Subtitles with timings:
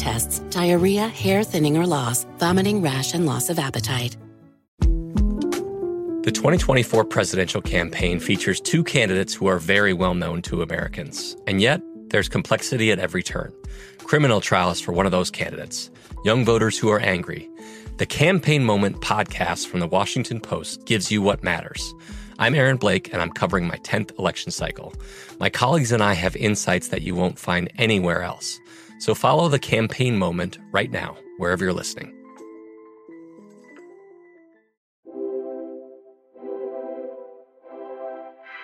[0.00, 4.16] tests, diarrhea, hair thinning or loss, vomiting, rash, and loss of appetite.
[6.22, 11.36] The 2024 presidential campaign features two candidates who are very well known to Americans.
[11.46, 13.52] And yet, there's complexity at every turn.
[13.98, 15.90] Criminal trials for one of those candidates,
[16.24, 17.48] young voters who are angry.
[17.96, 21.94] The Campaign Moment podcast from the Washington Post gives you what matters.
[22.38, 24.92] I'm Aaron Blake, and I'm covering my 10th election cycle.
[25.38, 28.58] My colleagues and I have insights that you won't find anywhere else.
[29.00, 32.14] So follow the Campaign Moment right now, wherever you're listening.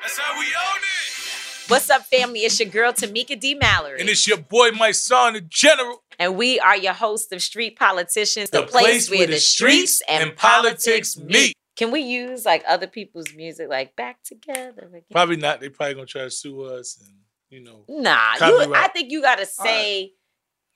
[0.03, 1.69] That's how we own it.
[1.69, 2.41] What's up, family?
[2.41, 3.55] It's your girl Tamika D.
[3.55, 3.99] Mallory.
[3.99, 6.03] And it's your boy, my son, the general.
[6.19, 10.03] And we are your hosts of Street Politicians, the, the place, place, where the streets
[10.07, 11.55] and, and politics meet.
[11.77, 15.03] Can we use like other people's music, like back together again?
[15.11, 15.61] Probably not.
[15.61, 17.15] They probably gonna try to sue us, and
[17.49, 17.85] you know.
[17.89, 20.11] Nah, you, I think you gotta say, right.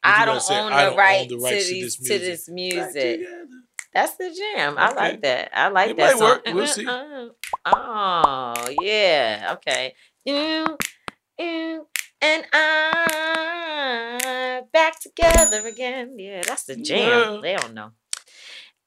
[0.03, 2.21] I, don't say, own, I don't right own the rights to, these, to this music.
[2.21, 3.21] To this music.
[3.93, 4.75] That's the jam.
[4.75, 4.83] Okay.
[4.83, 5.51] I like that.
[5.53, 6.29] I like it that might song.
[6.29, 6.43] Work.
[6.47, 6.87] Uh, we'll see.
[6.87, 7.29] Uh,
[7.65, 7.75] uh.
[7.75, 9.55] Oh yeah.
[9.55, 9.95] Okay.
[10.25, 10.77] You,
[11.39, 11.87] you,
[12.23, 16.17] and I back together again.
[16.19, 17.35] Yeah, that's the jam.
[17.35, 17.41] Yeah.
[17.43, 17.91] They don't know.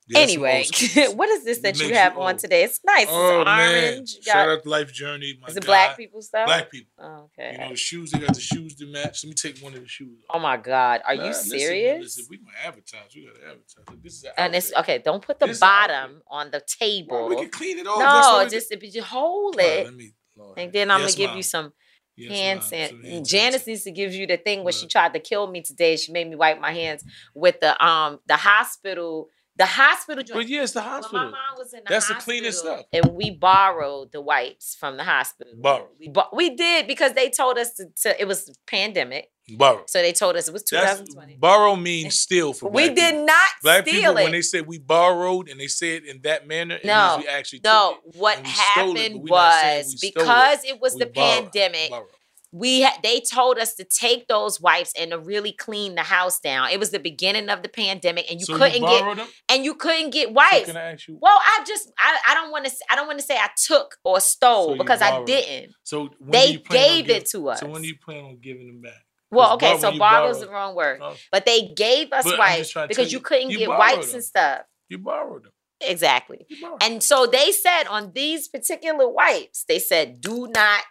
[0.07, 0.65] Yeah, anyway,
[1.15, 2.63] what is this that you have on today?
[2.63, 3.07] It's nice.
[3.09, 3.47] Oh, it's orange.
[3.47, 4.05] Man.
[4.21, 5.37] Shout out to Life Journey.
[5.41, 5.67] My is it guy.
[5.67, 6.45] black people stuff?
[6.45, 6.91] Black people.
[6.99, 7.53] Oh, okay.
[7.53, 9.23] You know, the shoes, they got the shoes to match.
[9.23, 10.19] Let me take one of the shoes.
[10.29, 10.35] Off.
[10.35, 11.01] Oh my God.
[11.05, 12.01] Are you serious?
[12.01, 13.15] Listen, we gonna advertise.
[13.15, 14.03] We gotta advertise.
[14.03, 17.27] This is and it's okay, don't put the this bottom on the table.
[17.27, 17.99] Well, we can clean it off.
[18.43, 19.85] No, just if you hold it.
[19.85, 20.13] let me.
[20.57, 21.73] And then I'm yes, gonna give you some
[22.15, 22.67] Yes, hand ma'am.
[22.69, 25.47] san- Some hand Janice needs to give you the thing when she tried to kill
[25.47, 25.95] me today.
[25.95, 27.03] She made me wipe my hands
[27.33, 30.39] with the um the hospital The hospital joint.
[30.39, 31.19] But yeah, it's the When hospital.
[31.25, 32.81] my mom was in the That's the cleanest stuff.
[32.91, 35.53] And we borrowed the wipes from the hospital.
[35.61, 35.89] Borrowed.
[35.99, 39.29] We, bo- we did because they told us to, to it was pandemic.
[39.57, 39.83] Borrow.
[39.87, 41.35] So they told us it was That's 2020.
[41.37, 43.25] borrow means steal for We did people.
[43.25, 44.23] not Black steal people it.
[44.23, 47.25] when they said we borrowed and they said it in that manner, it no, means
[47.27, 47.97] we actually no.
[48.15, 50.13] What and we stole it, happened but we not saying was stole it.
[50.15, 51.43] because it, was We the borrowed.
[51.51, 51.89] pandemic.
[51.91, 52.07] Borrowed.
[52.55, 56.39] We had, they told us to take those wipes and to really clean the house
[56.39, 56.69] down.
[56.69, 59.33] It was the beginning of the pandemic, and you So couldn't borrowed get them?
[59.49, 60.65] and you couldn't get So wipes.
[60.67, 61.17] can I you?
[61.19, 63.97] Well, I just I, I don't want to I don't want to say I took
[64.03, 65.73] or stole So because I didn't.
[65.83, 67.59] So They you gave it to us.
[67.59, 69.03] So when do you plan on giving them back?
[69.31, 71.15] Well, okay, so when borrow is the wrong word, Oh.
[71.31, 74.17] but they gave us But wipes because you you, couldn't you get wipes them.
[74.17, 74.61] and stuff.
[74.89, 75.51] You borrowed them.
[75.81, 76.45] Exactly.
[76.81, 80.83] And so they said on these particular wipes, they said, do not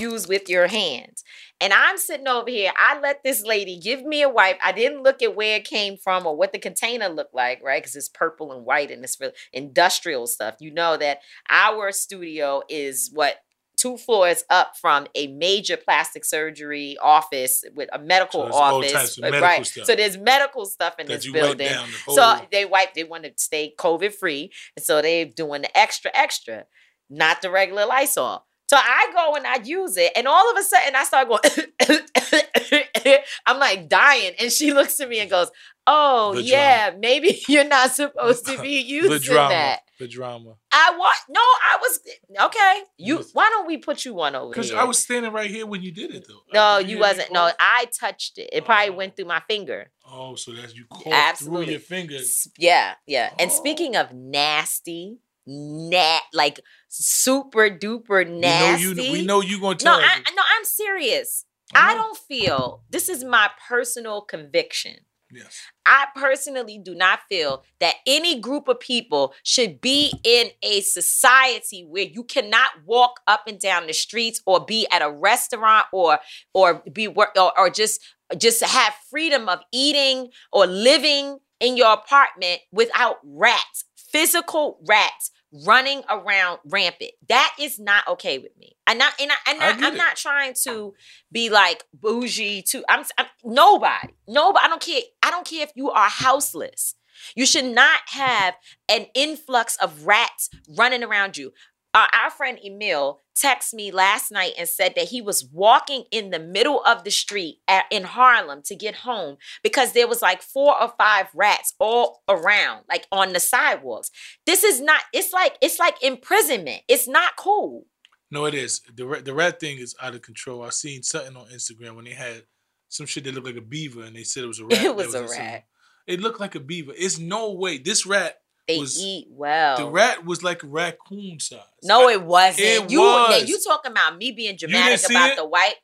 [0.00, 1.24] use with your hands.
[1.60, 2.72] And I'm sitting over here.
[2.76, 4.58] I let this lady give me a wipe.
[4.64, 7.82] I didn't look at where it came from or what the container looked like, right?
[7.82, 10.56] Because it's purple and white and it's real industrial stuff.
[10.60, 13.36] You know that our studio is what
[13.76, 19.18] two floors up from a major plastic surgery office with a medical So office.
[19.18, 19.66] of uh, medical right.
[19.66, 21.68] stuff So there's medical stuff in that this building.
[21.68, 24.52] the So they wipe, they want to stay COVID free.
[24.76, 26.64] And so they're doing the extra, extra,
[27.10, 28.46] not the regular Lysol.
[28.74, 33.20] So I go and I use it, and all of a sudden I start going,
[33.46, 34.32] I'm like dying.
[34.40, 35.50] And she looks at me and goes,
[35.86, 39.50] Oh, The yeah, maybe you're not supposed to be using the drama.
[39.50, 39.80] that.
[40.00, 40.54] The drama.
[40.72, 42.00] I want, no, I was,
[42.46, 42.82] okay.
[42.98, 44.72] You, why don't we put you one over Because?
[44.72, 46.40] I was standing right here when you did it, though.
[46.52, 47.30] no, Did you wasn't.
[47.32, 47.48] No.
[47.60, 48.50] I touched it.
[48.52, 48.96] It probably oh.
[48.96, 49.90] went through my finger.
[50.10, 51.64] Oh, so that's you coughed Absolutely.
[51.66, 52.48] through your fingers.
[52.58, 53.30] Yeah, yeah.
[53.38, 53.54] And Oh.
[53.54, 59.02] speaking of nasty, nat like super duper We know nasty.
[59.02, 59.12] you.
[59.12, 60.04] We know you gonna no, tell us.
[60.04, 61.44] I, no, I'm serious.
[61.74, 64.96] I don't feel this is my personal conviction.
[65.32, 65.62] Yes.
[65.84, 71.84] I personally do not feel that any group of people should be in a society
[71.88, 76.20] where you cannot walk up and down the streets or be at a restaurant or
[76.52, 78.00] or be work or, or just
[78.38, 85.32] just have freedom of eating or living in your apartment without rats, physical rats
[85.66, 87.10] running around rampant.
[87.28, 88.76] That is not okay with me.
[88.86, 89.96] And not and, I, and I, it.
[89.96, 90.94] not trying to
[91.32, 94.14] be like bougie to I'm, I'm nobody.
[94.28, 94.64] Nobody.
[94.64, 95.02] I don't care.
[95.20, 96.94] I don't care if you are houseless.
[97.34, 98.54] You should not have
[98.88, 101.52] an influx of rats running around you.
[101.94, 106.30] Uh, our friend Emil texted me last night and said that he was walking in
[106.30, 110.42] the middle of the street at, in Harlem to get home because there was like
[110.42, 114.10] four or five rats all around, like on the sidewalks.
[114.44, 115.02] This is not.
[115.12, 116.82] It's like it's like imprisonment.
[116.88, 117.86] It's not cool.
[118.30, 118.80] No, it is.
[118.92, 120.62] The rat, the rat thing is out of control.
[120.62, 122.42] I seen something on Instagram when they had
[122.88, 124.72] some shit that looked like a beaver, and they said it was a rat.
[124.72, 125.64] It that was a rat.
[126.08, 126.92] It looked like a beaver.
[126.96, 127.78] It's no way.
[127.78, 129.76] This rat They was eat well.
[129.76, 131.60] the rat was like a raccoon size.
[131.82, 132.60] No, it wasn't.
[132.66, 133.48] It you was.
[133.48, 135.36] you talking about me being dramatic about it?
[135.36, 135.74] the white,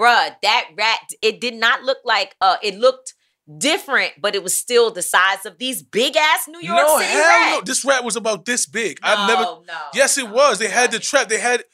[0.00, 0.34] bruh?
[0.42, 2.36] That rat, it did not look like.
[2.40, 3.14] Uh, it looked
[3.56, 7.10] different, but it was still the size of these big ass New York no, City
[7.10, 7.52] hell rats.
[7.56, 7.60] no.
[7.62, 8.98] This rat was about this big.
[9.02, 9.42] I've never.
[9.42, 9.62] no,
[9.94, 10.58] Yes, it was.
[10.58, 11.28] They had the trap.
[11.28, 11.64] They had.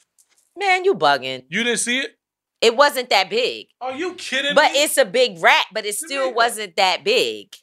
[0.56, 1.44] Man, you bugging?
[1.48, 2.16] You didn't see it?
[2.60, 4.82] It wasn't that big, Are you kidding but me?
[4.84, 5.66] it's a big rat.
[5.72, 7.54] But it still wasn't that big.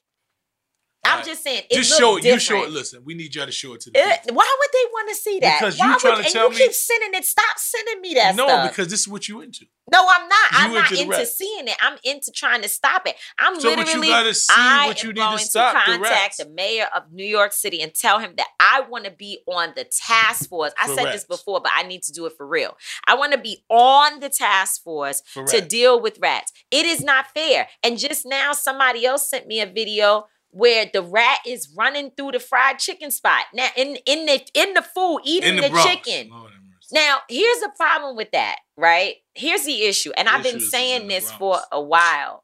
[1.04, 1.26] I'm Alright.
[1.26, 1.64] just saying.
[1.72, 2.24] Just show it.
[2.24, 2.70] You show it.
[2.70, 5.16] Listen, we need y'all to show it to the It- why would they want to
[5.16, 5.60] see that?
[5.60, 7.26] Because you trying would, to and tell you me- keep sending it.
[7.26, 8.70] Stop sending me that no, stuff.
[8.70, 9.66] because this is what you into.
[9.92, 10.52] No, I'm not.
[10.52, 11.76] You I'm not into the into seeing it.
[11.82, 13.16] I'm into trying to stop it.
[13.40, 14.08] I'm So, but you literally.
[14.10, 16.38] gotta see I what you need to stop the contact rats.
[16.38, 19.74] the mayor of New York City and tell him that I want to be on
[19.76, 20.72] the task force.
[20.80, 21.16] I For said rats.
[21.18, 22.78] this before, but I need to do it for real.
[23.08, 25.68] I want to be on the task force For to rats.
[25.68, 26.54] deal with rats.
[26.70, 27.68] It is not fair.
[27.84, 32.32] And just now, somebody else sent me a video where the rat is running through
[32.32, 33.46] the fried chicken spot.
[33.54, 36.30] Now, in in the in the food, eating In the the, chicken.
[36.92, 39.16] Now, here's the problem with that, right?
[39.34, 40.12] Here's the issue.
[40.18, 42.44] And I've been saying this for a while.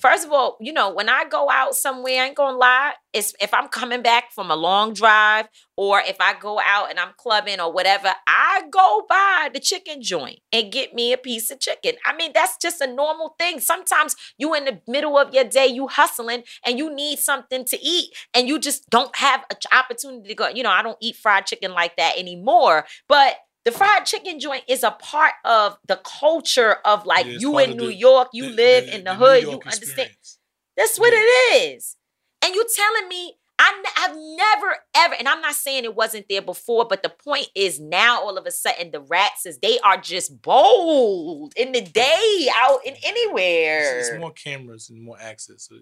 [0.00, 3.32] First of all, you know, when I go out somewhere, I ain't gonna lie, it's
[3.40, 7.12] if I'm coming back from a long drive or if I go out and I'm
[7.16, 11.60] clubbing or whatever, I go by the chicken joint and get me a piece of
[11.60, 11.94] chicken.
[12.04, 13.58] I mean, that's just a normal thing.
[13.60, 17.78] Sometimes you in the middle of your day, you hustling and you need something to
[17.82, 20.48] eat and you just don't have an opportunity to go.
[20.48, 23.36] You know, I don't eat fried chicken like that anymore, but
[23.70, 27.76] the fried chicken joint is a part of the culture of like Yeah, you in
[27.76, 29.82] New the- York, you the- live the- in the, hood, you understand.
[29.82, 30.38] experience.
[30.76, 31.20] That's what Yeah.
[31.20, 31.96] it is.
[32.42, 36.26] And you telling me I n- I've never ever, and I'm not saying it wasn't
[36.30, 39.78] there before, but the point is now all of a sudden the rats is they
[39.80, 43.98] are just bold in the day out in anywhere.
[43.98, 45.64] It's, it's more cameras and more access.
[45.68, 45.74] So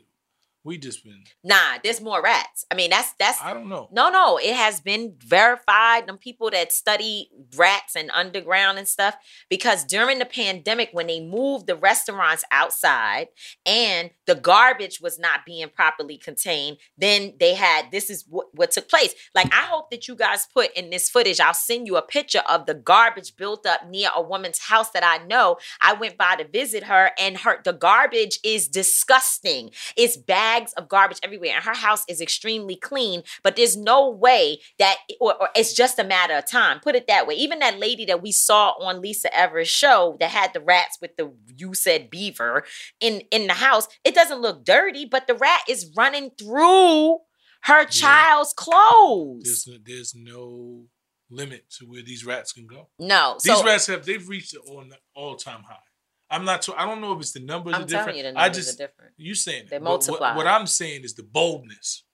[0.68, 1.25] We just been.
[1.42, 2.66] Nah, there's more rats.
[2.70, 3.40] I mean, that's that's.
[3.40, 3.88] I don't know.
[3.90, 6.06] No, no, it has been verified.
[6.06, 9.16] Them people that study rats and underground and stuff,
[9.48, 13.28] because during the pandemic, when they moved the restaurants outside
[13.64, 18.70] and the garbage was not being properly contained, then they had this is what, what
[18.70, 19.14] took place.
[19.34, 21.40] Like, I hope that you guys put in this footage.
[21.40, 25.02] I'll send you a picture of the garbage built up near a woman's house that
[25.02, 25.56] I know.
[25.80, 29.70] I went by to visit her, and her the garbage is disgusting.
[29.96, 30.18] It's
[30.59, 33.23] bags of garbage everywhere, and her house is extremely clean.
[33.43, 36.81] But there's no way that, or, or it's just a matter of time.
[36.81, 37.35] Put it that way.
[37.35, 41.17] Even that lady that we saw on Lisa Evers' show that had the rats with
[41.17, 42.65] the you said beaver
[43.00, 47.19] in in the house, it doesn't look dirty, but the rat is running through
[47.62, 49.43] her child's clothes.
[49.45, 50.85] There's no, there's no
[51.31, 52.88] limit to where these rats can go.
[52.99, 54.85] No, These so rats have they've reached an all
[55.15, 55.77] all time high.
[56.30, 56.62] I'm not.
[56.62, 58.16] Too, I don't know if it's the numbers I'm are telling different.
[58.18, 59.12] you, the I numbers just are different.
[59.16, 59.80] you saying They it.
[59.80, 60.37] But what- multiply.
[60.37, 62.04] What, I'm saying is the boldness.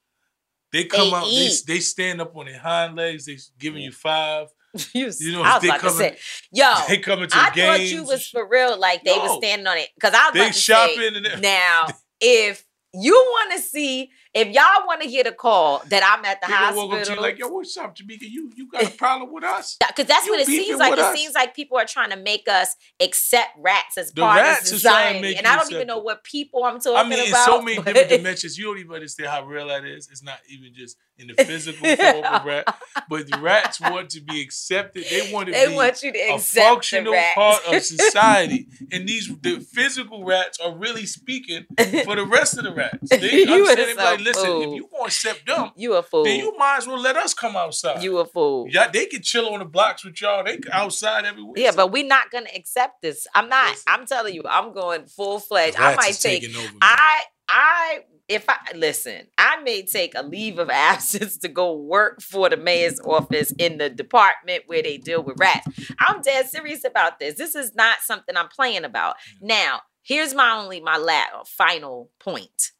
[0.72, 1.24] They come They out.
[1.26, 3.26] They, they stand up on their hind legs.
[3.26, 4.48] They giving you five.
[4.92, 6.18] you, You know, I was they about to coming- say,
[6.52, 7.92] yo, they coming to I the thought games.
[7.92, 9.22] you was for real, like they No.
[9.22, 9.88] was standing on it.
[9.94, 11.86] Because I was They about to shopping say, now
[12.20, 16.40] if you want to see, if y'all want to get a call that I'm at
[16.40, 18.28] the gonna walk to you like, yo, what's up, Jamaica?
[18.28, 19.76] You you got a problem with us?
[19.78, 20.92] because that's You what it seems like.
[20.92, 21.14] It us?
[21.16, 24.76] seems like people are trying to make us accept rats as The part rats of
[24.76, 27.06] is trying to society, and I don't even know what people I'm talking about.
[27.06, 27.46] I mean, about.
[27.46, 30.08] so many different dimensions, you don't even understand how real that is.
[30.10, 32.76] It's not even just in the physical form of rat,
[33.08, 35.04] but rats want to be accepted.
[35.08, 38.66] They want to They be want you to a functional part of society.
[38.92, 41.66] and these the physical rats are really speaking
[42.04, 43.08] for the rest of the rats.
[43.10, 43.96] They You understand.
[43.96, 44.62] like, listen, fool.
[44.62, 46.24] if you want to accept them, you a fool.
[46.24, 48.02] then you might as well let us come outside.
[48.02, 48.66] You a fool.
[48.70, 50.44] Yeah, they can chill on the blocks with y'all.
[50.44, 51.58] They outside every week.
[51.58, 53.26] Yeah, but we're not gonna accept this.
[53.34, 53.76] I'm not.
[53.86, 55.76] I'm telling you, I'm going full fledged.
[55.78, 56.44] I might take.
[56.82, 62.22] I I if I listen, I may take a leave of absence to go work
[62.22, 65.66] for the mayor's office in the department where they deal with rats.
[65.98, 67.34] I'm dead serious about this.
[67.34, 69.16] This is not something I'm playing about.
[69.40, 72.72] Now, here's my only my last uh, final point.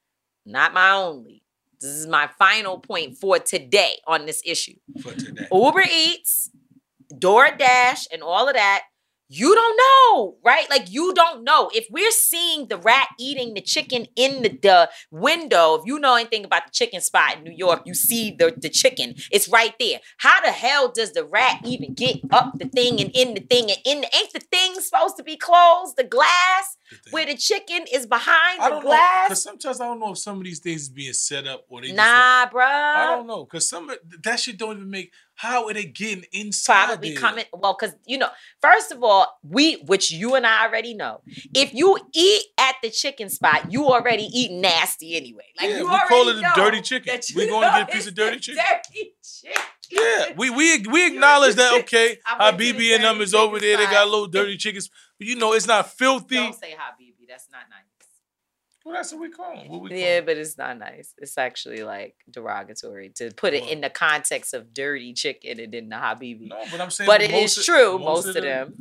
[0.46, 1.42] Not my only.
[1.80, 4.76] This is my final point for today on this issue.
[5.02, 5.46] for today.
[5.52, 6.50] Uber Eats,
[7.12, 8.84] DoorDash, and all of that,
[9.34, 10.68] you don't know, right?
[10.70, 11.70] Like you don't know.
[11.74, 16.14] If we're seeing the rat eating the chicken in the, the window, if you know
[16.14, 19.14] anything about the chicken spot in New York, you see the, the chicken.
[19.32, 19.98] It's right there.
[20.18, 23.70] How the hell does the rat even get up the thing and in the thing
[23.70, 25.96] and in the, ain't the thing supposed to be closed?
[25.96, 26.76] The glass
[27.10, 29.28] where the chicken is behind I the don't glass?
[29.28, 31.80] because sometimes I don't know if some of these things is being set up or
[31.80, 32.60] they just Nah, bruh.
[32.62, 35.12] I don't know because some of that shit don't even make.
[35.36, 36.86] How are they getting inside?
[36.86, 37.20] probably there?
[37.20, 38.28] coming well because you know
[38.62, 41.20] first of all we which you and i already know
[41.54, 45.84] if you eat at the chicken spot you already eat nasty anyway like Yeah, you
[45.90, 47.12] we call it a dirty chicken.
[47.14, 48.62] that you We gonna get a piece of dirty chicken.
[48.64, 49.62] dirty chicken.
[49.90, 51.80] Yeah, we we we acknowledge that.
[51.80, 53.86] Okay, Habibi and them is over chicken there.
[53.86, 54.88] They got a little dirty chickens,
[55.18, 56.36] but you know it's not filthy.
[56.36, 57.84] don't say habibi that's not nice
[58.84, 59.68] Well, that's what we call them.
[59.68, 60.26] What we call yeah 'em.
[60.26, 64.74] but it's not nice it's actually like derogatory to put it in the context of
[64.74, 67.06] dirty chicken and then the habibi No, but I'm saying.
[67.06, 68.74] but it most is of- true most, of the- them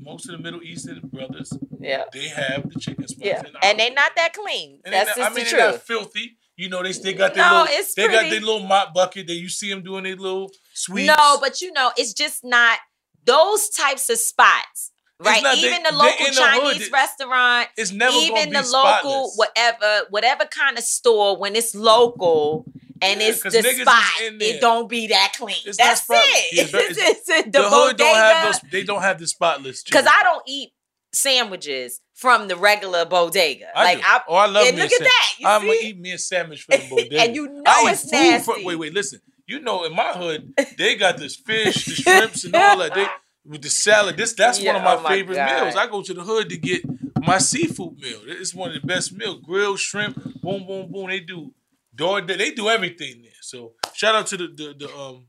[0.00, 3.26] most of the Middle Eastern brothers, yeah they have the chicken spots.
[3.26, 6.36] yeah and they're not that clean And that's not- just I mean, the truth filthy.
[6.56, 7.84] You know, they still got their No, little.
[7.96, 11.06] they got their little mop bucket that you see them doing their little sweeps.
[11.16, 12.80] No, but you know, it's just not
[13.24, 14.90] those types of spots.
[15.20, 16.34] Right, not- even the they local the hood.
[16.62, 19.32] Chinese It- restaurant, it's never even be the local spotless.
[19.36, 22.64] whatever, whatever kind of store when it's local
[23.02, 25.56] and Yeah, it's the spot, it don't be that clean.
[25.64, 26.46] It's That's it.
[26.52, 28.70] Yeah, It's, it's- it's, the, the hood don't have those.
[28.70, 29.82] They don't have the spotless.
[29.82, 30.06] Because.
[30.06, 30.70] I don't eat
[31.12, 33.66] sandwiches from the regular bodega.
[33.76, 34.04] I like do.
[34.06, 34.82] I, oh, I love and me.
[34.82, 35.28] look a at that.
[35.38, 37.20] You I'm gonna eat me a sandwich from the bodega.
[37.22, 38.44] And you know I it's nasty.
[38.52, 39.20] For, wait, wait, listen.
[39.46, 42.94] You know, in my hood, they got this fish, the shrimps, and all that.
[42.94, 43.06] They
[43.48, 44.16] with the salad.
[44.16, 45.74] This that's one of my oh favorite meals.
[45.76, 46.82] I go to the hood to get
[47.26, 48.20] my seafood meal.
[48.26, 49.40] It's one of the best meals.
[49.42, 51.08] Grilled shrimp, boom, boom, boom.
[51.08, 51.52] They do
[51.94, 52.20] door.
[52.20, 53.32] They do everything there.
[53.40, 55.26] So shout out to the the, the um.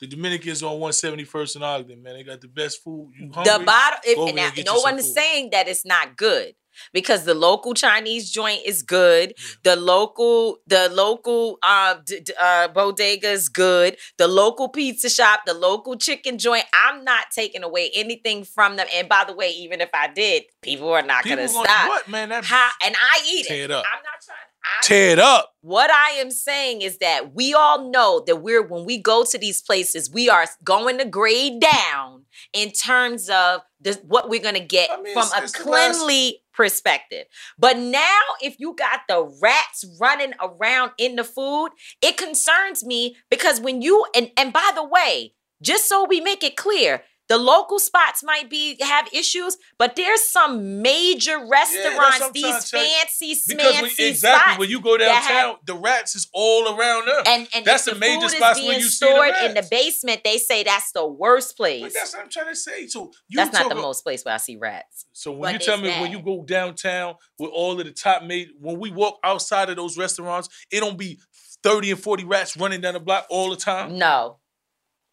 [0.00, 2.14] The Dominicans on 171st and Ogden, man.
[2.14, 3.12] They got the best food.
[3.16, 3.56] You hungry?
[3.56, 5.14] the bottom if, Go and there now, no one is food.
[5.14, 6.56] saying that it's not good
[6.92, 12.68] because the local chinese joint is good the local the local uh, d- d- uh
[12.68, 17.90] bodega is good the local pizza shop the local chicken joint i'm not taking away
[17.94, 21.36] anything from them and by the way even if i did people are not People
[21.38, 22.28] gonna gonna- stop what, man?
[22.30, 23.48] That How, and i eat it.
[23.48, 23.84] Tear it it up.
[23.92, 25.54] i'm not trying I, tear it up.
[25.62, 29.36] what I am saying is that we all know that we're when we go to
[29.36, 34.54] these places, we are going to grade down in terms of the, what we're going
[34.54, 37.26] to get mean, from it's- a it's cleanly perspective.
[37.58, 43.16] But now, if you got the rats running around in the food, it concerns me
[43.30, 47.38] because when you and and by the way, just so we make it clear, the
[47.38, 52.82] local spots might be have issues, but there's some major restaurants, what these to tell
[52.84, 52.90] you.
[52.90, 54.18] fancy, Because when, smancy exactly
[54.52, 57.22] spots when you go that have- downtown, the rats is all around them.
[57.26, 59.44] and and that's if the the major spots being you see the stored rats.
[59.44, 61.82] in the basement, they say that's the worst place.
[61.82, 62.86] But that's what I'm trying to say.
[62.86, 65.06] So you that's not the about- most place where I see rats.
[65.12, 68.48] So when you tell me when you go downtown with all of the top made,
[68.60, 71.18] when we walk outside of those restaurants, it don't be
[71.62, 73.96] 30 and 40 rats running down the block all the time.
[73.96, 74.38] No.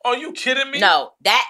[0.03, 0.79] Are you kidding me?
[0.79, 1.45] No, that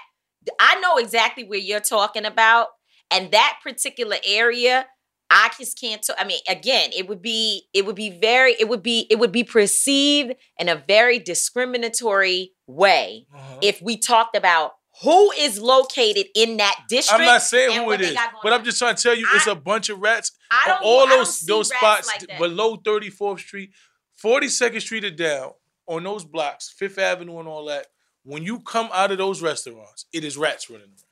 [0.58, 2.68] I know exactly where you're talking about,
[3.10, 4.86] and that particular area,
[5.28, 6.02] I just can't.
[6.02, 9.18] T- I mean, again, it would be it would be very it would be it
[9.18, 13.58] would be perceived in a very discriminatory way Uh-huh.
[13.62, 17.20] if we talked about who is located in that district.
[17.20, 18.96] I'm not saying who it is, it they is, got going but I'm just trying
[18.96, 20.32] to tell you, it's a bunch of rats.
[20.50, 23.70] I don't- all I don't those see those spots like below 34th Street,
[24.22, 25.52] 42nd Street and down
[25.86, 27.86] on those blocks, Fifth Avenue and all that.
[28.30, 31.04] When you come out of those restaurants, it is rats running around.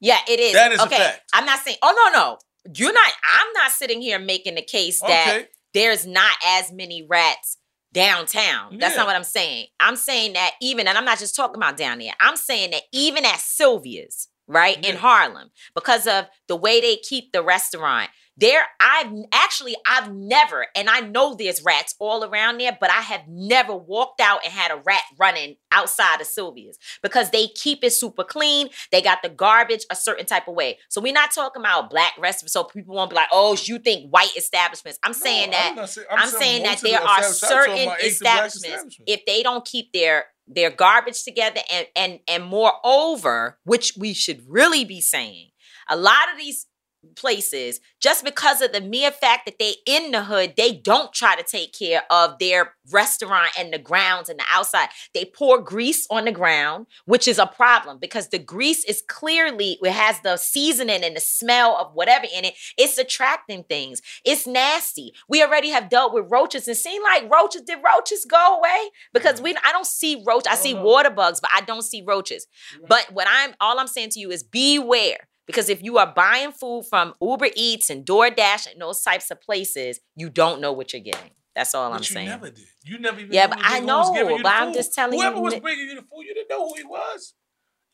[0.00, 0.54] Yeah, it is.
[0.54, 0.96] That is a okay.
[0.96, 1.30] fact.
[1.34, 1.76] I'm not saying.
[1.82, 2.38] Oh no, no.
[2.74, 3.12] You're not.
[3.38, 5.48] I'm not sitting here making the case that Okay.
[5.74, 7.58] there's not as many rats
[7.92, 8.78] downtown.
[8.78, 9.00] That's Yeah.
[9.02, 9.66] not what I'm saying.
[9.80, 12.14] I'm saying that even, and I'm not just talking about down there.
[12.20, 17.32] I'm saying that even at Sylvia's, right in Harlem, because of the way they keep
[17.32, 18.10] the restaurant.
[18.38, 23.00] There, I've actually, I've never, and I know there's rats all around there, but I
[23.00, 27.82] have never walked out and had a rat running outside of Sylvia's because they keep
[27.82, 28.68] it super clean.
[28.92, 30.78] They got the garbage a certain type of way.
[30.90, 34.10] So we're not talking about black restaurants, so people won't be like, "Oh, you think
[34.10, 35.74] white establishments?" I'm saying that.
[35.78, 38.24] I'm saying- I'm, I'm saying that there are establishments- I'm talking certain about eight to
[38.24, 39.12] black establishments establishments.
[39.12, 44.42] if they don't keep their their garbage together and and and moreover, which we should
[44.46, 45.50] really be saying,
[45.88, 46.66] a lot of these
[47.14, 51.36] places just because of the mere fact that they in the hood they don't try
[51.36, 54.88] to take care of their restaurant and the grounds and the outside.
[55.14, 59.78] They pour grease on the ground which is a problem because the grease is clearly
[59.82, 62.54] it has the seasoning and the smell of whatever in it.
[62.76, 64.02] It's attracting things.
[64.24, 65.12] It's nasty.
[65.28, 68.90] We already have dealt with roaches and seen like roaches did roaches go away?
[69.12, 72.46] Because we i don't see roach i see water bugs but i don't see roaches.
[72.88, 76.52] But what i'm all i'm saying to you is beware because if you are buying
[76.52, 80.92] food from Uber Eats and DoorDash and those types of places, you don't know what
[80.92, 81.30] you're getting.
[81.54, 82.28] That's all I'm But you saying.
[82.28, 82.66] never did.
[82.84, 84.74] You never even Yeah, but I nigga who was know, you but I'm food.
[84.74, 87.34] just telling you Whoever was bringing you the food, you didn't know who he was.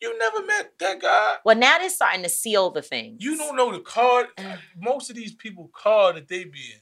[0.01, 1.37] You never met that guy.
[1.45, 3.15] Well, now they're starting to seal the thing.
[3.19, 4.27] You don't know the card.
[4.77, 6.81] Most of these people card that they be in.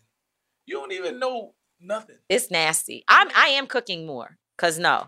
[0.66, 2.18] You don't even know nothing.
[2.30, 3.04] It's nasty.
[3.08, 4.38] I'm I am cooking more.
[4.58, 5.08] Cause no.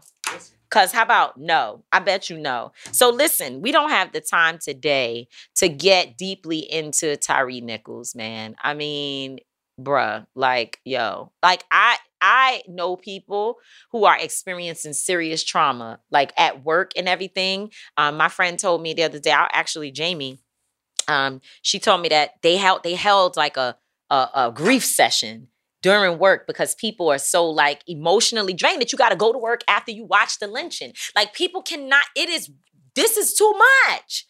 [0.73, 1.83] Cause how about no?
[1.91, 2.71] I bet you no.
[2.91, 8.55] So listen, we don't have the time today to get deeply into Tyre Nichols, man.
[8.59, 9.37] I mean,
[9.79, 13.57] bruh, like, yo, like I I know people
[13.91, 17.69] who are experiencing serious trauma, like at work and everything.
[17.95, 20.39] Um, my friend told me the other day, actually Jamie,
[21.07, 23.77] um, she told me that they held they held like a
[24.09, 25.49] a, a grief session
[25.83, 29.37] during work because people are so like emotionally drained that you got to go to
[29.37, 30.93] work after you watch the lynching.
[31.15, 32.05] Like people cannot.
[32.15, 32.49] It is
[32.95, 33.53] this is too
[33.87, 34.25] much.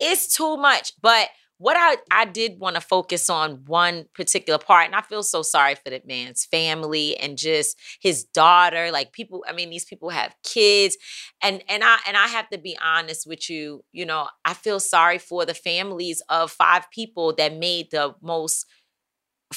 [0.00, 0.94] It's too much.
[1.00, 5.22] But what I I did want to focus on one particular part, and I feel
[5.22, 8.90] so sorry for that man's family and just his daughter.
[8.92, 10.96] Like people, I mean, these people have kids,
[11.42, 13.84] and and I and I have to be honest with you.
[13.92, 18.64] You know, I feel sorry for the families of five people that made the most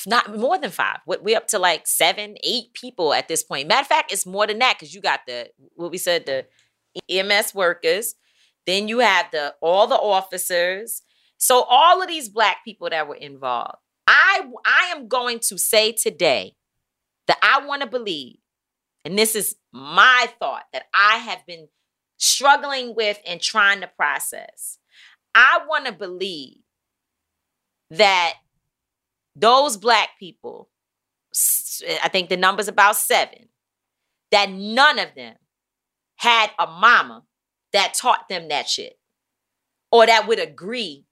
[0.08, 1.00] not more than five.
[1.06, 3.68] We- We're up to like seven, eight people at this point.
[3.68, 6.46] Matter of fact, it's more than that because you got the what we said the
[7.10, 8.16] EMS workers,
[8.66, 11.02] then you have the all the officers.
[11.38, 13.78] So all of these black people that were involved.
[14.08, 16.56] I I am going to say today
[17.28, 18.38] that I want to believe,
[19.06, 21.70] and this is my thought that I have been
[22.18, 24.78] struggling with and trying to process.
[25.36, 26.58] I want to believe
[27.90, 28.36] that
[29.36, 30.70] those black people,
[32.04, 33.50] I think the number's about seven,
[34.32, 35.36] that none of them
[36.18, 37.24] had a mama
[37.74, 39.00] that taught them that shit
[39.92, 41.06] or that would agree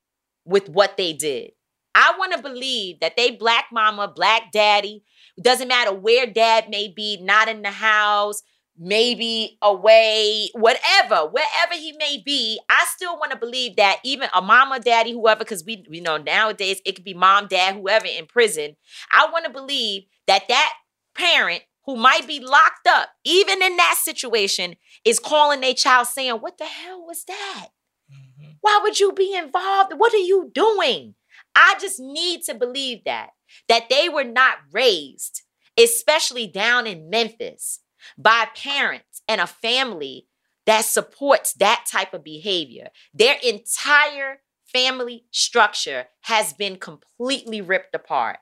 [0.46, 1.52] with what they did.
[1.96, 5.04] I want to believe that they black mama, black daddy,
[5.42, 8.42] doesn't matter where dad may be, not in the house,
[8.80, 14.42] maybe away, whatever, wherever he may be, I still want to believe that even a
[14.42, 18.26] mama, daddy, whoever, because we, you know, nowadays it could be mom, dad, whoever in
[18.26, 18.78] prison.
[19.12, 20.74] I want to believe that that
[21.14, 26.36] parent who might be locked up, even in that situation, is calling their child saying,
[26.36, 27.68] What the hell was that?
[28.12, 28.52] Mm-hmm.
[28.62, 29.94] Why would you be involved?
[29.98, 31.16] What are you doing?
[31.56, 33.30] I just need to believe that
[33.68, 35.42] that they were not raised,
[35.78, 37.80] especially down in Memphis,
[38.18, 40.28] by parents and a family
[40.66, 42.90] that supports that type of behavior.
[43.14, 44.42] Their entire
[44.72, 48.38] family structure has been completely ripped apart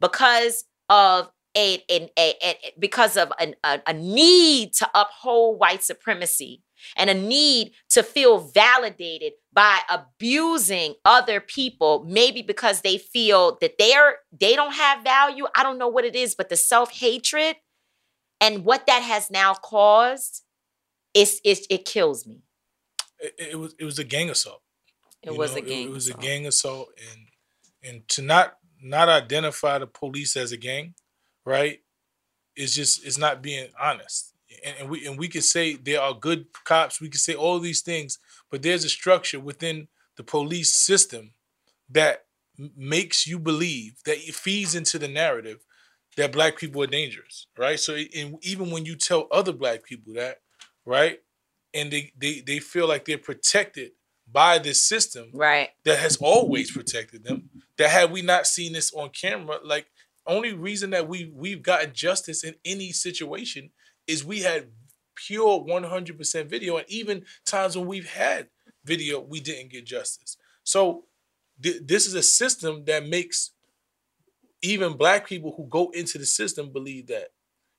[0.00, 6.62] because of a, a, a, a because of an, a, need to uphold white supremacy
[6.96, 13.72] and a need to feel validated by abusing other people maybe because they feel that
[13.78, 17.56] they're they don't have value i don't know what it is but the self-hatred
[18.40, 20.42] and what that has now caused
[21.14, 22.42] is it, it kills me
[23.18, 24.62] It, it was it was a gang assault.
[25.22, 25.58] it you was know?
[25.58, 26.24] a gang It, was assault.
[26.24, 27.20] a gang assault, and
[27.82, 30.94] and to not not identify the police as a gang,
[31.44, 31.80] right?
[32.56, 34.34] It's just it's not being honest.
[34.64, 37.00] And, and we and we could say there are good cops.
[37.00, 38.18] We can say all these things,
[38.50, 41.32] but there's a structure within the police system
[41.88, 42.24] that
[42.76, 45.60] makes you believe that it feeds into the narrative
[46.16, 47.78] that black people are dangerous, right?
[47.78, 50.40] So and even when you tell other black people that,
[50.84, 51.20] right,
[51.72, 53.92] and they they they feel like they're protected
[54.30, 57.50] by this system, right, that has always protected them.
[57.78, 59.86] That had we not seen this on camera, like
[60.26, 63.70] only reason that we we've gotten justice in any situation
[64.06, 64.68] is we had
[65.14, 68.48] pure 100% video and even times when we've had
[68.84, 71.04] video we didn't get justice so
[71.62, 73.50] th- this is a system that makes
[74.62, 77.28] even black people who go into the system believe that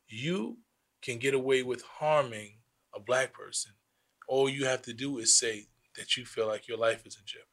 [0.08, 0.58] you
[1.02, 2.54] can get away with harming
[2.96, 3.72] a black person.
[4.28, 5.68] All you have to do is say
[5.98, 7.48] that you feel like your life is in jeopardy.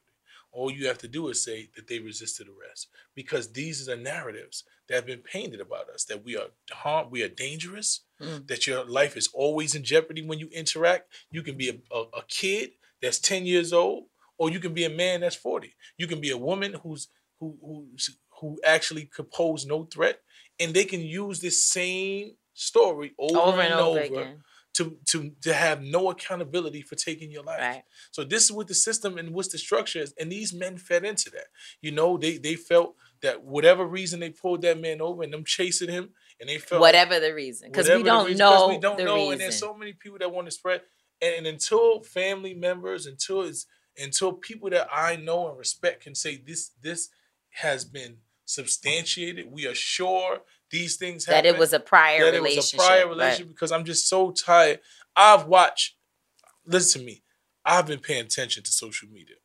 [0.50, 4.02] All you have to do is say that they resisted arrest because these are the
[4.02, 8.48] narratives that have been painted about us that we are harm we are dangerous Mm.
[8.48, 11.12] that your life is always in jeopardy when you interact.
[11.30, 14.06] You can be a, a, a kid that's 10 years old
[14.38, 17.06] or you can be a man that's 40 you can be a woman who's
[17.38, 20.20] who who's, who actually could pose no threat
[20.60, 24.34] and they can use this same story over, Over and, and over over
[24.74, 27.60] to to to have no accountability for taking your life.
[27.60, 27.82] Right.
[28.12, 31.04] So this is what the system and what's the structure is, and these men fed
[31.04, 31.46] into that.
[31.82, 35.44] You know, they they felt that whatever reason they pulled that man over and them
[35.44, 38.98] chasing him, and they felt whatever the reason because we don't reason, know we don't
[38.98, 40.82] the know, reason and there's so many people that want to spread.
[41.20, 46.14] And, and until family members, until it's until people that I know and respect can
[46.14, 47.08] say this this
[47.50, 48.18] has been
[48.48, 52.54] substantiated, we are sure these things That it was a prior that it was a
[52.54, 53.08] relationship, prior right.
[53.10, 54.80] relationship because I'm just so tired.
[55.16, 55.96] I've watched.
[56.66, 57.22] Listen to me.
[57.64, 59.36] I've been paying attention to social media,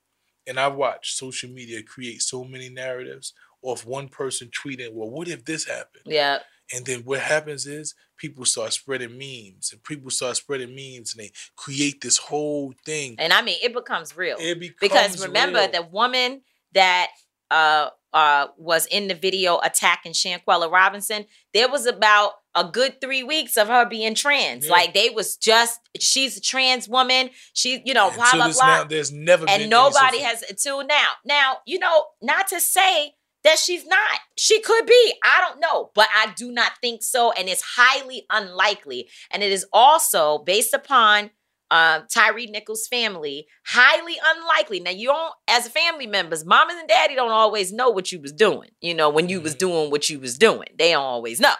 [0.48, 5.28] and I've watched social media create so many narratives of one person tweeting, "Well, what
[5.28, 6.39] if this happened?" yeah
[6.74, 11.24] And then what happens is people start spreading memes, and people start spreading memes, and
[11.24, 13.16] they create this whole thing.
[13.20, 15.72] and i mean it becomes real It becomes because remember real.
[15.72, 16.42] the woman
[16.74, 17.08] that
[17.52, 23.23] uh uh was in the video attacking Shanquella Robinson, there was about a good three
[23.23, 24.65] weeks of her being trans.
[24.65, 24.71] Yeah.
[24.71, 27.32] Like they was just she's a trans woman.
[27.54, 28.65] She, you know, blah blah blah.
[28.65, 31.10] now, there's never and nobody has until now.
[31.26, 34.19] Now, you know, not to say that she's not.
[34.38, 35.13] She could be.
[35.23, 39.10] I don't know, but I do not think so, and it's highly unlikely.
[39.32, 41.32] And it is also based upon
[41.74, 44.80] um, Tyre Nichols' family, highly unlikely.
[44.80, 48.32] Now, you don't, as family members, mama and daddy don't always know what you was
[48.32, 48.70] doing.
[48.80, 51.56] You know, when you was doing what you was doing, they don't always know.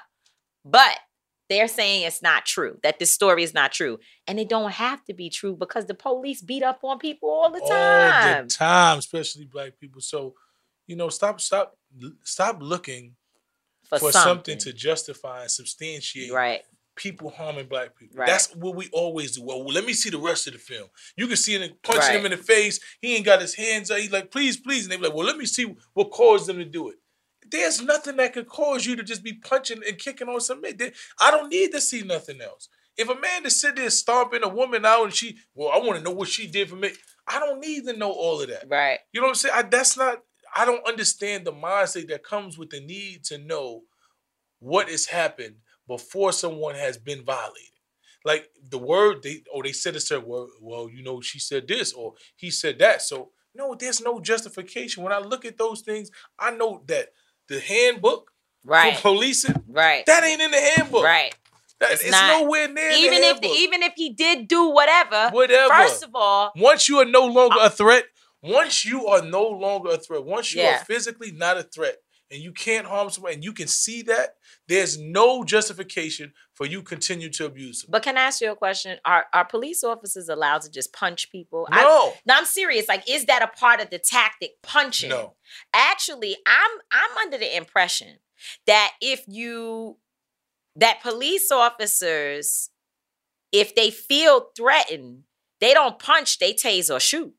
[0.63, 0.99] But
[1.49, 3.97] they're saying it's not true, that this story is not true.
[4.28, 7.52] And it don't have to be true because the police beat up on people all
[7.52, 9.99] the time all the time, especially black people.
[9.99, 10.36] So,
[10.86, 11.76] you know, stop, stop,
[12.23, 13.15] stop looking
[13.89, 14.60] For for, something.
[14.60, 14.60] something.
[14.60, 16.62] to justify and substantiate Right.
[16.95, 18.19] People harming black people.
[18.19, 18.27] Right.
[18.27, 19.43] That's what we always do.
[19.43, 20.88] Well, let me see the rest of the film.
[21.17, 22.79] You can see him punching him in the face.
[23.01, 23.97] He ain't got his hands up.
[23.97, 24.84] He's like, please, please.
[24.84, 26.95] And they be like, well, let me see what caused them to do it.
[27.49, 30.77] There's nothing that could cause you to just be punching and kicking on some men.
[31.19, 32.69] I don't need to see nothing else.
[32.95, 35.97] If a man is sitting there stomping a woman out and she, well, I want
[35.97, 36.91] to know what she did for me.
[37.27, 38.65] I don't need to know all of that.
[38.69, 38.99] Right.
[39.12, 39.56] You know what I'm saying?
[39.56, 40.19] I, that's not.
[40.56, 43.82] I don't understand the mindset that comes with the need to know
[44.60, 45.56] what has happened
[45.87, 47.69] before someone has been violated.
[48.25, 50.49] Like the word they oh they said a certain word.
[50.61, 53.01] Well, you know, she said this or he said that.
[53.01, 55.03] So no, there's no justification.
[55.03, 57.09] When I look at those things, I know that
[57.47, 58.31] the handbook
[58.65, 58.95] Right.
[58.95, 60.05] for policing, Right.
[60.05, 61.03] that ain't in the handbook.
[61.03, 61.35] Right.
[61.79, 63.57] That, It's nowhere near even the if handbook.
[63.57, 65.73] even if he did do whatever, Whatever.
[65.73, 68.05] First of all, once you are no longer uh, a threat,
[68.41, 70.79] once you are no longer a threat, once you Yeah.
[70.79, 71.97] are physically not a threat,
[72.33, 74.35] and you can't harm somebody and you can see that,
[74.67, 77.91] there's no justification for you continue to abuse them.
[77.91, 78.97] But can I ask you a question?
[79.05, 81.67] Are are police officers allowed to just punch people?
[81.71, 82.13] I- No.
[82.25, 82.87] no, I'm serious.
[82.87, 85.09] Like, is that a part of the tactic punching?
[85.09, 85.35] No.
[85.73, 88.19] Actually, I'm I'm under the impression
[88.67, 89.97] that if you
[90.75, 92.69] that police officers,
[93.51, 95.23] if they feel threatened,
[95.59, 97.33] they don't punch, they tase or shoot.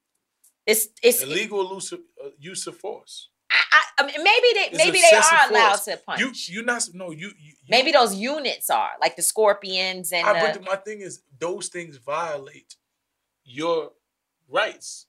[0.67, 3.29] It's it's Illegal of, uh, use of force.
[3.73, 5.85] I, I mean, maybe they maybe they are allowed force.
[5.87, 6.21] to punch.
[6.21, 10.53] You you not no you, you maybe those units are like the scorpions and I,
[10.53, 12.77] the, but my thing is those things violate
[13.45, 13.93] your
[14.49, 15.07] rights.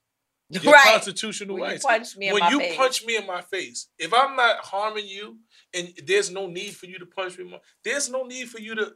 [0.48, 0.92] Your Right.
[0.92, 1.84] constitutional When you rights.
[1.84, 2.76] punch me in when my you face.
[2.76, 5.38] punch me in my face, if I'm not harming you
[5.74, 8.60] and there's no need for you to punch me, in my, there's no need for
[8.60, 8.92] you to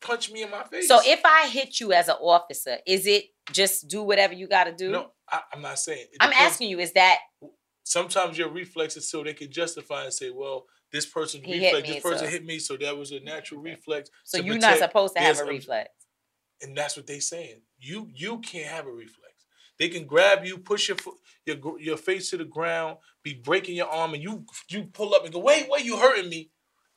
[0.00, 0.86] punch me in my face.
[0.86, 4.64] So if I hit you as an officer, is it just do whatever you got
[4.64, 4.92] to do?
[4.92, 6.06] no, I, I'm not saying.
[6.12, 6.52] It I'm depends.
[6.52, 7.18] asking you, is that
[7.86, 11.94] Sometimes your reflexes so they can justify and say, well, this person He reflex, me,
[11.94, 14.10] this person so- hit me, so that was a natural reflex.
[14.24, 15.90] so you're not supposed to have a reflex?
[16.62, 17.60] and that's what they're saying.
[17.78, 19.34] You you can't have a reflex.
[19.78, 23.76] They can grab you, push your foot, your your face to the ground, be breaking
[23.76, 26.50] your arm, and you you pull up and go, wait, wait, you hurting me.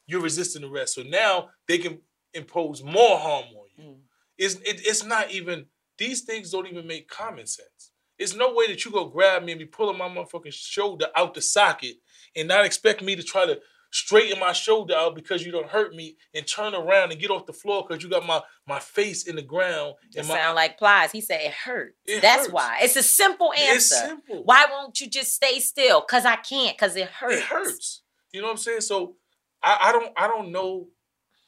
[0.08, 0.96] You're resisting arrest.
[0.96, 2.00] So now they can
[2.34, 3.84] impose more harm on you.
[3.84, 3.98] Mm.
[4.40, 5.68] It's it, it's not even
[6.00, 7.89] these things don't even make common sense.
[8.20, 11.34] It's no way that you go grab me and be pulling my motherfucking shoulder out
[11.34, 11.96] the socket
[12.36, 13.60] and not expect me to try to
[13.92, 17.46] straighten my shoulder out because you don't hurt me and turn around and get off
[17.46, 20.56] the floor because you got my my face in the ground It and my sound
[20.56, 21.12] like plies.
[21.12, 21.96] He said it hurt.
[22.06, 22.54] It That's hurts.
[22.54, 22.80] why.
[22.82, 23.74] It's a simple answer.
[23.76, 24.44] It's simple.
[24.44, 26.02] Why won't you just stay still?
[26.02, 26.78] Cause I can't.
[26.78, 27.36] Cause it hurts.
[27.38, 28.04] It hurts.
[28.32, 28.82] You know what I'm saying?
[28.82, 29.16] So
[29.64, 30.90] I, I don't I don't know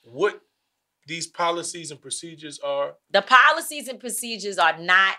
[0.04, 0.42] what
[1.08, 2.96] these policies and procedures are.
[3.12, 5.16] The policies and procedures are not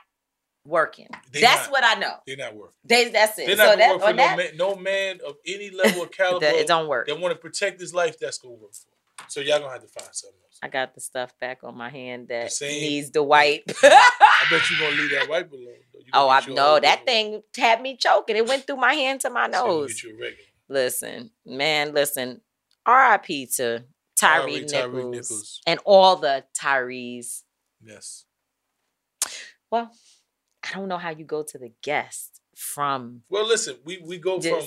[0.64, 1.08] working.
[1.32, 1.72] They that's not.
[1.72, 2.14] what I know.
[2.26, 2.74] They're not working.
[2.84, 3.46] They, that's it.
[3.46, 6.10] They're so not that, work for no that, man, no man of any level of
[6.16, 6.46] caliber.
[6.46, 7.06] it don't work.
[7.06, 8.18] They want to protect his life.
[8.18, 8.88] That's gonna work for.
[8.88, 9.26] him.
[9.28, 10.58] So y'all gonna have to find something else.
[10.62, 13.64] I got the stuff back on my hand that same- needs the wipe.
[13.82, 15.66] I bet you gonna leave that wipe alone.
[16.14, 18.36] Oh, I know that thing had me choking.
[18.36, 19.94] It went through my hand to my So nose.
[19.94, 20.36] Get you a.
[20.72, 22.40] Listen, man, listen.
[22.84, 23.46] R.I.P.
[23.56, 23.84] to
[24.16, 24.52] Tyre R.I.P.
[24.52, 25.60] Nichols, Tyre Nichols.
[25.66, 27.44] and all the Tyrees.
[27.84, 28.24] Yes.
[29.70, 29.90] Well,
[30.64, 34.40] I don't know how you go to the guest from Well, listen, we we go
[34.40, 34.62] from.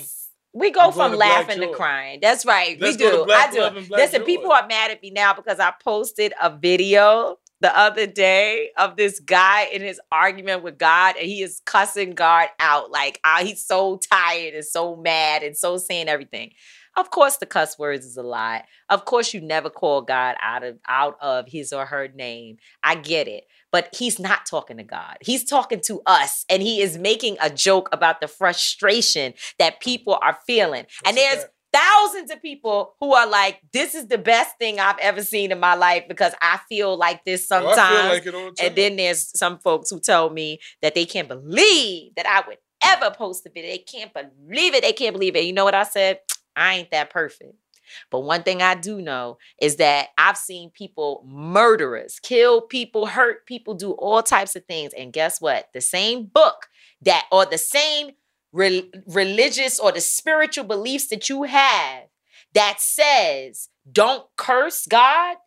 [0.53, 2.19] We go from to laughing to crying.
[2.21, 2.79] That's right.
[2.79, 3.25] Let's we do.
[3.29, 3.59] I do.
[3.59, 4.25] Love and Black Listen, Joy.
[4.25, 8.95] people are mad at me now because I posted a video the other day of
[8.95, 12.89] this guy in his argument with God, and he is cussing God out.
[12.89, 16.51] Like ah, he's so tired and so mad and so saying everything.
[16.97, 18.63] Of course, the cuss words is a lie.
[18.89, 22.57] Of course, you never call God out of out of his or her name.
[22.81, 23.43] I get it.
[23.75, 25.17] But he's not talking to God.
[25.19, 30.17] He's talking to us, and he is making a joke about the frustration that people
[30.21, 30.85] are feeling.
[31.05, 35.21] and there's thousands of people who are like, "This is the best thing I've ever
[35.21, 38.75] seen in my life because I feel like this Oh, sometimes." like it the and
[38.77, 43.11] then there's some folks who tell me that they can't believe that I would ever
[43.11, 43.71] post a video.
[43.71, 44.83] They can't believe it.
[44.83, 45.43] They can't believe it.
[45.43, 46.21] You know what I said?
[46.55, 47.55] I ain't that perfect.
[48.09, 53.45] But one thing I do know is that I've seen people, murderers, kill people, hurt
[53.45, 54.93] people, do all types of things.
[54.93, 55.69] And guess what?
[55.73, 56.67] The same book
[57.01, 58.11] that, or the same
[58.51, 62.03] re- religious or the spiritual beliefs that you have
[62.53, 65.37] that says don't curse God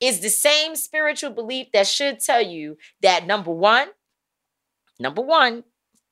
[0.00, 3.88] is the same spiritual belief that should tell you that number one,
[4.98, 5.64] number one,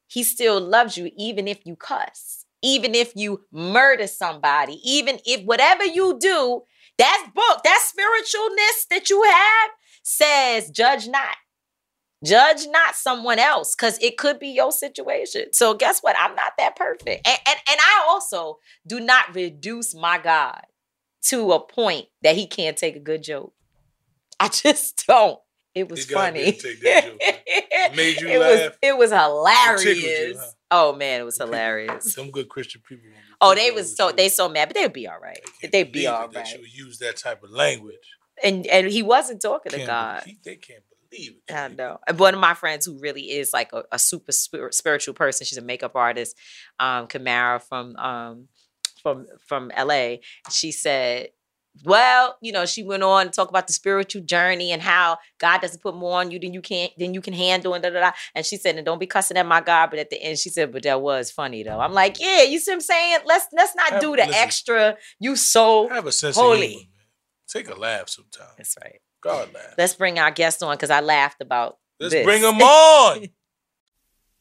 [0.06, 5.42] he still loves you even if you cuss, even if you murder somebody, even if
[5.44, 6.62] whatever you do,
[6.98, 9.70] that book, that spiritualness that you have
[10.02, 11.36] says, judge not.
[12.24, 15.52] Judge not someone else because it could be your situation.
[15.52, 16.16] So, guess what?
[16.18, 17.26] I'm not that perfect.
[17.28, 20.62] And, and, and I also do not reduce my God
[21.24, 23.52] to a point that he can't take a good joke.
[24.40, 25.38] I just don't.
[25.74, 26.58] It was He gotta be able funny.
[26.62, 27.16] take that joke.
[27.20, 28.50] It made you it laugh.
[28.50, 29.24] was it was tickled
[29.84, 30.38] you, hilarious.
[30.38, 30.50] huh?
[30.70, 32.14] Oh man, it was hilarious.
[32.14, 33.04] Some good Christian people.
[33.40, 35.40] Oh, they was so they so mad, but they'd be all right.
[35.70, 36.32] They'd be all right.
[36.32, 38.16] that you would use that type of language.
[38.42, 40.22] And and he wasn't talking to God.
[40.24, 41.52] believe- they can't believe it.
[41.54, 41.98] I know.
[42.16, 45.44] One of my friends who really is like a, a super spir- spiritual person.
[45.46, 46.36] She's a makeup artist,
[46.80, 48.48] um, Kamara from um,
[49.02, 50.16] from from LA.
[50.50, 51.28] She said,
[51.84, 55.60] "Well, you know, she went on to talk about the spiritual journey and how God
[55.60, 58.00] doesn't put more on you than you can than you can handle and da da
[58.00, 60.38] da." And she said, "And don't be cussing at my God." But at the end,
[60.38, 63.18] she said, "But that was funny though." I'm like, "Yeah, you see what I'm saying?
[63.26, 64.34] Let's let's not Have- do the listen.
[64.34, 64.96] extra.
[65.18, 66.84] You so Have a sense holy." of humor.
[67.48, 68.52] Take a laugh sometimes.
[68.56, 69.00] That's right.
[69.22, 69.74] God laugh.
[69.78, 71.78] Let's bring our guest on because I laughed about.
[72.00, 72.24] Let's this.
[72.24, 73.26] bring them on.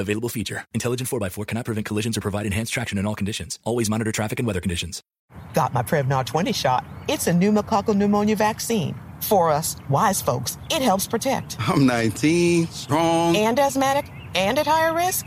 [0.00, 0.64] Available feature.
[0.74, 3.58] Intelligent 4x4 cannot prevent collisions or provide enhanced traction in all conditions.
[3.64, 5.02] Always monitor traffic and weather conditions.
[5.54, 6.84] Got my Prevnar 20 shot.
[7.08, 8.98] It's a pneumococcal pneumonia vaccine.
[9.20, 11.56] For us, wise folks, it helps protect.
[11.60, 13.36] I'm 19, strong.
[13.36, 15.26] And asthmatic and at higher risk?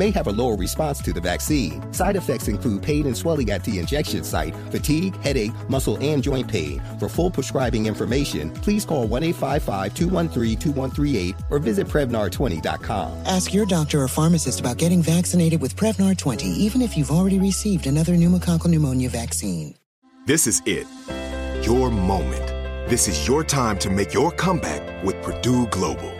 [0.00, 1.80] may have a lower response to the vaccine.
[1.92, 6.48] Side effects include pain and swelling at the injection site, fatigue, headache, muscle, and joint
[6.48, 6.82] pain.
[6.98, 13.26] For full prescribing information, please call 1 855 213 2138 or visit Prevnar20.com.
[13.26, 17.38] Ask your doctor or pharmacist about getting vaccinated with Prevnar 20, even if you've already
[17.38, 19.74] received another pneumococcal pneumonia vaccine.
[20.26, 20.86] This is it.
[21.66, 22.46] Your moment.
[22.88, 26.19] This is your time to make your comeback with Purdue Global.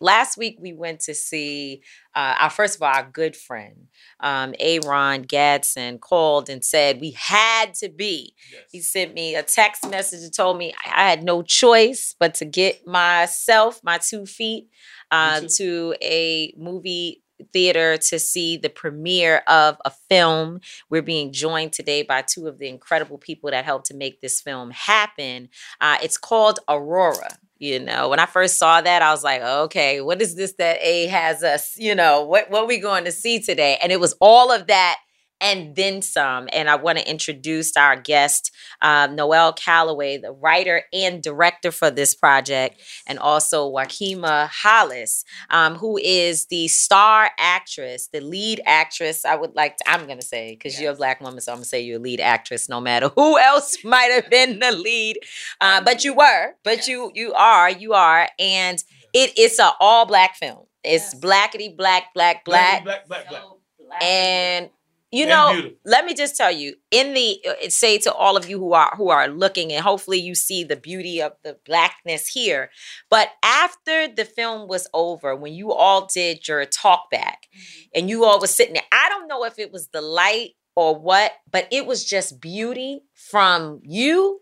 [0.00, 1.82] Last week we went to see
[2.14, 3.88] uh, our first of all our good friend
[4.20, 8.34] um, Aaron Gadsden called and said we had to be.
[8.70, 12.44] He sent me a text message and told me I had no choice but to
[12.44, 14.68] get myself my two feet
[15.10, 20.60] uh, to a movie theater to see the premiere of a film.
[20.88, 24.40] We're being joined today by two of the incredible people that helped to make this
[24.40, 25.48] film happen.
[25.80, 27.38] Uh, it's called Aurora.
[27.64, 30.76] You know, when I first saw that, I was like, okay, what is this that
[30.82, 31.74] A has us?
[31.78, 33.78] You know, what what we going to see today?
[33.82, 34.98] And it was all of that
[35.40, 36.48] and then some.
[36.52, 41.90] And I want to introduce our guest, um, Noel Calloway, the writer and director for
[41.90, 49.24] this project, and also Joaquima Hollis, um, who is the star actress, the lead actress.
[49.24, 51.56] I would like to, I'm going to say, because you're a black woman, so I'm
[51.56, 54.72] going to say you're a lead actress no matter who else might have been the
[54.72, 55.18] lead.
[55.60, 58.28] Uh, but you were, but you you are, you are.
[58.38, 58.82] And
[59.12, 60.66] it, it's an all black film.
[60.82, 62.84] It's blackety black, black, black.
[62.84, 64.02] Black, black, black.
[64.02, 64.70] And
[65.14, 68.48] you know, let me just tell you, in the uh, uh, say to all of
[68.48, 72.26] you who are who are looking, and hopefully you see the beauty of the blackness
[72.28, 72.70] here.
[73.10, 77.46] But after the film was over, when you all did your talk back,
[77.94, 80.96] and you all were sitting there, I don't know if it was the light or
[80.98, 84.40] what, but it was just beauty from you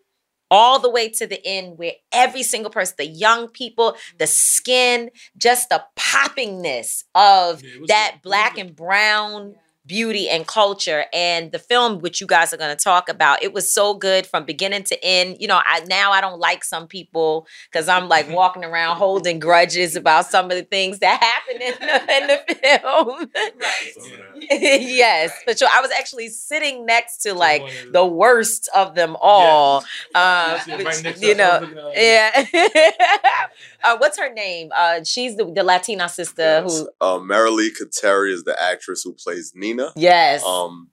[0.51, 5.11] all the way to the end where every single person the young people the skin
[5.39, 9.55] just the poppingness of that black and brown
[9.87, 13.43] beauty and culture and the film which you guys are going to talk about.
[13.43, 15.37] It was so good from beginning to end.
[15.41, 19.39] You know i now i don't like some people because i'm like walking around holding
[19.41, 23.31] grudges about some of the things that happened in the, in the film.
[24.51, 27.63] Yes but sure i was actually sitting next to like
[27.93, 29.83] the worst of them all um
[30.15, 32.49] Yes, right which, you know was looking at her.
[32.53, 33.47] yeah.
[33.85, 34.71] Uh, what's her name?
[34.77, 39.53] Uh she's the, the latina sister who Uh, Marilee Kateri is the actress who plays
[39.55, 39.72] Nina.
[39.97, 40.45] Yes.
[40.45, 40.91] Um,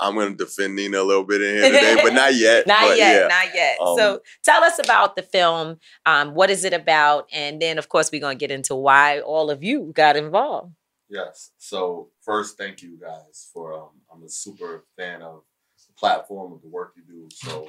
[0.00, 2.66] I'm gonna defend Nina a little bit in here today, but not yet.
[2.66, 3.28] not but yet, yeah.
[3.28, 3.78] not yet.
[3.80, 5.78] Um, so tell us about the film.
[6.06, 7.26] Um, what is it about?
[7.32, 10.72] And then, of course, we're gonna get into why all of you got involved.
[11.08, 11.50] Yes.
[11.58, 13.74] So first, thank you guys for.
[13.74, 15.42] Um, I'm a super fan of
[15.86, 17.28] the platform of the work you do.
[17.32, 17.66] So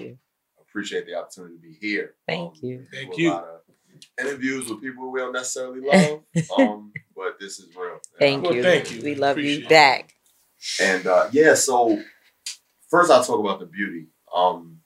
[0.70, 2.16] appreciate the opportunity to be here.
[2.28, 2.86] Thank you.
[2.94, 3.32] Thank do a you.
[3.32, 3.62] lot of
[4.20, 6.22] interviews with people we don't necessarily love,
[6.58, 8.00] um, but this is real.
[8.18, 8.64] Thank And you.
[8.64, 9.02] Thank you.
[9.02, 10.14] We love you back.
[10.82, 12.02] And uh, yeah, so
[12.90, 14.08] first I'll talk about the beauty.
[14.34, 14.80] Um,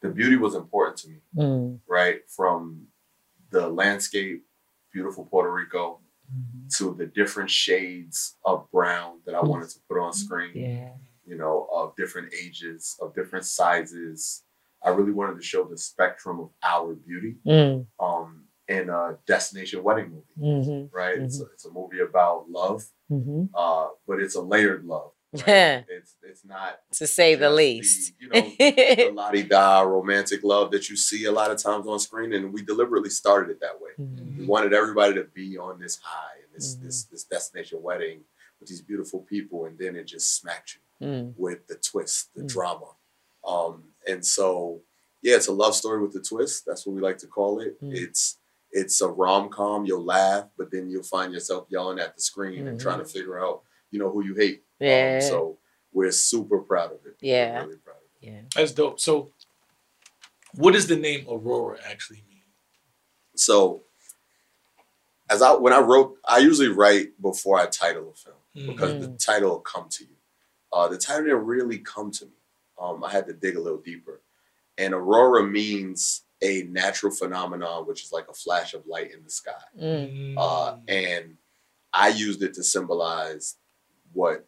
[0.00, 1.80] the beauty was important to me, Mm.
[1.88, 2.20] right?
[2.28, 2.86] From
[3.50, 4.44] the landscape,
[4.92, 6.00] beautiful Puerto Rico,
[6.76, 10.52] to the different shades of brown that I wanted to put on screen.
[10.54, 10.92] Yeah.
[11.26, 14.42] You know, of different ages, of different sizes.
[14.82, 17.86] I really wanted to show the spectrum of our beauty Mm.
[17.98, 18.39] um,
[18.70, 20.96] in a destination wedding movie, Mm-hmm.
[20.96, 21.18] right?
[21.18, 23.46] It's, a, it's a movie about love, Mm-hmm.
[23.54, 25.10] uh, but it's a layered love.
[25.46, 25.82] Yeah.
[25.88, 28.14] It's it's not to say the least.
[28.20, 31.86] you know the la di da romantic love that you see a lot of times
[31.86, 33.90] on screen, and we deliberately started it that way.
[33.98, 34.40] Mm-hmm.
[34.40, 38.18] We wanted everybody to be on this high, and this this this destination wedding
[38.58, 41.32] with these beautiful people, and then it just smacked you Mm.
[41.38, 42.48] with the twist, the Mm.
[42.54, 42.90] drama,
[43.46, 44.82] um, and so
[45.22, 46.64] yeah, it's a love story with the twist.
[46.66, 47.80] That's what we like to call it.
[47.80, 47.94] Mm.
[47.94, 48.36] It's
[48.72, 49.84] it's a rom com.
[49.84, 52.82] You'll laugh, but then you'll find yourself yelling at the screen and Mhm.
[52.82, 54.64] trying to figure out, you know, who you hate.
[54.80, 55.20] Um, Yeah.
[55.20, 55.58] so
[55.92, 57.16] we're super proud of it.
[57.20, 57.62] Yeah.
[57.64, 57.96] really proud.
[57.96, 58.26] of it.
[58.28, 58.42] Yeah.
[58.54, 59.00] That's dope.
[59.00, 59.32] So,
[60.54, 62.42] what does the name Aurora actually mean?
[63.36, 63.84] So
[65.28, 68.36] as I when I wrote, I usually write before I title a film
[68.76, 70.16] because the title will come to you.
[70.72, 72.32] Uh, the title didn't really come to me.
[72.80, 74.22] Um, I had to dig a little deeper.
[74.78, 79.30] And aurora means a natural phenomenon, which is like a flash of light in the
[79.30, 79.52] sky.
[79.80, 80.34] Mm.
[80.36, 81.36] Uh, and
[81.92, 83.56] I used it to symbolize
[84.12, 84.46] what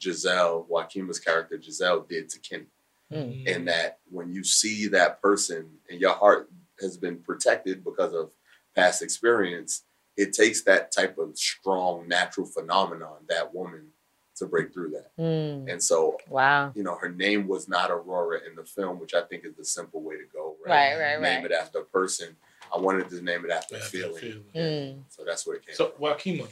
[0.00, 2.66] Giselle, Joaquima's character Giselle, did to Kenny.
[3.12, 3.54] Mm.
[3.56, 8.30] And that when you see that person and your heart has been protected because of
[8.74, 9.84] past experience,
[10.16, 13.88] it takes that type of strong natural phenomenon, that woman,
[14.36, 15.16] to break through that.
[15.18, 15.70] Mm.
[15.70, 16.72] And so, Wow.
[16.74, 19.64] you know, her name was not Aurora in the film, which I think is the
[19.64, 21.00] simple way to go, Right, right?
[21.00, 21.50] right, Name right.
[21.50, 22.36] it after a person.
[22.74, 24.44] I wanted to name it after a feeling.
[24.54, 25.02] Mm.
[25.10, 26.46] So that's where it came So, Joaquima,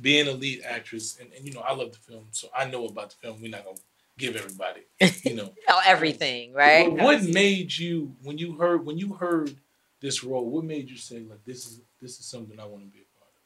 [0.00, 2.86] being a lead actress, and, and you know, I love the film, so I know
[2.86, 3.40] about the film.
[3.42, 3.76] We're not gonna
[4.18, 4.82] give everybody,
[5.24, 6.88] you know, Oh, everything, right?
[6.88, 9.56] But what made you when you heard when you heard
[10.00, 10.48] this role?
[10.48, 13.18] What made you say like this is this is something I want to be a
[13.18, 13.42] part of?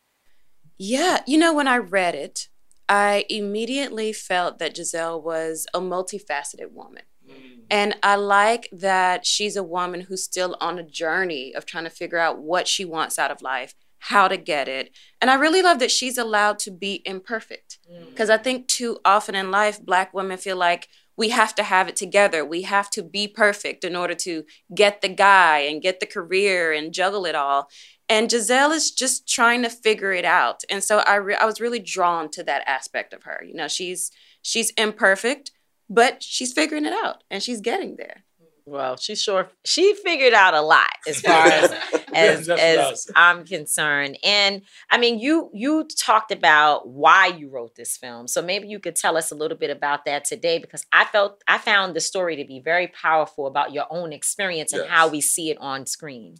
[0.79, 2.49] Yeah, you know, when I read it,
[2.89, 7.03] I immediately felt that Giselle was a multifaceted woman.
[7.29, 7.65] Mm.
[7.71, 11.91] And I like that she's a woman who's still on a journey of trying to
[11.91, 14.91] figure out what she wants out of life, how to get it.
[15.21, 17.79] And I really love that she's allowed to be imperfect.
[17.91, 18.11] Mm.
[18.11, 21.89] Because I think too often in life, Black women feel like we have to have
[21.89, 22.45] it together.
[22.45, 26.73] We have to be perfect in order to get the guy and get the career
[26.73, 27.69] and juggle it all.
[28.09, 30.63] And Giselle is just trying to figure it out.
[30.71, 33.43] And so I, re- I was really drawn to that aspect of her.
[33.45, 35.51] You know, she's she's imperfect,
[35.91, 38.25] but she's figuring it out and she's getting there.
[38.69, 41.73] Well, she sure she figured out a lot as far as
[42.15, 44.19] as, as I'm concerned.
[44.25, 48.81] And I mean, you you talked about why you wrote this film, so maybe you
[48.81, 52.01] could tell us a little bit about that today, because I felt I found the
[52.01, 55.87] story to be very powerful about your own experience and how we see it on
[55.87, 56.39] screen.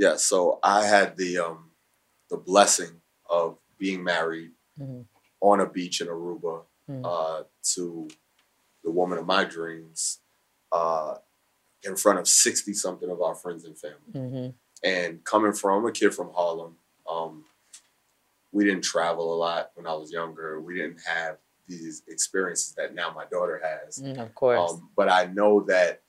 [0.00, 1.72] Yeah, so I had the um
[2.30, 5.04] the blessing of being married Mhm.
[5.42, 7.04] on a beach in Aruba Mm.
[7.04, 7.44] uh,
[7.74, 8.08] to
[8.82, 10.20] the woman of my dreams
[10.72, 11.18] uh,
[11.82, 14.12] in front of 60 something of our friends and family.
[14.12, 14.48] Mm-hmm.
[14.82, 16.78] And coming from a kid from Harlem,
[17.08, 17.44] um,
[18.52, 20.60] we didn't travel a lot when I was younger.
[20.60, 21.38] We didn't have
[21.68, 23.98] these experiences that now my daughter has.
[23.98, 24.72] Mm, of course.
[24.72, 26.02] Um, but I know that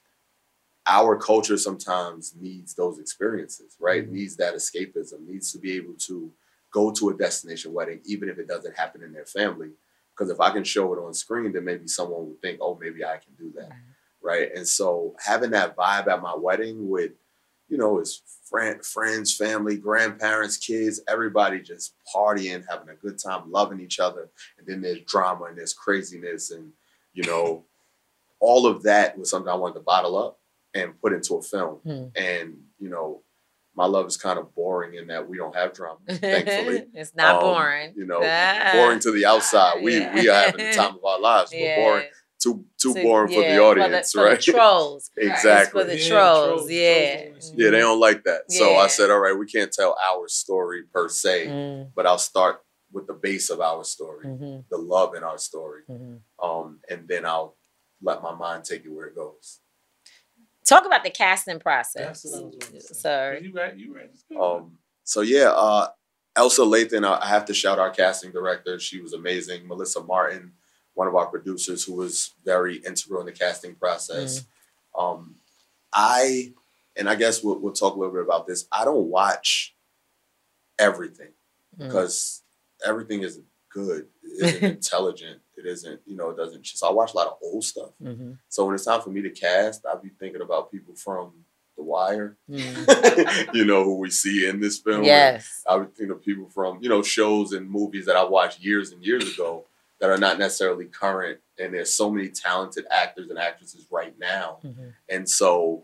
[0.87, 4.03] our culture sometimes needs those experiences, right?
[4.03, 4.15] Mm-hmm.
[4.15, 6.31] Needs that escapism, needs to be able to
[6.71, 9.69] go to a destination wedding, even if it doesn't happen in their family.
[10.15, 13.03] Because if I can show it on screen, then maybe someone would think, oh, maybe
[13.03, 13.71] I can do that.
[14.21, 14.49] Right.
[14.55, 17.11] And so having that vibe at my wedding with,
[17.69, 23.51] you know, his friend, friends, family, grandparents, kids, everybody just partying, having a good time,
[23.51, 24.29] loving each other.
[24.57, 26.71] And then there's drama and there's craziness and,
[27.13, 27.63] you know,
[28.39, 30.40] all of that was something I wanted to bottle up
[30.73, 31.77] and put into a film.
[31.83, 32.05] Hmm.
[32.15, 33.23] And, you know,
[33.75, 36.87] my love is kind of boring in that we don't have drama, thankfully.
[36.93, 37.93] it's not Um, boring.
[37.95, 38.71] You know, Ah.
[38.73, 39.81] boring to the outside.
[39.83, 40.13] We Yeah.
[40.13, 41.75] we are having the time of our lives, but Yeah.
[41.85, 42.07] boring
[42.43, 44.41] too too So, boring for yeah, the for the- audience, for the right?
[44.55, 45.11] trolls.
[45.15, 45.25] Right.
[45.27, 45.81] It's exactly.
[45.81, 47.25] for the Yeah, trolls, trolls, yeah.
[47.29, 48.51] trolls Yeah, they don't like that.
[48.51, 51.91] So I said, all right, we can't tell our story per se, Mm.
[51.95, 54.65] but I'll start with the base of our story, Mhm.
[54.69, 56.19] the love in our story, Mhm.
[56.43, 57.55] um, and then I'll
[58.01, 59.60] let my mind take it where it goes.
[60.65, 62.25] Talk about the casting process.
[62.79, 63.43] Sorry.
[63.43, 64.11] You right, you right.
[64.39, 65.87] Um, so yeah, uh,
[66.35, 68.79] Elsa Lathan, I I have to shout our casting director.
[68.79, 69.67] She was amazing.
[69.67, 70.53] Melissa Martin,
[70.93, 74.45] one of our producers, who was very integral in the casting process.
[74.97, 75.35] Um,
[75.93, 76.53] I,
[76.95, 78.65] and I guess we'll, we'll talk a little bit about this.
[78.71, 79.75] I don't watch
[80.79, 81.29] everything
[81.79, 81.87] Mm.
[81.87, 82.41] because
[82.85, 84.07] everything isn't good.
[84.23, 85.39] It isn't intelligent.
[85.65, 86.65] It isn't, you know, it doesn't.
[86.65, 87.91] So I watch a lot of old stuff.
[88.03, 88.33] Mm-hmm.
[88.49, 91.31] So when it's time for me to cast, I'll be thinking about people from
[91.77, 93.53] The Wire, Mm.
[93.53, 95.03] you know, who we see in this film.
[95.03, 95.63] Yes.
[95.67, 98.91] I would think of people from, you know, shows and movies that I watched years
[98.91, 99.65] and years ago
[99.99, 101.39] that are not necessarily current.
[101.59, 104.57] And there's so many talented actors and actresses right now.
[104.63, 104.87] Mm-hmm.
[105.09, 105.83] And so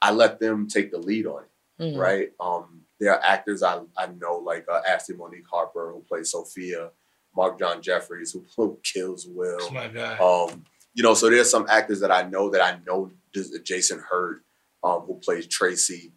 [0.00, 1.98] I let them take the lead on it, Mhm.
[1.98, 2.32] right?
[2.38, 6.90] Um, there are actors I, I know, like uh, Ashley Monique Harper, who plays Sophia,
[7.38, 9.58] Mark John Jeffries, who, who kills Will.
[9.62, 10.20] Oh my God.
[10.50, 14.00] Um, you know, so there's some actors that I know that I know, just Jason
[14.10, 14.40] Hurd,
[14.82, 16.10] um, who plays Tracy,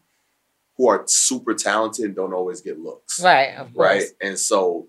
[0.78, 3.22] who are super talented and don't always get looks.
[3.22, 4.06] Right, of Right.
[4.20, 4.88] And so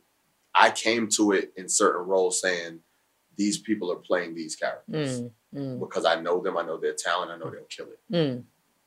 [0.54, 2.80] I came to it in certain roles saying,
[3.36, 6.94] these people are playing these characters Mm, mm, because I know them, I know their
[6.94, 8.00] talent, I know they'll kill it.
[8.10, 8.44] mm.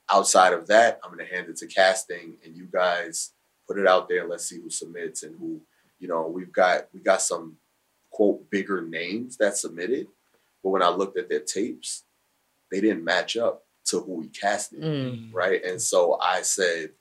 [0.09, 3.33] Outside of that, I'm gonna hand it to casting and you guys
[3.67, 4.27] put it out there.
[4.27, 5.61] Let's see who submits and who,
[5.99, 7.57] you know, we've got we got some
[8.11, 10.07] quote bigger names that submitted.
[10.63, 12.03] But when I looked at their tapes,
[12.71, 14.81] they didn't match up to who we casted.
[14.81, 15.33] Mm.
[15.33, 15.63] Right.
[15.63, 16.91] And so I said,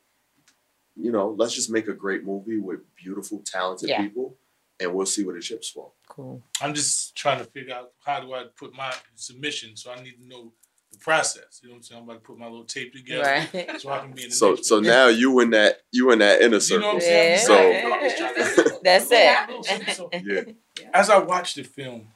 [0.97, 4.03] you know, let's just make a great movie with beautiful, talented Yeah.
[4.03, 4.36] people
[4.80, 5.95] and we'll see where the chips fall.
[6.09, 6.42] Cool.
[6.61, 9.76] I'm just trying to figure out how do I put my submission.
[9.76, 10.53] So I need to know
[10.95, 11.61] the process.
[11.62, 12.01] You know what I'm saying?
[12.03, 13.80] I'm about to put my little tape together Right.
[13.80, 14.84] so I can be in the So next so one.
[14.84, 16.95] now you in that you in that inner circle.
[16.95, 17.84] You circle.
[17.84, 18.47] know what I'm saying?
[18.57, 19.95] So So That's it.
[19.97, 20.53] So, yeah.
[20.92, 22.09] as I watched the film,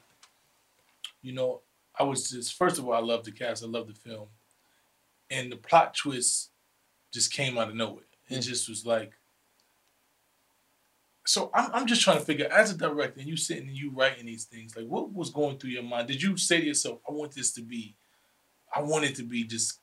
[1.21, 1.61] you know,
[1.97, 4.27] I was just first of all, I love the cast, I love the film,
[5.29, 6.51] and the plot twist
[7.11, 8.05] just came out of nowhere.
[8.29, 8.41] It mm.
[8.41, 9.13] just was like.
[11.25, 13.91] So I'm, I'm just trying to figure, as a director, and you sitting and you
[13.91, 16.07] writing these things, like what was going through your mind?
[16.07, 17.95] Did you say to yourself, "I want this to be,
[18.75, 19.79] I want it to be just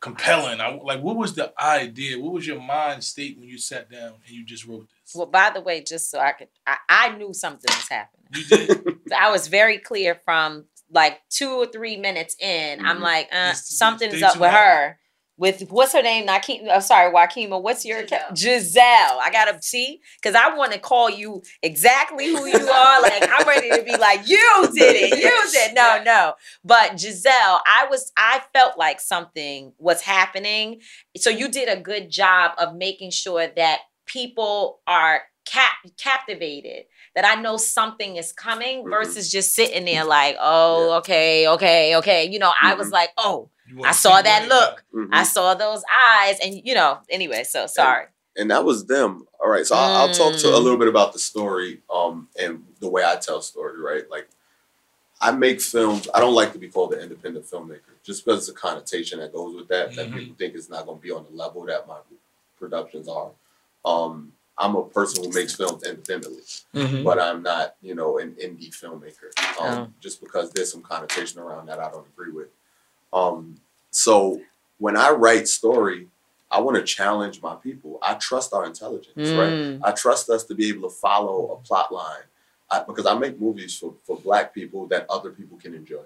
[0.00, 0.60] compelling"?
[0.60, 2.18] I like, what was the idea?
[2.20, 5.14] What was your mind state when you sat down and you just wrote this?
[5.14, 8.98] Well, by the way, just so I could, I, I knew something was happening.
[9.18, 12.84] I was very clear from like two or three minutes in.
[12.84, 13.02] I'm Mhm.
[13.02, 14.98] like, uh, something's up with her.
[15.38, 16.26] With what's her name?
[16.26, 17.58] Nakeem, oh, sorry, Joaquima.
[17.62, 18.34] What's your Giselle?
[18.36, 19.20] Giselle.
[19.22, 23.02] I gotta see because I want to call you exactly who you are.
[23.02, 25.74] like I'm ready to be like, you did it, you did.
[25.74, 26.34] No, no.
[26.64, 30.80] But Giselle, I was, I felt like something was happening.
[31.16, 36.84] So you did a good job of making sure that people are cap- captivated
[37.14, 38.90] that I know something is coming Mm-hmm.
[38.90, 42.24] versus just sitting there like, oh, okay, okay, okay.
[42.28, 42.78] You know, I Mm-hmm.
[42.78, 43.50] was like, oh,
[43.84, 44.84] I saw that look.
[44.94, 45.08] Mhm.
[45.12, 46.38] I saw those eyes.
[46.42, 48.06] And, you know, anyway, so sorry.
[48.36, 49.26] and that was them.
[49.42, 50.62] All right, so I'll, I'll talk to a Mm.
[50.62, 53.80] little bit about the story, um, and the way I tell story.
[53.80, 54.28] Right, like
[55.20, 56.08] I make films.
[56.14, 59.32] I don't like to be called an independent filmmaker just because it's a connotation that
[59.32, 59.94] goes with that.
[59.96, 60.14] That Mhm.
[60.18, 61.98] people think it's not going to be on the level that my
[62.58, 63.30] productions are.
[63.84, 66.42] Um, I'm a person who makes films independently,
[66.74, 67.04] Mhm.
[67.04, 69.30] but I'm not, you know, an indie filmmaker.
[69.60, 69.92] Um, Oh.
[70.00, 72.48] Just because there's some connotation around that I don't agree with.
[73.12, 74.40] Um, so
[74.78, 76.08] when I write story,
[76.50, 77.98] I want to challenge my people.
[78.02, 79.80] I trust our intelligence, Mm.
[79.82, 79.88] right?
[79.88, 82.22] I trust us to be able to follow a plot line
[82.70, 86.02] I, because I make movies for, for black people that other people can enjoy.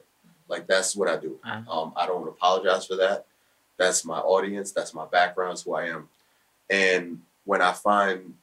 [0.48, 1.38] Like that's what I do.
[1.68, 3.26] Um, I don't apologize for that.
[3.78, 4.70] That's my audience.
[4.72, 5.52] That's my background.
[5.52, 6.08] That's who I am.
[6.70, 8.34] And when I find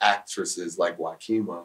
[0.00, 1.62] actresses like Joaquima,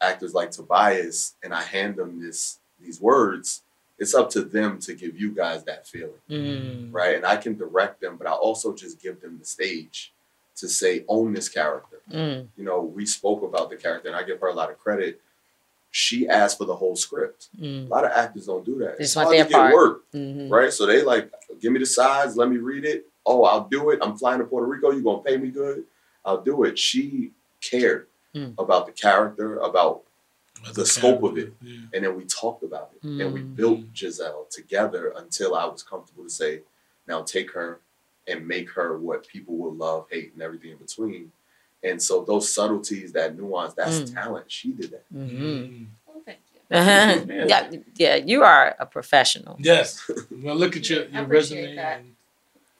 [0.00, 3.62] actors like Tobias, and I hand them this these words,
[4.00, 6.88] it's up to them to give you guys that feeling, Mm.
[6.92, 7.14] right?
[7.14, 10.12] And I can direct them, but I also just give them the stage
[10.56, 12.00] to say, own this character.
[12.10, 12.48] Mm.
[12.56, 15.20] You know, we spoke about the character, and I give her a lot of credit.
[15.92, 17.48] She asked for the whole script.
[17.60, 17.86] Mm.
[17.86, 18.96] A lot of actors don't do that.
[18.98, 19.74] They just It's want their to part.
[19.74, 20.50] work, Mhm.
[20.50, 20.72] right?
[20.72, 21.30] So they like,
[21.60, 23.06] give me the sides, let me read it.
[23.26, 23.98] Oh, I'll do it.
[24.02, 24.90] I'm flying to Puerto Rico.
[24.92, 25.84] You're gonna pay me good?
[26.24, 26.78] I'll do it.
[26.78, 28.54] She cared Mm.
[28.58, 30.02] about the character, about
[30.74, 31.78] the scope of it, Yeah.
[31.94, 33.56] and then we talked about it, and we Mm.
[33.56, 36.62] built Giselle together until I was comfortable to say,
[37.06, 37.80] now take her
[38.28, 41.32] and make her what people will love, hate, and everything in between.
[41.82, 44.14] And so those subtleties, that nuance, that's Mm.
[44.14, 44.50] talent.
[44.50, 45.04] She did that.
[45.12, 45.86] Mhm.
[46.08, 46.60] Oh, thank you.
[46.76, 47.24] Uh-huh.
[47.48, 49.56] yeah, yeah, you are a professional.
[49.58, 49.98] Yes.
[50.28, 52.00] When I look at your, your resume that.
[52.00, 52.14] and,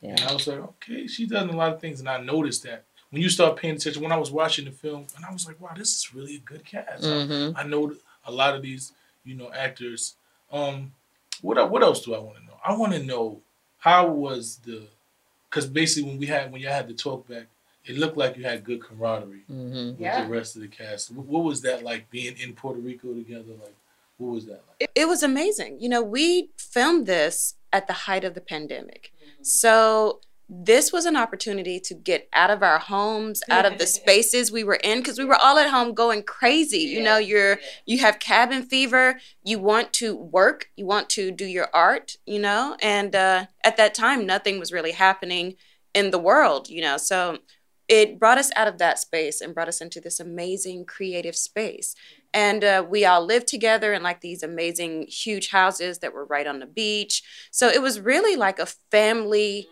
[0.02, 0.10] Yeah.
[0.10, 2.84] and I was like, okay, she done a lot of things, and I noticed that
[3.10, 4.02] when you start paying attention.
[4.02, 6.38] When I was watching the film, and I was like, wow, this is really a
[6.40, 7.04] good cast.
[7.04, 7.52] I- Mhm.
[7.56, 7.94] I, know
[8.26, 8.92] a lot of these,
[9.24, 10.14] you know, actors.
[10.52, 10.92] Um,
[11.42, 12.58] what what else do I want to know?
[12.64, 13.40] I want to know
[13.78, 14.86] how was the,
[15.48, 17.46] because basically when we had when y'all had the talk back,
[17.86, 19.92] it looked like you had good camaraderie Mhm.
[19.92, 20.22] with Yeah.
[20.24, 21.08] the rest of the cast.
[21.08, 23.52] Wh- What was that like being in Puerto Rico together?
[23.54, 23.74] Like,
[24.18, 24.76] what was that like?
[24.80, 25.80] It, it was amazing.
[25.80, 29.12] You know, we filmed this at the height of the pandemic.
[29.42, 30.20] So
[30.52, 34.64] this was an opportunity to get out of our homes, out of the spaces we
[34.64, 36.78] were in because we were all at home going crazy.
[36.78, 41.46] You know, you're you have cabin fever, you want to work, you want to do
[41.46, 42.76] your art, you know?
[42.82, 45.54] And uh at that time nothing was really happening
[45.94, 46.96] in the world, you know.
[46.96, 47.38] So
[47.86, 51.94] it brought us out of that space and brought us into this amazing creative space.
[52.32, 56.46] And uh, we all lived together in like these amazing huge houses that were right
[56.46, 57.22] on the beach.
[57.50, 59.68] So it was really like a family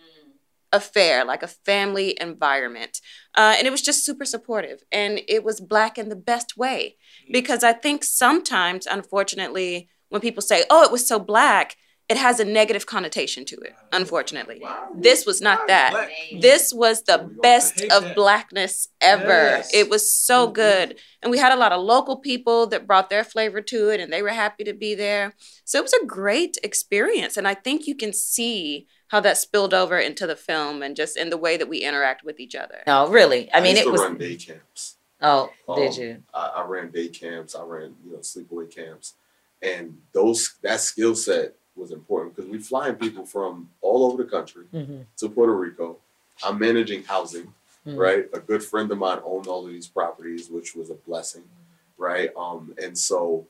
[0.72, 3.00] affair, like a family environment.
[3.34, 4.82] Uh, and it was just super supportive.
[4.92, 6.96] And it was black in the best way.
[7.30, 11.76] Because I think sometimes, unfortunately, when people say, oh, it was so black,
[12.08, 14.62] it has a negative connotation to it, unfortunately.
[14.94, 16.08] This was not that.
[16.40, 19.62] This was the best of blackness ever.
[19.74, 20.98] It was so good.
[21.22, 24.10] And we had a lot of local people that brought their flavor to it and
[24.10, 25.34] they were happy to be there.
[25.64, 27.36] So it was a great experience.
[27.36, 31.16] And I think you can see how that spilled over into the film and just
[31.16, 32.82] in the way that we interact with each other.
[32.86, 33.50] No, really.
[33.52, 34.00] I mean, used it was.
[34.00, 34.96] run day camps.
[35.20, 36.22] Oh, did Um, you?
[36.32, 37.54] I, I ran day camps.
[37.54, 39.14] I ran you know sleepaway camps,
[39.60, 44.28] and those that skill set was important because we're flying people from all over the
[44.28, 45.06] country Mhm.
[45.16, 45.98] to Puerto Rico.
[46.44, 47.54] I'm managing housing,
[47.86, 47.96] Mhm.
[47.98, 48.28] right?
[48.32, 51.48] A good friend of mine owned all of these properties, which was a blessing,
[51.96, 52.30] right?
[52.36, 53.46] Um, and so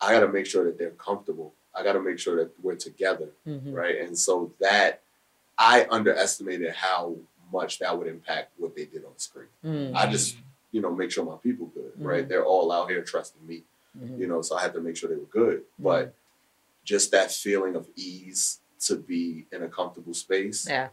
[0.00, 1.54] I got to make sure that they're comfortable.
[1.74, 3.74] I got to make sure that we're together, Mhm.
[3.74, 3.96] right?
[3.98, 5.00] And so that
[5.56, 7.16] I underestimated how
[7.52, 9.48] much that would impact what they did on the screen.
[9.64, 9.94] Mm.
[9.94, 10.36] I just,
[10.70, 12.24] you know, make sure my people good, right?
[12.24, 12.28] Mhm.
[12.28, 13.64] They're all out here trusting me,
[13.98, 14.18] Mhm.
[14.18, 15.64] you know, so I had to make sure they were good.
[15.78, 16.14] But
[16.88, 20.88] just that feeling of ease to be in a comfortable space, Yeah.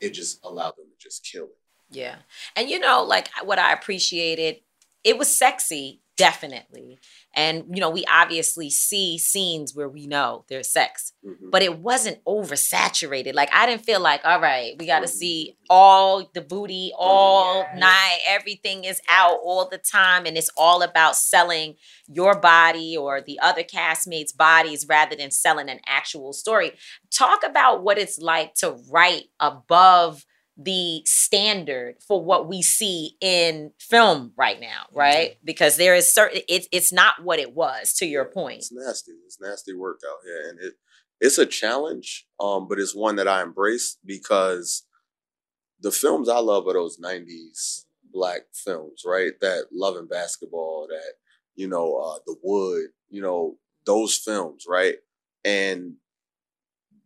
[0.00, 1.58] it just allowed them to just kill it.
[1.90, 2.16] Yeah.
[2.56, 4.60] And you know, like what I appreciated,
[5.04, 6.98] it was sexy, definitely.
[7.34, 11.48] And you know, we obviously see scenes where we know there's sex, Mm-hmm.
[11.48, 13.32] but it wasn't oversaturated.
[13.34, 17.64] Like I didn't feel like, all right, we got to see all the booty all
[17.76, 18.18] night.
[18.28, 21.76] Everything is out all the time and it's all about selling
[22.08, 26.72] your body or the other castmates' bodies rather than selling an actual story.
[27.10, 30.26] Talk about what it's like to write above
[30.56, 35.36] the standard for what we see in film right now, right?
[35.44, 38.58] Because there is certain it's it's not what it was to your point.
[38.58, 39.12] It's nasty.
[39.26, 40.74] It's nasty work out here, and it
[41.20, 42.26] it's a challenge.
[42.38, 44.84] Um, but it's one that I embrace because
[45.80, 49.32] the films I love are those '90s black films, right?
[49.40, 51.14] That Love and Basketball, that
[51.56, 54.96] you know, uh, The Wood, you know, those films, right?
[55.44, 55.94] And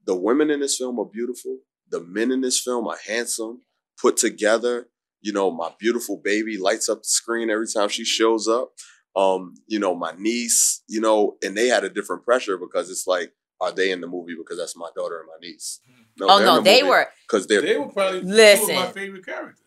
[0.04, 1.58] the women in this film are beautiful.
[1.90, 3.62] The men in this film are handsome,
[4.00, 4.88] put together.
[5.20, 8.72] You know, my beautiful baby lights up the screen every time she shows up.
[9.16, 13.06] Um, you know, my niece, you know, and they had a different pressure because it's
[13.06, 15.80] like, are they in the movie because that's my daughter and my niece?
[16.20, 18.74] Oh, no, they were- because they're They were probably two of Listen.
[18.76, 19.64] my favorite characters.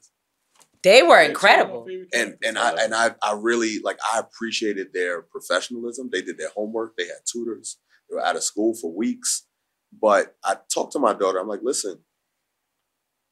[0.84, 1.86] They were incredible.
[2.14, 6.10] and and I and I I really like I appreciated their professionalism.
[6.12, 6.96] They did their homework.
[6.98, 7.78] They had tutors.
[8.10, 9.46] They were out of school for weeks.
[10.02, 11.38] But I talked to my daughter.
[11.38, 12.00] I'm like, listen,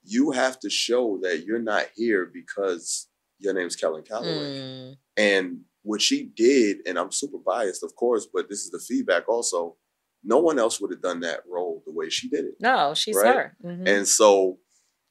[0.03, 3.07] you have to show that you're not here because
[3.39, 4.59] your name's Kellen Calloway.
[4.59, 4.97] Mm.
[5.17, 9.27] And what she did, and I'm super biased, of course, but this is the feedback
[9.29, 9.77] also.
[10.23, 12.55] No one else would have done that role the way she did it.
[12.59, 13.35] No, she's Right?
[13.35, 13.57] her.
[13.63, 13.87] Mhm.
[13.87, 14.59] And so,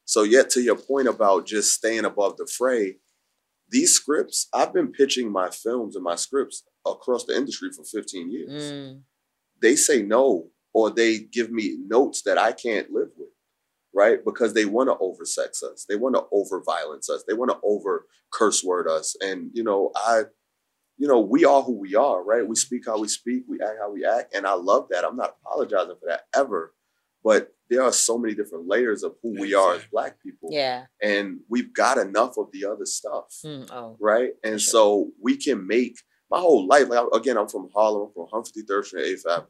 [0.05, 2.99] so yet to your point about just staying above the fray,
[3.69, 8.31] these scripts, I've been pitching my films and my scripts across the industry for 15
[8.31, 8.71] years.
[8.71, 9.01] Mm.
[9.61, 13.29] They say no, or they give me notes that I can't live with,
[13.93, 14.23] right?
[14.23, 17.57] Because they want to oversex us, they want to over violence us, they want to
[17.63, 19.15] over curse word us.
[19.21, 20.23] And you know, I
[20.99, 22.45] you know, we are who we are, right?
[22.45, 24.35] We speak how we speak, we act how we act.
[24.35, 25.05] And I love that.
[25.05, 26.73] I'm not apologizing for that ever.
[27.23, 30.49] But there are so many different layers of who we are as black people.
[30.51, 30.85] Yeah.
[31.01, 33.27] And we've got enough of the other stuff.
[33.45, 33.97] Mm, oh.
[33.99, 34.31] Right.
[34.43, 35.95] And so we can make
[36.29, 39.47] my whole life, like again, I'm from Harlem, I'm from 153rd Street, 8th Avenue.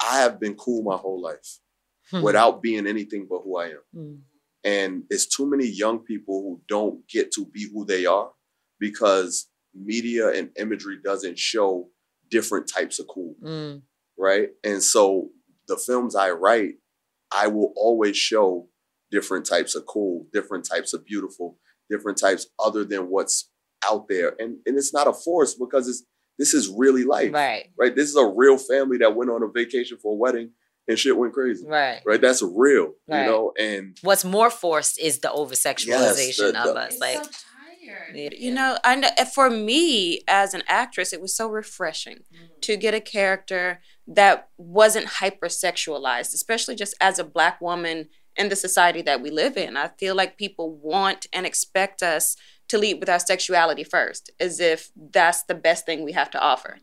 [0.00, 1.58] I have been cool my whole life
[2.10, 2.22] Hmm.
[2.22, 3.82] without being anything but who I am.
[3.94, 4.18] Mm.
[4.64, 8.30] And it's too many young people who don't get to be who they are
[8.78, 11.88] because media and imagery doesn't show
[12.30, 13.82] different types of cool, Mm.
[14.18, 14.50] right?
[14.64, 15.30] And so
[15.68, 16.74] the films I write,
[17.32, 18.68] I will always show
[19.10, 21.58] different types of cool, different types of beautiful,
[21.88, 23.50] different types other than what's
[23.84, 24.34] out there.
[24.38, 26.04] And and it's not a force because it's
[26.38, 27.32] this is really life.
[27.32, 27.66] Right.
[27.78, 27.94] Right.
[27.94, 30.50] This is a real family that went on a vacation for a wedding
[30.90, 31.64] and shit went crazy.
[31.66, 32.00] Right.
[32.04, 32.20] Right.
[32.20, 32.92] That's real.
[33.08, 33.24] Right.
[33.24, 36.98] You know, and What's more forced is the over sexualization the- of the- us.
[36.98, 37.22] Like,
[38.14, 42.60] You know, I know for me as an actress, it was so refreshing mm.
[42.60, 48.56] to get a character that wasn't hypersexualized, especially just as a black woman in the
[48.56, 49.76] society that we live in.
[49.76, 52.36] I feel like people want and expect us
[52.68, 56.40] to lead with our sexuality first, as if that's the best thing we have to
[56.40, 56.78] offer.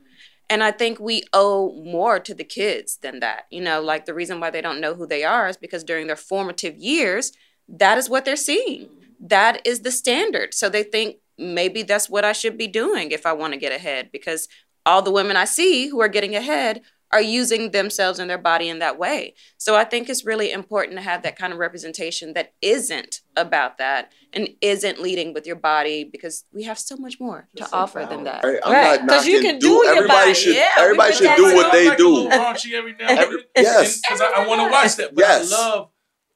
[0.50, 3.45] And I think we owe more to the kids than that.
[3.52, 6.08] You know, like the reason why they don't know who they are is because during
[6.08, 7.34] their formative years,
[7.68, 8.89] that is what they're seeing.
[9.20, 10.54] That is the standard.
[10.54, 13.74] So they think maybe that's what I should be doing if I want to get
[13.74, 14.48] ahead because
[14.86, 16.82] all the women I see who are getting ahead
[17.12, 19.34] are using themselves and their body in that way.
[19.58, 23.78] So I think it's really important to have that kind of representation that isn't about
[23.78, 28.05] that and isn't leading with your body because we have so much more to offer
[28.10, 28.43] than that.
[28.43, 32.28] Right, I'm not knocking- do- everybody should everybody should do what they like do.
[32.30, 33.43] raunchy every now and.
[33.55, 34.01] Yes.
[34.01, 35.16] because I, want to watch that.
[35.16, 35.53] But Yes.
[35.53, 35.89] I love,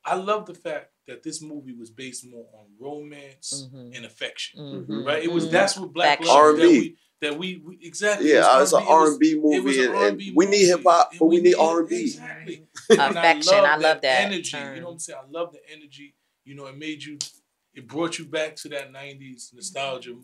[0.06, 3.94] I love the fact that this movie was based more on romance Mm-hmm.
[3.96, 4.86] and affection.
[4.88, 5.06] Mhm.
[5.06, 5.24] Right?
[5.24, 6.96] It was that's what Black Love that R&B.
[7.22, 8.32] We that we, we exactly.
[8.32, 8.92] Yeah, it it's an was R&B.
[8.92, 11.26] R and B It was movie, an and, and R&B we need hip hop, but
[11.26, 11.96] we need R and B.
[12.12, 12.66] Exactly.
[12.90, 14.52] Affection, I love that energy.
[14.52, 14.76] term.
[14.76, 15.20] You know what I'm saying?
[15.22, 16.16] I love the energy.
[16.44, 17.18] You know, it made you,
[17.74, 20.16] it brought you back to that '90s nostalgia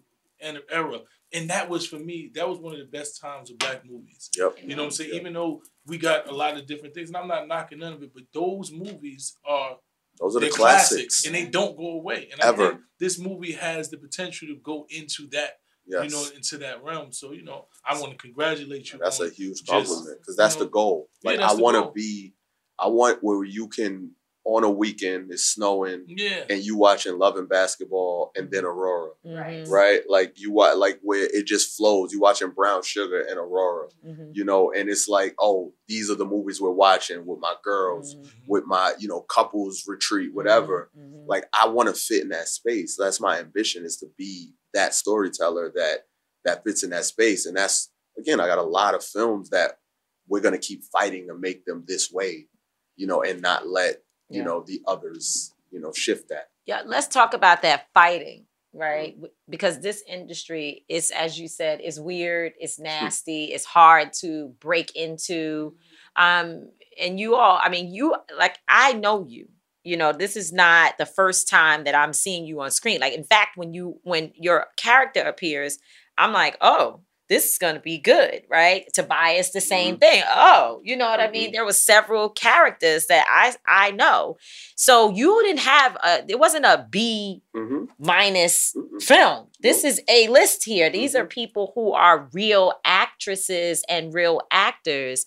[0.42, 1.00] and era,
[1.34, 2.32] and that was for me.
[2.36, 4.30] That was one of the best times of black movies.
[4.38, 4.58] Yep.
[4.64, 5.12] You know what I'm saying?
[5.14, 8.04] Even though we got a lot of different things, and I'm not knocking none of
[8.04, 9.78] it, but those movies are
[10.20, 11.26] Those are the they're classics.
[11.26, 12.30] and they don't go away.
[12.32, 12.64] And Ever.
[12.66, 15.60] I think this movie has the potential to go into that.
[15.88, 17.12] You know, into that realm.
[17.12, 19.00] So you know, I want to congratulate you.
[19.00, 21.10] That's a huge just, compliment because that's you know, the goal.
[21.24, 22.34] Like that's I want to be,
[22.78, 24.12] I want where you can
[24.50, 26.46] on a weekend it's snowing, Yeah.
[26.50, 29.68] and you watching Love and Basketball and then Aurora, Right.
[29.68, 30.00] right?
[30.08, 32.14] Like you watch like where it just flows.
[32.14, 34.32] You watching Brown Sugar and Aurora, Mm-hmm.
[34.32, 38.16] you know, and it's like, oh, these are the movies we're watching with my girls,
[38.16, 38.28] Mm-hmm.
[38.48, 40.92] with my you know couples retreat, whatever.
[41.28, 42.96] Like I want to fit in that space.
[42.98, 46.06] That's my ambition is to be that storyteller that
[46.46, 47.46] that fits in that space.
[47.46, 49.80] And that's again, I got a lot of films that
[50.28, 52.48] we're gonna keep fighting to make them this way,
[52.96, 53.98] you know, and not let
[54.30, 54.44] you Yeah.
[54.46, 56.50] know the others, you know, shift that.
[56.66, 59.16] Yeah, let's talk about that fighting, right?
[59.16, 64.50] W- Because this industry is, as you said, is weird, it's nasty, it's hard to
[64.60, 65.76] break into.
[66.16, 69.48] Um, and you all, I mean, you like I know you.
[69.88, 73.00] You know, this is not the first time that I'm seeing you on screen.
[73.00, 75.80] Like, in fact, when you when your character appears,
[76.18, 78.86] I'm like, oh, this is gonna be good, right?
[78.94, 80.00] Tobias, the same Mm-hmm.
[80.00, 80.24] thing.
[80.30, 81.52] Oh, you know what I mean?
[81.52, 84.38] There was several characters that I I know.
[84.76, 87.86] So you didn't have a it wasn't a B Mm-hmm.
[88.00, 89.48] minus film.
[89.62, 90.90] This is a list here.
[90.90, 91.22] These Mm-hmm.
[91.24, 95.26] are people who are real actresses and real actors.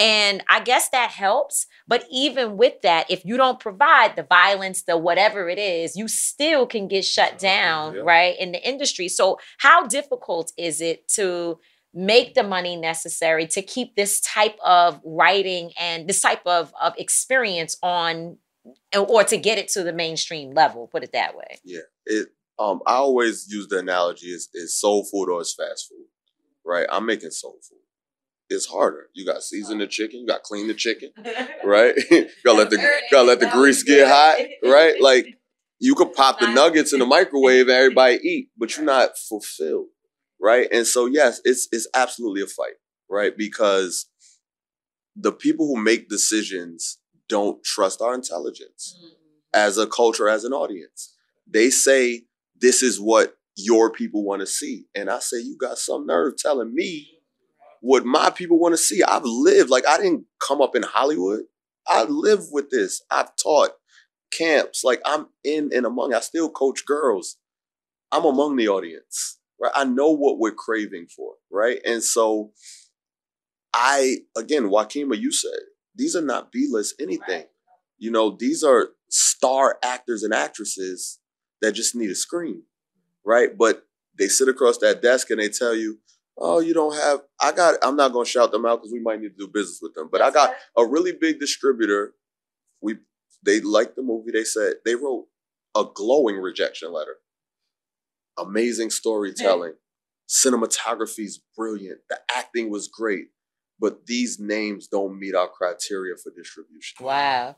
[0.00, 1.66] And I guess that helps.
[1.86, 6.08] But even with that, if you don't provide the violence, the whatever it is, you
[6.08, 9.08] still can get shut down, right, in the industry.
[9.08, 11.58] So, how difficult is it to
[11.92, 16.94] make the money necessary to keep this type of writing and this type of, of
[16.96, 18.38] experience on
[18.96, 20.86] or to get it to the mainstream level?
[20.86, 21.58] Put it that way.
[21.64, 21.80] Yeah.
[22.06, 22.28] It
[22.58, 26.06] um I always use the analogy is is soul food or is fast food.
[26.64, 26.86] Right?
[26.90, 27.78] I'm making soul food.
[28.50, 29.08] It's harder.
[29.14, 31.10] You got season the chicken, you got clean the chicken,
[31.64, 31.94] right?
[32.10, 32.78] you gotta let the
[33.10, 34.38] gotta let the grease get hot,
[34.68, 34.94] right?
[35.00, 35.38] Like
[35.78, 39.86] you could pop the nuggets in the microwave and everybody eat, but you're not fulfilled.
[40.42, 40.68] Right.
[40.72, 42.74] And so yes, it's it's absolutely a fight,
[43.08, 43.36] right?
[43.36, 44.06] Because
[45.14, 46.98] the people who make decisions
[47.28, 48.96] don't trust our intelligence
[49.54, 51.14] as a culture, as an audience.
[51.46, 52.22] They say
[52.60, 54.86] this is what your people want to see.
[54.94, 57.19] And I say, you got some nerve telling me
[57.80, 59.02] what my people want to see.
[59.02, 61.40] I've lived, like I didn't come up in Hollywood.
[61.86, 63.02] I live with this.
[63.10, 63.70] I've taught
[64.32, 64.84] camps.
[64.84, 67.38] Like I'm in and among, I still coach girls.
[68.12, 69.72] I'm among the audience, right?
[69.74, 71.80] I know what we're craving for, right?
[71.84, 72.52] And so
[73.72, 75.58] I, again, Joaquima, you said,
[75.94, 77.44] these are not B-list anything.
[77.98, 81.18] You know, these are star actors and actresses
[81.60, 82.62] that just need a screen,
[83.24, 83.56] right?
[83.56, 83.86] But
[84.18, 85.98] they sit across that desk and they tell you,
[86.40, 89.00] oh, you don't have, I got, I'm not going to shout them out because we
[89.00, 90.08] might need to do business with them.
[90.10, 92.14] But I got a really big distributor.
[92.80, 92.96] We,
[93.44, 94.30] they liked the movie.
[94.32, 95.26] They said, they wrote
[95.76, 97.16] a glowing rejection letter.
[98.38, 99.74] Amazing storytelling.
[100.28, 102.00] Cinematography's brilliant.
[102.08, 103.26] The acting was great.
[103.78, 107.04] But these names don't meet our criteria for distribution.
[107.04, 107.56] Wow.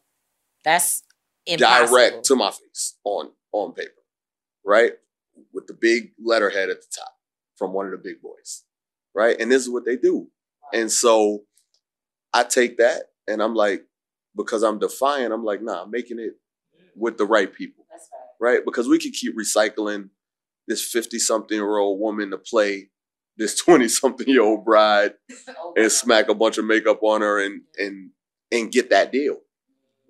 [0.64, 1.03] That's
[1.47, 1.99] impossible.
[1.99, 3.91] Direct to my face on on paper.
[4.64, 4.93] Right?
[5.53, 7.12] With the big letterhead at the top
[7.57, 8.64] from one of the big boys.
[9.15, 9.37] Right?
[9.39, 10.29] And this is what they do.
[10.73, 11.43] And so
[12.33, 13.85] I take that and I'm like,
[14.37, 16.33] because I'm defiant, I'm like, nah, I'm making it
[16.97, 17.85] with the right people.
[18.41, 18.65] Right?
[18.65, 20.09] Because we could keep recycling
[20.67, 22.89] this 50 something year old woman to play
[23.37, 25.15] this 20 something year old bride
[25.49, 28.11] oh, and smack a bunch of makeup on her and and
[28.51, 29.39] and get that deal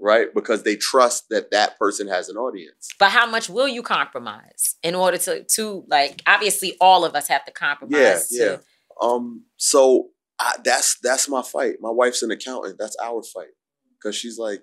[0.00, 3.82] right because they trust that that person has an audience But how much will you
[3.82, 8.28] compromise in order to to like obviously all of us have to compromise.
[8.30, 8.60] yeah to-
[9.00, 13.54] um so I, that's that's my fight my wife's an accountant that's our fight
[13.98, 14.62] because she's like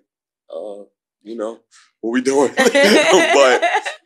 [0.54, 0.84] uh
[1.22, 1.60] you know
[2.02, 3.64] what we doing but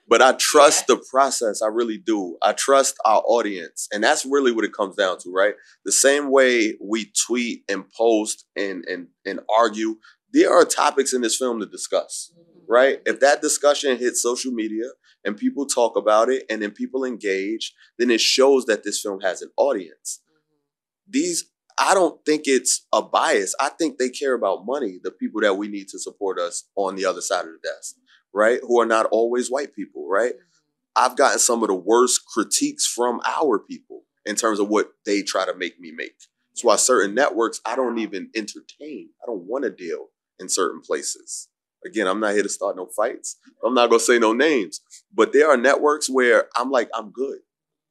[0.07, 1.61] but I trust the process.
[1.61, 2.37] I really do.
[2.41, 3.87] I trust our audience.
[3.91, 5.55] And that's really what it comes down to, right?
[5.85, 9.95] The same way we tweet and post and and and argue,
[10.31, 12.31] there are topics in this film to discuss,
[12.67, 12.99] right?
[13.05, 14.85] If that discussion hits social media
[15.23, 19.21] and people talk about it and then people engage, then it shows that this film
[19.21, 20.21] has an audience.
[20.29, 21.11] Mm-hmm.
[21.11, 21.45] These
[21.79, 23.55] I don't think it's a bias.
[23.59, 26.95] I think they care about money, the people that we need to support us on
[26.95, 27.95] the other side of the desk
[28.33, 28.59] right?
[28.63, 30.33] Who are not always white people, right?
[30.33, 30.95] Mm-hmm.
[30.95, 35.21] I've gotten some of the worst critiques from our people in terms of what they
[35.21, 36.15] try to make me make.
[36.51, 39.09] That's why certain networks I don't even entertain.
[39.21, 40.07] I don't want to deal
[40.39, 41.49] in certain places.
[41.85, 43.37] Again, I'm not here to start no fights.
[43.63, 44.81] I'm not gonna say no names.
[45.13, 47.39] But there are networks where I'm like, I'm good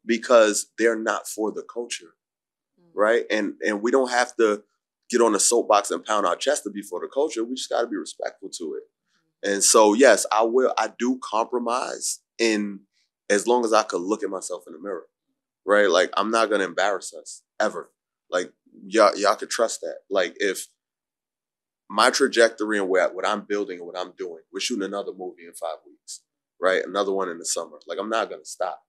[0.05, 2.15] because they're not for the culture.
[2.81, 2.91] Mm.
[2.95, 3.25] Right.
[3.31, 4.63] And and we don't have to
[5.11, 7.45] get on a soapbox and pound our chest to be for the culture.
[7.45, 8.83] We just gotta be respectful to it.
[8.83, 9.53] Mm-hmm.
[9.53, 10.73] And so, yes, I will.
[10.79, 12.81] I do compromise in
[13.31, 15.07] as long as I could look at myself in the mirror,
[15.65, 15.89] right?
[15.89, 17.91] Like I'm not gonna embarrass us ever.
[18.31, 18.53] Like
[18.87, 19.99] y'all, y'all could trust that.
[20.11, 20.67] Like if
[21.93, 25.45] my trajectory and what, what I'm building and what I'm doing, we're shooting another movie
[25.47, 26.23] in five weeks,
[26.61, 26.83] right?
[26.85, 27.79] Another one in the summer.
[27.87, 28.83] Like I'm not gonna stop.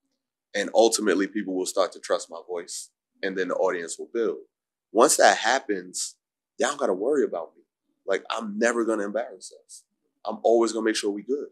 [0.56, 2.92] And ultimately, people will start to trust my voice,
[3.24, 4.38] and then the audience will build.
[4.92, 6.16] Once that happens,
[6.60, 7.64] y'all don't gotta worry about me.
[8.08, 9.84] Like I'm never gonna embarrass us.
[10.26, 11.48] I'm always gonna make sure we good,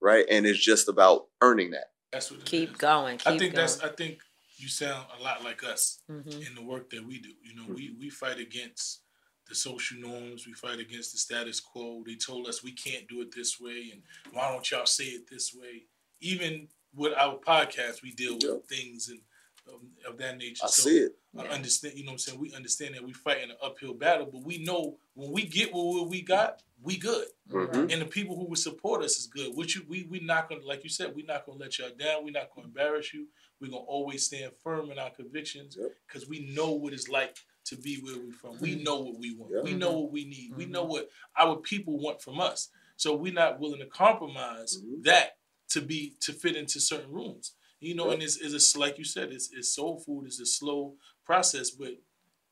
[0.00, 0.24] right?
[0.30, 1.90] And it's just about earning that.
[2.12, 2.76] That's what keep is.
[2.76, 3.18] going.
[3.18, 3.54] Keep I think going.
[3.54, 3.80] that's.
[3.82, 4.20] I think
[4.56, 6.46] you sound a lot like us Mhm.
[6.48, 7.32] in the work that we do.
[7.42, 9.02] You know, we we fight against
[9.48, 10.46] the social norms.
[10.46, 12.02] We fight against the status quo.
[12.04, 15.28] They told us we can't do it this way, and why don't y'all say it
[15.30, 15.84] this way?
[16.20, 19.20] Even with our podcast, we deal with things and
[19.68, 19.80] of,
[20.12, 20.64] of that nature.
[20.64, 21.12] I see it.
[21.36, 21.94] I understand.
[21.96, 22.38] You know what I'm saying?
[22.40, 26.08] We understand that we fighting an uphill battle, but we know when we get what
[26.08, 27.26] we got, we good.
[27.50, 27.92] Mhm.
[27.92, 29.54] And the people who would support us is good.
[29.54, 32.24] Which you, we we not gonna like you said, we're not gonna let y'all down.
[32.24, 33.26] We're not gonna embarrass you.
[33.60, 35.76] We're gonna always stand firm in our convictions
[36.06, 37.36] because we know what it's like
[37.66, 38.58] to be where we're from.
[38.60, 38.84] We mm-hmm.
[38.84, 39.64] know what we want.
[39.64, 40.52] We know what we need.
[40.56, 40.92] We know mm-hmm.
[40.92, 41.08] what
[41.38, 42.70] our people want from us.
[42.96, 45.02] So we're not willing to compromise mm-hmm.
[45.02, 45.36] that
[45.70, 47.54] to be to fit into certain rooms.
[47.80, 50.24] You know, and it's, it's a like you said, it's, it's soul food.
[50.26, 50.94] It's a slow
[51.24, 51.90] process, but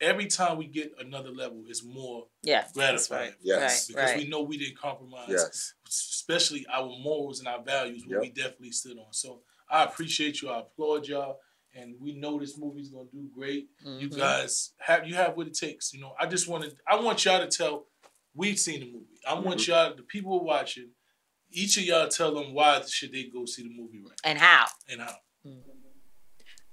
[0.00, 3.30] every time we get another level, it's more Yeah, gratifying.
[3.30, 3.34] right.
[3.40, 3.60] Yes.
[3.60, 4.18] Right, because right.
[4.18, 5.28] we know we didn't compromise.
[5.28, 5.74] Yes.
[5.88, 8.20] especially our morals and our values, what Yep.
[8.22, 9.12] we definitely stood on.
[9.12, 10.50] So I appreciate you.
[10.50, 11.38] I applaud y'all.
[11.76, 13.68] And we know this movie's gonna do great.
[13.84, 14.16] You Mhm.
[14.16, 15.92] guys have you have what it takes.
[15.92, 17.86] You know, I just wanted I want y'all to tell
[18.34, 19.18] we've seen the movie.
[19.26, 19.66] I want Mhm.
[19.68, 20.90] y'all, the people watching,
[21.50, 24.66] each of y'all tell them why should they go see the movie right And how?
[24.88, 25.16] and how.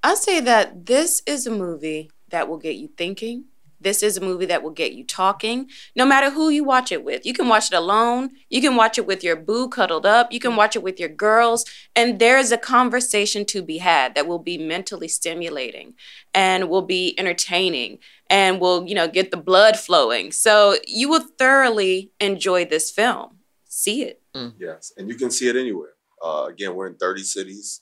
[0.04, 3.46] I say that this is a movie that will get you thinking.
[3.82, 7.04] This is a movie that will get you talking, no matter who you watch it
[7.04, 7.26] with.
[7.26, 8.30] You can watch it alone.
[8.50, 10.32] You can watch it with your boo cuddled up.
[10.32, 11.66] You can watch it with your girls.
[11.96, 15.96] And there is a conversation to be had that will be mentally stimulating
[16.34, 17.98] and will be entertaining
[18.30, 20.32] and will, you know, get the blood flowing.
[20.32, 23.40] So you will thoroughly enjoy this film.
[23.66, 24.22] See it.
[24.60, 25.90] Yes, and you can see it anywhere.
[26.24, 27.82] Uh, again, we're in 30 cities.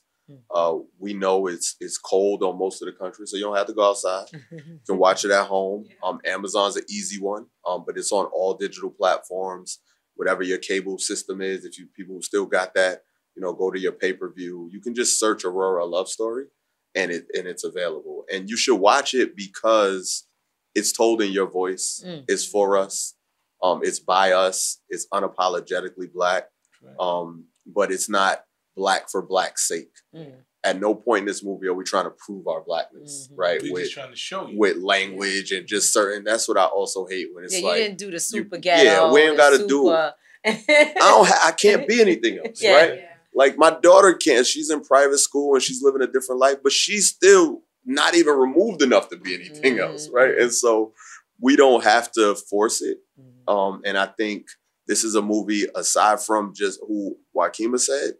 [0.54, 3.66] Uh, we know it's it's cold on most of the country, so you don't have
[3.66, 4.26] to go outside.
[4.50, 5.84] You can watch it at home.
[6.02, 9.80] Um, Amazon's an easy one, um, but it's on all digital platforms.
[10.14, 13.02] Whatever your cable system is, if you people still got that,
[13.36, 14.68] you know, go to your pay per view.
[14.72, 16.46] You can just search Aurora Love Story,
[16.94, 18.24] and it and it's available.
[18.32, 20.26] And you should watch it because
[20.74, 22.02] it's told in your voice.
[22.06, 22.24] Mm.
[22.28, 23.14] It's for us.
[23.62, 24.80] Um, it's by us.
[24.88, 26.44] It's unapologetically black.
[26.98, 28.44] Um, but it's not
[28.76, 29.92] black for black's sake.
[30.14, 30.32] Mm.
[30.62, 33.40] At no point in this movie are we trying to prove our blackness, mm-hmm.
[33.40, 33.62] right?
[33.62, 34.58] We with just trying to show you.
[34.58, 36.22] with language and just certain.
[36.22, 38.62] That's what I also hate when it's yeah, like you didn't do the super you-
[38.62, 38.84] ghetto.
[38.84, 40.14] yeah, we ain't gotta do super-
[40.46, 41.26] I don't.
[41.28, 42.76] Ha- I can't be anything else, Yeah.
[42.76, 43.00] right?
[43.34, 44.46] Like my daughter can't.
[44.46, 48.34] She's in private school and she's living a different life, but she's still not even
[48.34, 49.92] removed enough to be anything mm-hmm.
[49.92, 50.36] else, right?
[50.36, 50.92] And so
[51.40, 52.98] we don't have to force it.
[53.18, 53.54] Mm-hmm.
[53.54, 54.46] Um, and I think
[54.86, 58.14] this is a movie aside from just who Joaquima said.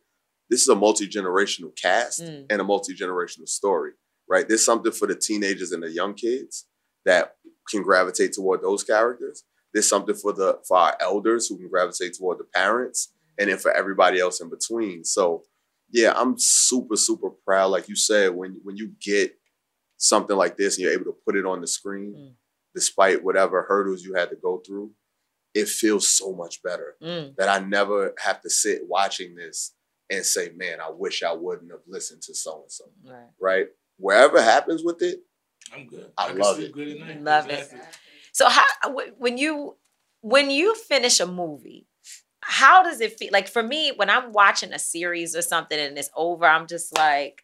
[0.51, 2.47] This is a multi generational cast Mm.
[2.51, 3.93] and a multi generational story,
[4.29, 4.47] right?
[4.49, 6.67] There's something for the teenagers and the young kids
[7.05, 7.37] that
[7.71, 9.45] can gravitate toward those characters.
[9.73, 13.59] There's something for the for our elders who can gravitate toward the parents, and then
[13.59, 15.05] for everybody else in between.
[15.05, 15.45] So,
[15.93, 17.69] yeah, I'm super super proud.
[17.71, 19.37] Like you said, when when you get
[19.99, 22.15] something like this and you're able to put it on the screen,
[22.75, 24.91] despite whatever hurdles you had to go through,
[25.55, 27.37] it feels so much better Mm.
[27.37, 29.75] that I never have to sit watching this
[30.11, 32.85] and say, man, I wish I wouldn't have listened to so and so.
[33.05, 33.27] Right.
[33.41, 33.67] Right?
[33.99, 35.21] Wherever happens with it,
[35.75, 36.11] I'm good.
[36.19, 36.73] I can love it.
[36.73, 37.23] Good at night.
[37.23, 37.73] Love it.
[38.33, 38.67] So how
[39.19, 39.77] when you
[40.23, 41.87] when you finish a movie,
[42.43, 43.31] how does it feel?
[43.33, 46.97] Like for me, when I'm watching a series or something and it's over, I'm just
[46.97, 47.43] like,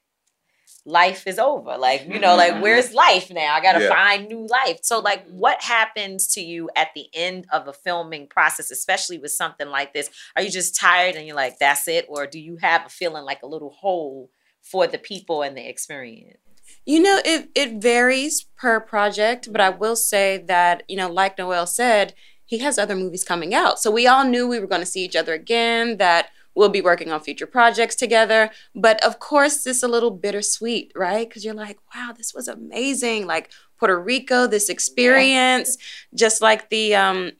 [0.86, 1.76] life is over.
[1.76, 2.62] Like you know, like mm-hmm.
[2.62, 3.54] where's life now?
[3.54, 3.88] I gotta Yeah.
[3.90, 4.78] find new life.
[4.82, 9.32] So like, what happens to you at the end of a filming process, especially with
[9.32, 10.08] something like this?
[10.36, 13.24] Are you just tired and you're like, that's it, or do you have a feeling
[13.24, 14.30] like a little hole
[14.62, 16.38] for the people and the experience?
[16.84, 21.36] You know, it it varies per project, but I will say that, you know, like
[21.36, 22.14] Noel said,
[22.44, 23.80] he has other movies coming out.
[23.80, 26.80] So we all knew we were going to see each other again, that we'll be
[26.80, 28.50] working on future projects together.
[28.74, 31.28] But of course, it's a little bittersweet, right?
[31.28, 33.26] Because you're like, wow, this was amazing.
[33.26, 35.76] Like Puerto Rico, this experience,
[36.14, 37.32] just like the um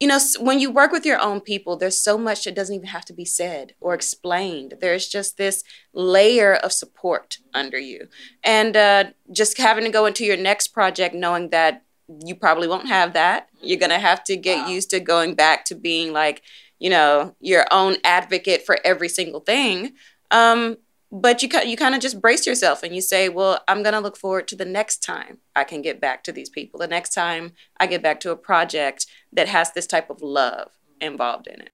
[0.00, 2.88] you know, when you work with your own people, there's so much that doesn't even
[2.88, 4.74] have to be said or explained.
[4.80, 5.62] There's just this
[5.94, 8.08] layer of support under you.
[8.42, 11.84] And uh, just having to go into your next project knowing that
[12.24, 13.48] you probably won't have that.
[13.60, 16.42] You're going to have to get used to going back to being like,
[16.82, 19.92] you know, your own advocate for every single thing.
[20.32, 20.78] Um,
[21.12, 24.00] but you you kind of just brace yourself and you say, well, I'm going to
[24.00, 26.80] look forward to the next time I can get back to these people.
[26.80, 30.72] The next time I get back to a project that has this type of love
[31.00, 31.70] involved in it.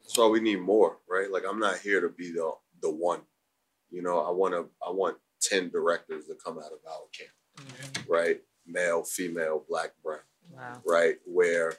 [0.00, 1.30] That's why we need more, right?
[1.30, 3.20] Like I'm not here to be the the one.
[3.90, 8.08] You know, I want to I want 10 directors to come out of our camp.
[8.08, 8.40] Right?
[8.66, 10.20] Male, female, black, brown.
[10.50, 10.80] Wow.
[10.86, 11.16] Right?
[11.26, 11.74] Where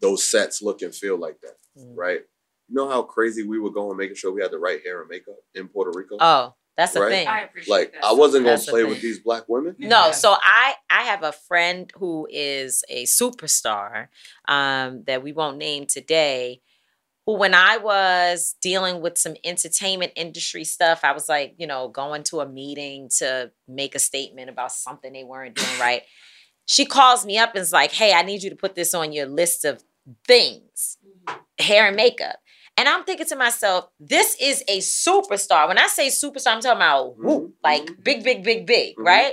[0.00, 1.57] those sets look and feel like that.
[1.94, 2.20] Right?
[2.68, 5.08] You know how crazy we were going making sure we had the right hair and
[5.08, 6.16] makeup in Puerto Rico?
[6.20, 7.26] Oh, that's a thing.
[7.26, 8.60] I appreciate like that I wasn't much.
[8.60, 8.90] gonna play thing.
[8.90, 9.74] with these black women.
[9.80, 14.06] No, so I I have a friend who is a superstar
[14.46, 16.60] um, that we won't name today,
[17.26, 21.88] who, when I was dealing with some entertainment industry stuff, I was like, you know,
[21.88, 26.02] going to a meeting to make a statement about something they weren't doing right.
[26.66, 29.12] She calls me up and is like, hey, I need you to put this on
[29.12, 29.82] your list of
[30.26, 30.97] things
[31.58, 32.36] hair and makeup.
[32.78, 35.66] And I'm thinking to myself, this is a superstar.
[35.66, 37.50] When I say superstar, I'm talking about whoop, mm-hmm.
[37.64, 38.02] like mm-hmm.
[38.02, 39.04] big, big, big, big, mm-hmm.
[39.04, 39.32] right?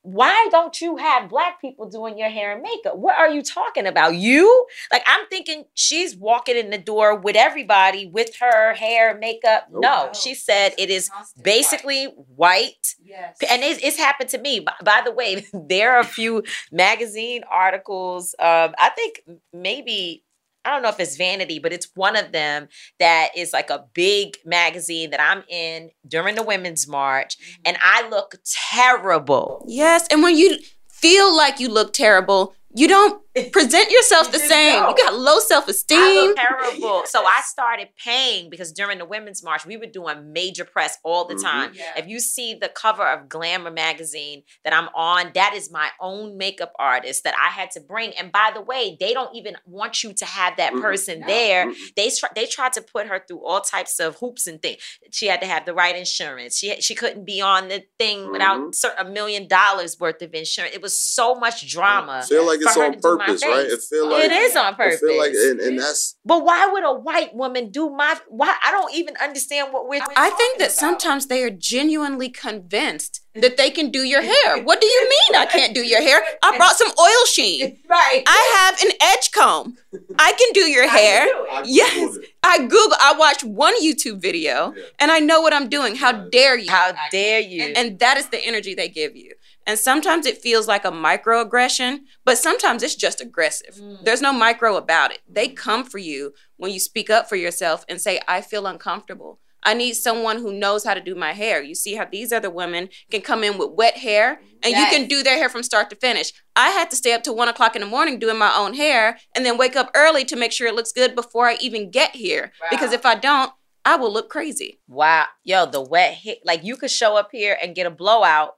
[0.00, 2.96] Why don't you have black people doing your hair and makeup?
[2.96, 4.14] What are you talking about?
[4.14, 4.66] You?
[4.90, 9.66] Like, I'm thinking she's walking in the door with everybody with her hair and makeup.
[9.70, 11.10] No, she said it is
[11.42, 12.04] basically
[12.36, 12.94] white.
[13.04, 13.36] Yes.
[13.50, 14.60] And it's, it's happened to me.
[14.60, 18.34] By, by the way, there are a few magazine articles.
[18.38, 20.22] Um, I think maybe
[20.66, 23.84] I don't know if it's Vanity, but it's one of them that is like a
[23.94, 27.62] big magazine that I'm in during the Women's March, mm-hmm.
[27.66, 28.34] and I look
[28.74, 29.64] terrible.
[29.68, 30.58] Yes, and when you
[30.90, 34.82] feel like you look terrible, you don't present yourself the same.
[34.82, 36.34] You got low self esteem.
[36.34, 37.02] Terrible.
[37.06, 41.26] So I started paying because during the Women's March, we were doing major press all
[41.26, 41.44] the mm-hmm.
[41.44, 41.72] time.
[41.96, 46.36] If you see the cover of Glamour magazine that I'm on, that is my own
[46.36, 48.12] makeup artist that I had to bring.
[48.12, 50.82] And by the way, they don't even want you to have that mm-hmm.
[50.82, 51.66] person there.
[51.66, 51.84] Mm-hmm.
[51.96, 54.80] They tr- they tried to put her through all types of hoops and things.
[55.10, 56.58] She had to have the right insurance.
[56.58, 60.74] She she couldn't be on the thing without a million dollars worth of insurance.
[60.74, 62.24] It was so much drama.
[62.26, 63.64] feel like it's on to do my purpose, right?
[63.66, 63.72] face.
[63.72, 65.00] It feel like it is on I purpose.
[65.00, 68.16] feel like, and, and that's But why would a white woman do my?
[68.28, 70.02] Why I don't even understand what we're.
[70.16, 74.62] I think that sometimes they are genuinely convinced that they can do your hair.
[74.66, 76.20] What do you mean I can't do your hair?
[76.42, 77.78] I brought some oil sheen.
[77.88, 78.22] Right.
[78.26, 79.76] I have an edge comb.
[80.18, 81.26] I can do your hair.
[81.64, 82.18] Yes.
[82.42, 85.94] I Google, I watched one YouTube video and I know what I'm doing.
[85.94, 86.70] How dare you?
[86.70, 87.62] How dare you?
[87.62, 89.32] And, and that is the energy they give you.
[89.66, 93.74] And sometimes it feels like a microaggression, but sometimes it's just aggressive.
[93.74, 94.04] Mm.
[94.04, 95.20] There's no micro about it.
[95.28, 99.40] They come for you when you speak up for yourself and say, I feel uncomfortable.
[99.62, 101.60] I need someone who knows how to do my hair.
[101.60, 104.92] You see how these other women can come in with wet hair and Yes.
[104.92, 106.32] you can do their hair from start to finish.
[106.54, 109.18] I had to stay up till one o'clock in the morning doing my own hair
[109.34, 112.14] and then wake up early to make sure it looks good before I even get
[112.14, 112.52] here.
[112.70, 113.50] Because if I don't,
[113.84, 114.80] I will look crazy.
[114.88, 116.38] Wow, yo, the wet hit.
[116.44, 118.55] Like you could show up here and get a blowout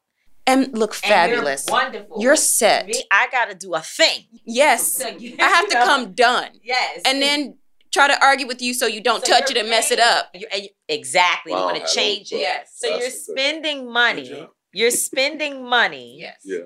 [0.48, 1.66] and look and you're fabulous.
[1.68, 2.20] wonderful.
[2.22, 2.86] You're set.
[2.86, 4.24] Me, I gotta do a thing.
[4.44, 5.00] Yes.
[5.04, 5.84] I have to know?
[5.84, 6.50] come done.
[6.62, 7.02] Yes.
[7.04, 7.58] And then
[7.92, 10.00] try to argue with you so you don't So touch it you're and mess it
[10.00, 10.30] up.
[10.34, 11.52] You- and you- exactly.
[11.52, 11.88] Wow, you want hello.
[11.88, 12.40] to change it.
[12.40, 12.72] Yes.
[12.76, 14.48] So you're That's good- spending money.
[14.72, 16.18] You're spending money.
[16.20, 16.36] Yes.
[16.44, 16.58] Yeah.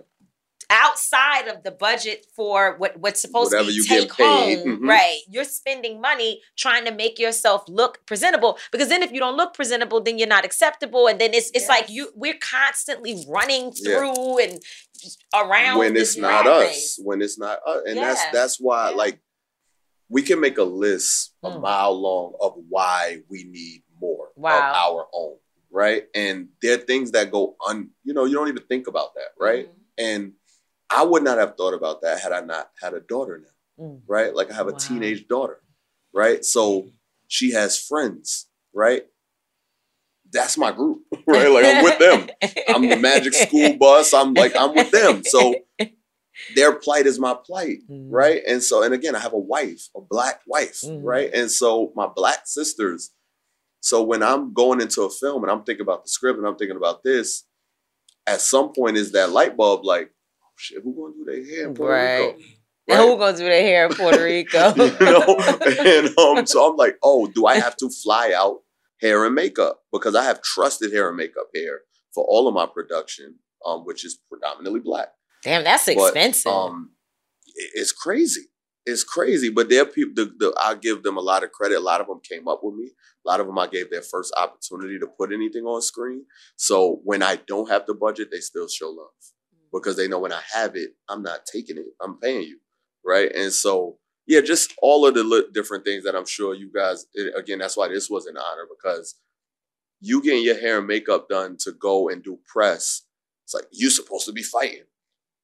[0.72, 4.58] Outside of the budget for what what's supposed Whatever to be take paid.
[4.60, 4.88] home, Mhm.
[4.88, 5.20] right?
[5.28, 9.52] You're spending money trying to make yourself look presentable because then if you don't look
[9.54, 13.98] presentable, then you're not acceptable, and then it's it's like you we're constantly running Yeah.
[13.98, 14.62] through and
[15.34, 17.00] around when this it's not us, race.
[17.02, 18.30] when it's not us, and that's Yeah.
[18.32, 19.20] that's why like
[20.08, 21.60] we can make a list a Mm.
[21.60, 24.58] mile long of why we need more Wow.
[24.58, 25.38] of our own,
[25.70, 26.06] right?
[26.14, 29.30] And there are things that go un, you know, you don't even think about that,
[29.38, 29.66] right?
[29.68, 29.78] Mm-hmm.
[29.98, 30.32] And
[30.94, 34.02] I would not have thought about that had I not had a daughter now, Mm.
[34.06, 34.34] right?
[34.34, 35.60] Like I have a teenage daughter,
[36.14, 36.44] right?
[36.44, 36.88] So
[37.28, 39.04] she has friends, right?
[40.32, 41.48] That's my group, right?
[41.50, 42.28] Like I'm with them.
[42.68, 44.12] I'm the magic school bus.
[44.14, 45.22] I'm like, I'm with them.
[45.24, 45.54] So
[46.54, 48.42] their plight is my plight, right?
[48.46, 51.30] And so, and again, I have a wife, a black wife, right?
[51.32, 53.10] And so my black sisters.
[53.80, 56.56] So when I'm going into a film and I'm thinking about the script and I'm
[56.56, 57.44] thinking about this,
[58.26, 60.12] at some point is that light bulb like,
[60.62, 62.36] shit, who gonna do their hair in Puerto Right.
[62.36, 62.38] Rico?
[62.88, 64.74] And who gonna do their hair in Puerto Rico?
[64.76, 65.36] you know?
[65.84, 68.60] and um, so I'm like, oh, do I have to fly out
[69.00, 69.80] hair and makeup?
[69.92, 71.80] Because I have trusted hair and makeup hair
[72.14, 73.36] for all of my production,
[73.66, 75.08] um, which is predominantly black.
[75.44, 76.52] Damn, that's But, expensive.
[76.52, 76.92] um,
[77.74, 78.42] it's crazy.
[78.84, 79.48] It's crazy.
[79.48, 80.12] But there are people.
[80.16, 81.78] The, the, I give them a lot of credit.
[81.78, 82.90] A lot of them came up with me.
[83.24, 86.24] A lot of them I gave their first opportunity to put anything on screen.
[86.56, 89.10] So when I don't have the budget, they still show love
[89.72, 91.86] because they know when I have it, I'm not taking it.
[92.02, 92.58] I'm paying you,
[93.04, 93.30] right?
[93.34, 97.06] And so yeah, just all of the li- different things that I'm sure you guys.
[97.14, 99.16] it- again, that's why this was an honor because
[100.00, 103.02] you getting your hair and makeup done to go and do press.
[103.44, 104.84] It's like you supposed to be fighting.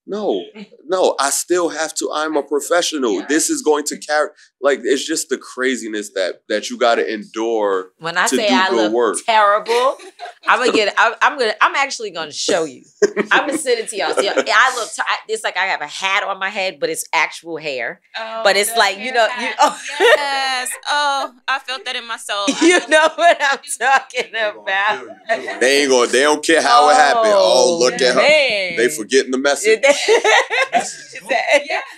[0.08, 0.42] No,
[0.86, 2.10] no, I still have to.
[2.12, 3.22] I'm a professional.
[3.28, 4.30] This is going to carry.
[4.60, 7.90] Like it's just the craziness that that you got to endure.
[7.98, 9.18] When I to say do I look work.
[9.24, 9.98] terrible,
[10.48, 10.94] I'm gonna get.
[10.96, 11.54] I, I'm gonna.
[11.60, 12.84] I'm actually gonna show you.
[13.30, 14.14] I'm gonna send it to y'all.
[14.14, 14.90] See, I look.
[14.92, 18.00] T- I, it's like I have a hat on my head, but it's actual hair.
[18.18, 19.28] Oh, but it's like you know.
[19.38, 20.70] You, oh, yes.
[20.88, 22.46] Oh, I felt that in my soul.
[22.62, 25.60] you know what I'm talking about.
[25.60, 26.06] They ain't gonna.
[26.08, 27.34] They don't care how it happened.
[27.36, 28.20] Oh, look at her.
[28.20, 29.82] They forgetting the message.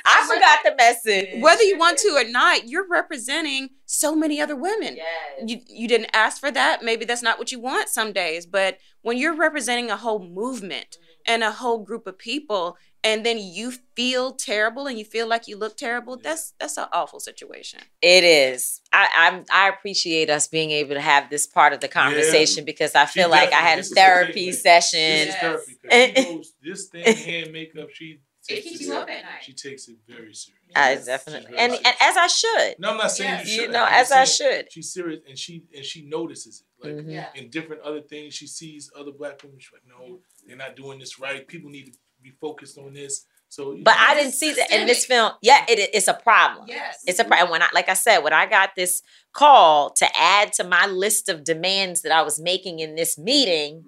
[0.05, 1.43] I forgot the message.
[1.43, 4.97] Whether you want to or not, you're representing so many other women.
[5.45, 6.83] You you didn't ask for that.
[6.83, 10.97] Maybe that's not what you want some days, but when you're representing a whole movement
[10.99, 11.33] mm-hmm.
[11.33, 15.49] and a whole group of people and then you feel terrible and you feel like
[15.49, 17.81] you look terrible, that's that's an awful situation.
[18.03, 18.81] It is.
[18.93, 22.95] I I'm, I appreciate us being able to have this part of the conversation because
[22.95, 25.01] I feel like I had a this is the therapy thing, session.
[25.01, 25.73] This is therapy.
[25.83, 29.43] 'cause she goes, this thing, hand makeup, she takes keeps it, you up at night.
[29.43, 30.57] She takes it very serious.
[30.77, 32.75] I definitely and, and as I should.
[32.79, 33.47] No, I'm not saying Yes.
[33.49, 34.73] you You know, I'm as I should.
[34.73, 36.87] She's serious and she and she notices it.
[36.87, 37.13] Like Mhm.
[37.13, 37.27] Yeah.
[37.35, 39.59] in different other things, she sees other black women.
[39.59, 41.47] She's like, no, they're not doing this right.
[41.47, 43.27] People need to be focused on this.
[43.49, 45.33] So, But know, I didn't see that in this film.
[45.43, 46.67] Yeah, it, it's a problem.
[46.69, 47.03] Yes.
[47.05, 47.51] It's a problem.
[47.51, 49.03] When I, like I said, when I got this
[49.33, 53.85] call to add to my list of demands that I was making in this meeting,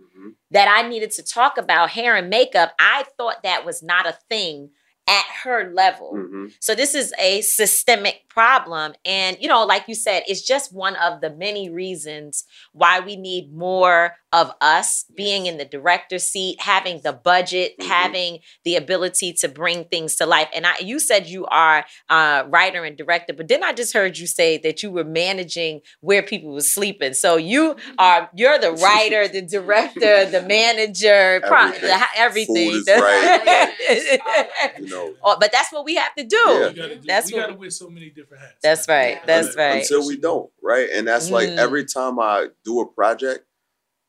[0.50, 4.18] that I needed to talk about hair and makeup, I thought that was not a
[4.28, 4.70] thing
[5.08, 6.12] at her level.
[6.14, 6.46] Mm-hmm.
[6.60, 8.94] So this is a systemic problem.
[9.04, 13.16] And, you know, like you said, it's just one of the many reasons why we
[13.16, 17.90] need more of us being in the director's seat, having the budget, mm-hmm.
[17.90, 20.48] having the ability to bring things to life.
[20.54, 24.16] And I, you said you are a writer and director, but then I just heard
[24.16, 27.12] you say that you were managing where people were sleeping.
[27.12, 27.94] So you mm-hmm.
[27.98, 31.88] are, you're the writer, the director, the manager, pro- Everything.
[31.88, 32.70] the, everything.
[32.70, 34.72] Food is right.
[34.78, 36.36] you know, Oh, but that's what we have to do.
[36.36, 36.68] Yeah.
[36.68, 38.54] we gotta do, That's we what gotta wear so many different hats.
[38.62, 39.24] That's right.
[39.26, 39.82] That's right.
[39.82, 40.88] until we don't, right?
[40.92, 41.56] And that's like Mm.
[41.58, 43.46] every time I do a project,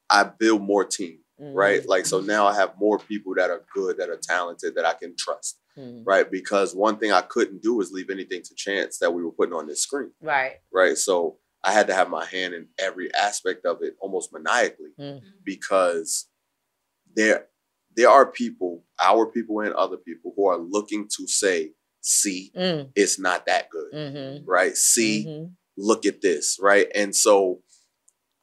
[0.09, 1.53] I build more team, Mm.
[1.55, 1.87] right?
[1.87, 4.93] Like so now I have more people that are good, that are talented, that I
[4.93, 6.03] can trust, Mm.
[6.05, 6.29] right?
[6.29, 9.53] Because one thing I couldn't do is leave anything to chance that we were putting
[9.55, 10.59] on this screen, Right.
[10.71, 10.97] right?
[10.97, 15.21] So I had to have my hand in every aspect of it, almost maniacally, Mm.
[15.43, 16.27] because
[17.15, 17.47] there
[17.95, 21.73] there are people, our people and other people, who are looking to say,
[22.03, 22.91] "See, Mm.
[22.95, 24.45] it's not that good." Mm-hmm.
[24.45, 24.75] right?
[24.77, 25.53] See, Mhm.
[25.77, 26.87] look at this, right?
[26.93, 27.61] And so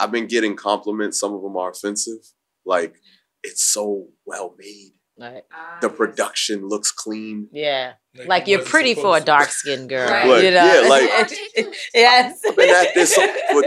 [0.00, 1.20] I've been getting compliments.
[1.20, 2.22] Some of them are offensive.
[2.64, 2.96] Like,
[3.42, 4.92] it's so well made.
[5.18, 5.44] Right.
[5.82, 7.48] The production looks clean.
[7.52, 7.94] Yeah.
[8.16, 10.08] Like Like, you're pretty for a dark skinned girl.
[10.08, 10.42] Right.
[10.44, 10.64] You know?
[10.82, 11.30] Yeah, like-
[11.94, 12.40] yes.
[12.46, 13.62] I've been at this for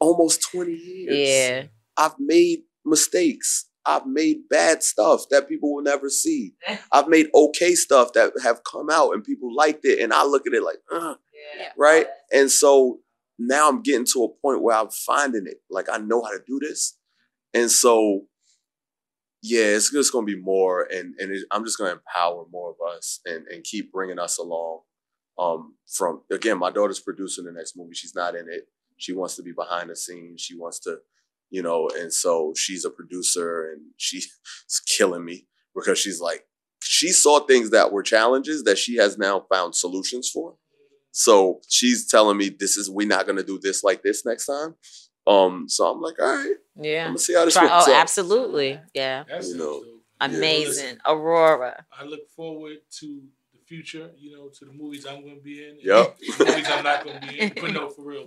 [0.00, 1.16] almost 20 years.
[1.28, 1.66] Yeah.
[1.96, 3.67] I've made mistakes.
[3.88, 6.52] I've made bad stuff that people will never see.
[6.92, 10.00] I've made okay stuff that have come out and people liked it.
[10.00, 11.14] And I look at it like, uh,
[11.76, 12.06] right?
[12.30, 12.98] And so
[13.38, 15.62] now I'm getting to a point where I'm finding it.
[15.70, 16.98] Like I know how to do this.
[17.54, 18.26] And so,
[19.42, 20.82] yeah, it's just going to be more.
[20.82, 24.18] And, and it, I'm just going to empower more of us and, and keep bringing
[24.18, 24.80] us along.
[25.38, 27.94] Um, from again, my daughter's producing the next movie.
[27.94, 28.68] She's not in it.
[28.98, 30.42] She wants to be behind the scenes.
[30.42, 30.98] She wants to,
[31.50, 34.28] you know, and so she's a producer and she's
[34.86, 36.44] killing me because she's like,
[36.82, 40.54] she saw things that were challenges that she has now found solutions for.
[41.12, 44.74] So she's telling me this is we're not gonna do this like this next time.
[45.26, 47.02] Um, so I'm like, all right, Yeah.
[47.04, 48.00] I'm gonna see how this Try- works oh, out.
[48.00, 48.80] absolutely.
[48.94, 49.24] Yeah.
[49.28, 49.82] That's you know,
[50.20, 50.98] Amazing.
[51.06, 51.84] Aurora.
[51.92, 53.22] I look forward to
[53.52, 55.70] the future, you know, to the movies I'm going to be in.
[55.76, 56.18] and Yep.
[56.40, 57.52] movies I'm not going to be in.
[57.60, 58.26] But no, for real,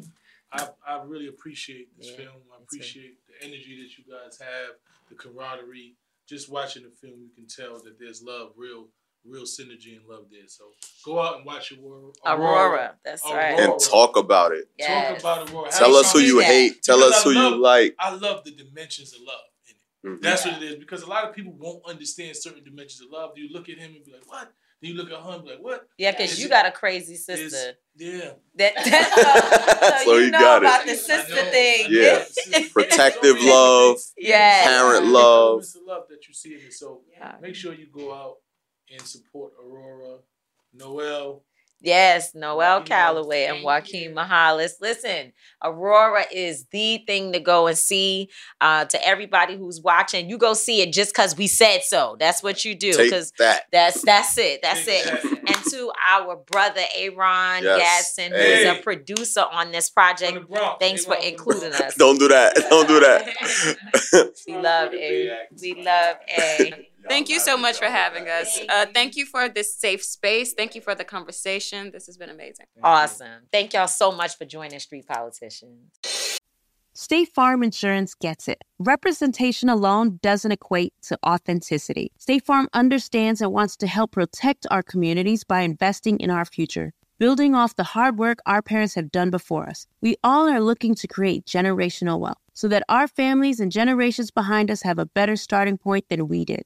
[0.53, 2.35] I, I really appreciate this film.
[2.53, 4.75] I appreciate the energy that you guys have,
[5.09, 5.95] the camaraderie.
[6.27, 8.87] Just watching the film, you can tell that there's love, real,
[9.25, 10.47] real synergy and love there.
[10.47, 10.65] So
[11.05, 12.11] go out and watch Aurora.
[12.25, 13.59] Aurora, that's right.
[13.59, 14.69] and talk about it.
[14.79, 15.69] Talk about Aurora.
[15.71, 16.45] Tell us who you that?
[16.45, 16.81] hate.
[16.83, 17.95] Tell Because us I who you like.
[17.99, 20.19] I love the dimensions of love in it.
[20.19, 20.21] Mhm.
[20.21, 20.75] That's what it is.
[20.75, 23.31] Because a lot of people won't understand certain dimensions of love.
[23.37, 25.51] You look at him and be like, "What?" Then you look at her and be
[25.51, 27.73] like, "What?" Yeah, because you it- got a crazy sister.
[27.95, 28.31] Yeah.
[28.55, 30.65] That, that, so, So you you know got it.
[30.65, 31.87] about the sister thing.
[31.89, 32.23] Yeah,
[32.71, 34.63] protective love, yeah.
[34.63, 35.59] parent love.
[35.59, 36.73] It's the love that you see in it.
[36.73, 37.01] So
[37.41, 38.37] make sure you go out
[38.91, 40.17] and support Aurora,
[40.73, 41.43] Noel.
[41.83, 44.73] Yes, Noel Calloway and Joaquin Mahalis.
[44.81, 45.33] Listen,
[45.63, 48.29] Aurora is the thing to go and see.
[48.59, 52.15] Uh, to everybody who's watching, you go see it just because we said so.
[52.19, 52.93] That's what you do.
[52.93, 53.63] Take Because that.
[53.71, 54.61] that's that's it.
[54.61, 55.23] That's it.
[55.23, 58.15] And to our brother Aaron Yes.
[58.19, 58.79] Gasson, who's Hey.
[58.79, 60.37] a producer on this project.
[60.79, 61.95] Thanks for including us.
[61.95, 62.53] Don't do that.
[62.69, 64.31] Don't do that.
[64.47, 65.37] We love A.
[65.61, 66.87] We love A.
[67.07, 68.59] Thank you so much for having us.
[68.69, 70.53] Uh, thank you for this safe space.
[70.53, 71.91] Thank you for the conversation.
[71.91, 72.65] This has been amazing.
[72.83, 73.43] Awesome.
[73.51, 75.91] Thank y'all so much for joining Street Politicians.
[76.93, 78.61] State Farm Insurance gets it.
[78.77, 82.11] Representation alone doesn't equate to authenticity.
[82.17, 86.93] State Farm understands and wants to help protect our communities by investing in our future.
[87.17, 90.93] Building off the hard work our parents have done before us, we all are looking
[90.95, 95.35] to create generational wealth so that our families and generations behind us have a better
[95.35, 96.65] starting point than we did.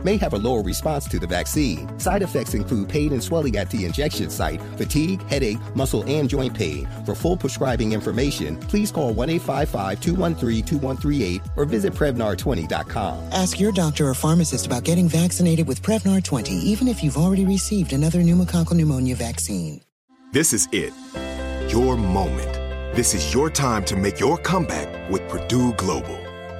[0.03, 1.87] may have a lower response to the vaccine.
[1.99, 6.53] Side effects include pain and swelling at the injection site, fatigue, headache, muscle, and joint
[6.53, 6.87] pain.
[7.05, 13.29] For full prescribing information, please call 1 855 213 2138 or visit Prevnar20.com.
[13.31, 17.45] Ask your doctor or pharmacist about getting vaccinated with Prevnar 20, even if you've already
[17.45, 19.81] received another pneumococcal pneumonia vaccine.
[20.31, 20.93] This is it.
[21.69, 22.53] Your moment.
[22.95, 26.20] This is your time to make your comeback with Purdue Global.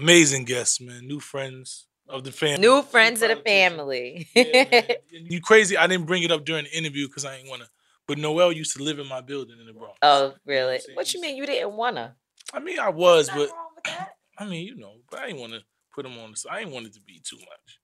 [0.00, 1.06] Amazing guests, man.
[1.06, 2.60] New friends of the family.
[2.60, 4.28] New friends of the family.
[5.12, 5.76] You crazy?
[5.76, 7.68] I didn't bring it up during the interview because I didn't want to.
[8.08, 9.96] But Noel used to live in my building in the Bronx.
[10.02, 10.80] oh, really?
[10.94, 12.16] What you mean you didn't wanna?
[12.52, 13.50] I mean, I was, but
[14.38, 15.60] I mean, you know, but I didn't want to
[15.94, 16.32] put him on.
[16.32, 17.78] The, I didn't want it to be too much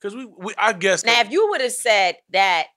[0.00, 1.04] because we, we, I guess.
[1.04, 2.68] Now, if you would have said that,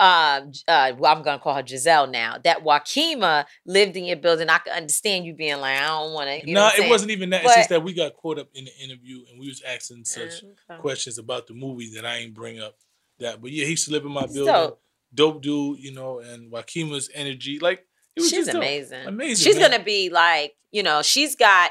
[0.00, 2.36] um, uh, well, I'm gonna call her Giselle now.
[2.44, 6.28] That Joaquima lived in your building, I could understand you being like, I don't want
[6.44, 6.50] to.
[6.52, 7.44] no, it wasn't even that.
[7.44, 10.44] It's just that we got caught up in the interview and we was asking such
[10.70, 10.80] Okay.
[10.80, 12.76] questions about the movie that I ain't bring up.
[13.18, 14.46] That, but yeah, he used to live in my building.
[14.46, 14.78] So-
[15.14, 18.56] Dope dude, you know, and Joaquima's energy, like it was she's just dope.
[18.62, 19.06] amazing.
[19.06, 19.42] Amazing.
[19.42, 19.70] She's man.
[19.70, 21.70] gonna be like, you know, she's got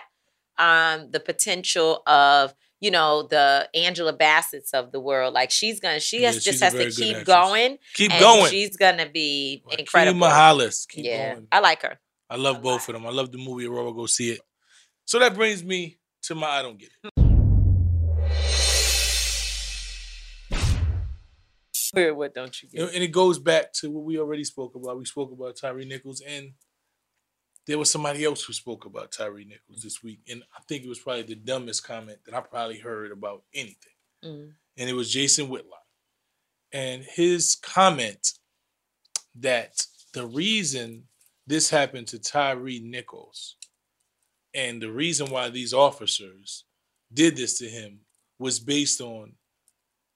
[0.58, 5.34] um the potential of, you know, the Angela Bassett's of the world.
[5.34, 7.28] Like she's gonna, she has she's just has to keep actress.
[7.28, 7.78] going.
[7.96, 8.52] Keep and going.
[8.52, 10.28] She's gonna be incredible.
[10.28, 10.86] Hollis.
[10.86, 11.48] Keep yeah, going.
[11.52, 12.00] I like her.
[12.30, 13.06] I love both of them.
[13.06, 13.68] I love the movie.
[13.68, 14.42] Aurora, go see it.
[15.06, 17.14] So that brings me to my I don't get it.
[22.16, 22.94] What don't you get?
[22.94, 25.00] and it goes back to what we already spoke about.
[25.00, 26.52] We spoke about Tyre Nichols, and
[27.68, 30.22] there was somebody else who spoke about Tyre Nichols this week.
[30.30, 33.94] And I think it was probably the dumbest comment that I probably heard about anything.
[34.24, 34.52] Mm.
[34.78, 35.84] And it was Jason Whitlock.
[36.72, 38.34] and his comment
[39.36, 41.04] that the reason
[41.46, 43.56] this happened to Tyre Nichols
[44.54, 46.66] and the reason why these officers
[47.14, 48.00] did this to him
[48.40, 49.34] was based on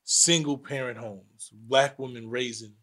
[0.04, 2.74] single parent homes, black women raising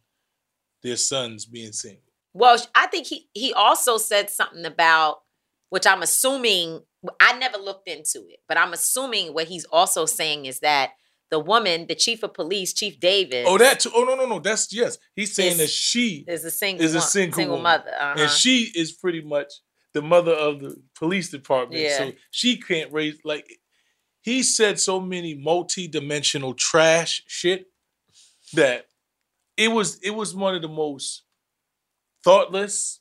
[0.82, 2.07] their sons being single.
[2.38, 5.22] Well, I think he he also said something about
[5.70, 6.82] which I'm assuming
[7.20, 10.92] I never looked into it, but I'm assuming what he's also saying is that
[11.30, 13.90] the woman, the chief of police, Chief Davis, Oh, that too.
[13.92, 14.38] Oh no, no, no.
[14.38, 14.98] That's yes.
[15.16, 18.14] He's saying Is- that she is a single is a single, single mother, uh-huh.
[18.18, 19.52] and she is pretty much
[19.92, 21.82] the mother of the police department.
[21.82, 21.98] Yeah.
[21.98, 23.46] So she can't raise like
[24.22, 27.66] he said so many multi-dimensional trash shit
[28.52, 28.86] that
[29.56, 31.24] it was it was one of the most
[32.24, 33.00] thoughtless.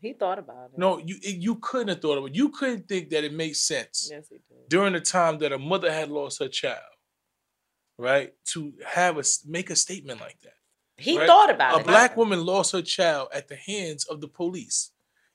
[0.00, 0.78] he thought about it.
[0.78, 2.34] No, you you couldn't have thought about it.
[2.36, 4.40] You couldn't think that it makes sense Yes, did.
[4.68, 6.80] during the time that a mother had lost her child,
[7.98, 8.32] right?
[8.52, 10.52] To have a make a statement like that.
[10.96, 11.26] He right?
[11.26, 11.82] thought about a it.
[11.82, 14.92] A black woman lost her child at the hands of the police,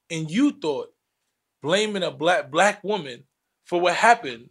[0.10, 0.90] and you thought
[1.62, 3.26] blaming a black black woman
[3.66, 4.50] for what happened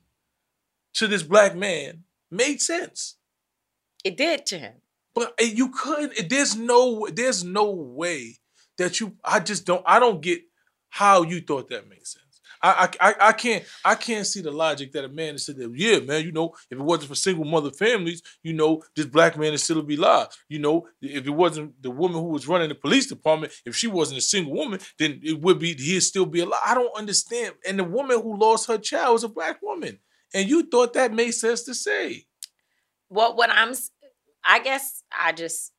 [0.94, 3.16] to this black man made sense.
[4.04, 4.74] It did to him.
[5.14, 6.28] But you couldn't.
[6.28, 7.08] There's no.
[7.12, 8.36] There's no way
[8.78, 9.16] that you.
[9.24, 9.82] I just don't.
[9.86, 10.40] I don't get
[10.88, 12.24] how you thought that makes sense.
[12.60, 15.76] I, I, I, can't I can't see the logic that a man is sitting there.
[15.76, 16.24] Yeah, man.
[16.24, 19.60] You know, if it wasn't for single mother families, you know, this black man would
[19.60, 20.28] still be alive.
[20.48, 23.86] You know, if it wasn't the woman who was running the police department, if she
[23.86, 26.60] wasn't a single woman, then it would be he'd still be alive.
[26.66, 27.54] I don't understand.
[27.66, 29.98] And the woman who lost her child was a black woman,
[30.34, 32.24] and you thought that made sense to say.
[33.08, 33.74] What what I'm
[34.44, 35.72] I guess I just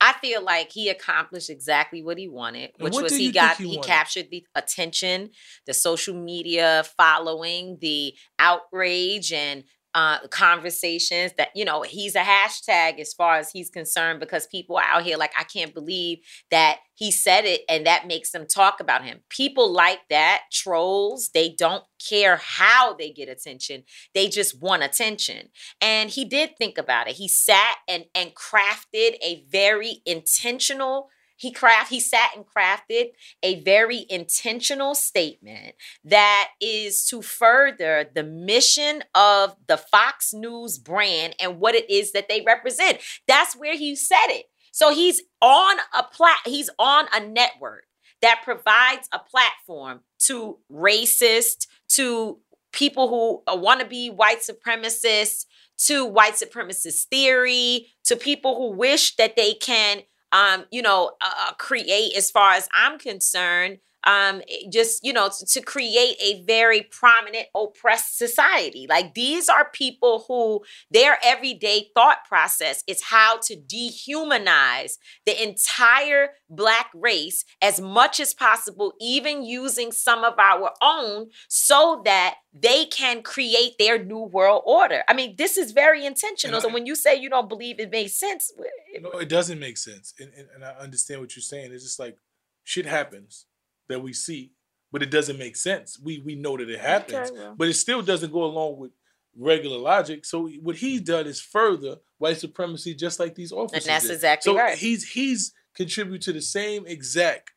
[0.00, 3.78] I feel like he accomplished exactly what he wanted, which was he got he he,
[3.80, 5.30] captured the attention,
[5.66, 9.64] the social media following, the outrage and
[9.94, 14.76] uh conversations that you know he's a hashtag as far as he's concerned because people
[14.76, 16.18] are out here like I can't believe
[16.50, 19.20] that he said it and that makes them talk about him.
[19.30, 23.84] People like that, trolls, they don't care how they get attention.
[24.14, 25.48] They just want attention.
[25.80, 27.14] And he did think about it.
[27.14, 31.08] He sat and and crafted a very intentional
[31.40, 33.12] he craft he sat and crafted
[33.42, 41.34] a very intentional statement that is to further the mission of the Fox News brand
[41.40, 42.98] and what it is that they represent.
[43.26, 44.46] That's where he said it.
[44.70, 47.84] So he's on a plat he's on a network
[48.20, 52.38] that provides a platform to racist, to
[52.70, 55.46] people who want to be white supremacists,
[55.86, 61.48] to white supremacist theory, to people who wish that they can, um, you know, uh,
[61.48, 66.42] uh, create, as far as I'm concerned, um, just you know, t- to create a
[66.44, 68.86] very prominent oppressed society.
[68.88, 74.94] Like these are people who their everyday thought process is how to dehumanize
[75.26, 82.02] the entire black race as much as possible, even using some of our own, so
[82.04, 85.02] that they can create their new world order.
[85.08, 86.56] I mean, this is very intentional.
[86.56, 88.52] And So when you say you don't believe it makes sense,
[89.00, 91.72] No, it doesn't make sense, and, and, and I understand what you're saying.
[91.72, 92.16] It's just like
[92.64, 93.46] shit happens
[93.90, 94.52] that we see,
[94.90, 95.98] but it doesn't make sense.
[96.02, 97.54] We we know that it happens, well.
[97.56, 98.92] but it still doesn't go along with
[99.36, 100.24] regular logic.
[100.24, 103.84] So what he's done is further white supremacy, just like these officers.
[103.84, 104.14] And that's did.
[104.14, 104.76] exactly so right.
[104.76, 107.50] He's he's contributed to the same exact,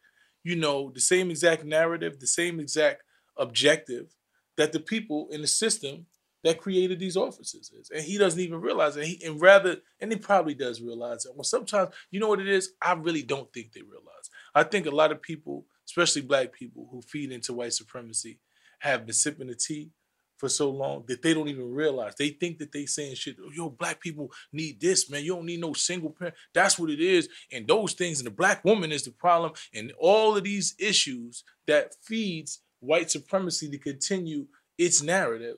[0.43, 3.03] you know, the same exact narrative, the same exact
[3.37, 4.15] objective
[4.57, 6.05] that the people in the system
[6.43, 7.89] that created these offices is.
[7.89, 9.05] And he doesn't even realize it.
[9.05, 11.31] He, and rather, and he probably does realize it.
[11.35, 12.73] Well, sometimes, you know what it is?
[12.81, 14.29] I really don't think they realize.
[14.53, 18.39] I think a lot of people, especially black people who feed into white supremacy,
[18.79, 19.91] have been sipping the tea
[20.37, 22.15] for so long that they don't even realize.
[22.15, 25.23] They think that they saying shit, oh, yo, black people need this, man.
[25.23, 26.35] You don't need no single parent.
[26.53, 27.29] That's what it is.
[27.51, 29.53] And those things, and the black woman is the problem.
[29.73, 34.47] And all of these issues that feeds white supremacy to continue
[34.77, 35.57] its narrative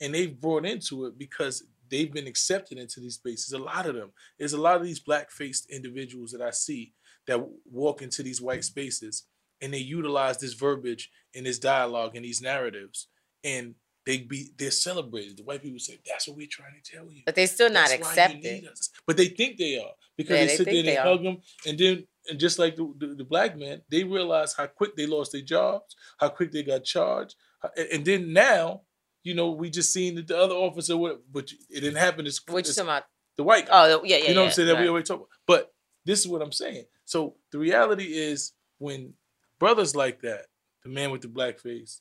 [0.00, 3.52] and they've brought into it because they've been accepted into these spaces.
[3.52, 4.12] A lot of them.
[4.38, 6.92] There's a lot of these black faced individuals that I see
[7.26, 7.40] that
[7.70, 9.24] walk into these white spaces
[9.60, 13.08] and they utilize this verbiage and this dialogue and these narratives
[13.44, 13.74] and
[14.04, 15.36] they be they're celebrated.
[15.38, 17.22] The white people say, That's what we're trying to tell you.
[17.26, 18.42] but they're still not That's accepted.
[18.42, 20.92] need us." But they think they are because Yeah, they they sit there and they
[20.92, 21.04] they are.
[21.06, 24.66] hug them, and then and just like the, the, the black man, they realize how
[24.66, 27.34] quick they lost their jobs, how quick they got charged,
[27.76, 28.82] and, and then now,
[29.24, 32.40] you know, we just seen that the other officer, what, but it didn't happen as
[32.48, 33.04] Which you talking about?
[33.36, 33.66] the white.
[33.66, 33.72] guy.
[33.92, 34.68] Oh, yeah, yeah, You know what I'm saying?
[34.68, 34.88] That we right.
[34.88, 35.28] always talk about.
[35.46, 35.72] But
[36.04, 36.84] this is what I'm saying.
[37.04, 39.14] So the reality is when
[39.58, 40.46] brothers like that,
[40.82, 42.00] the man with the black face,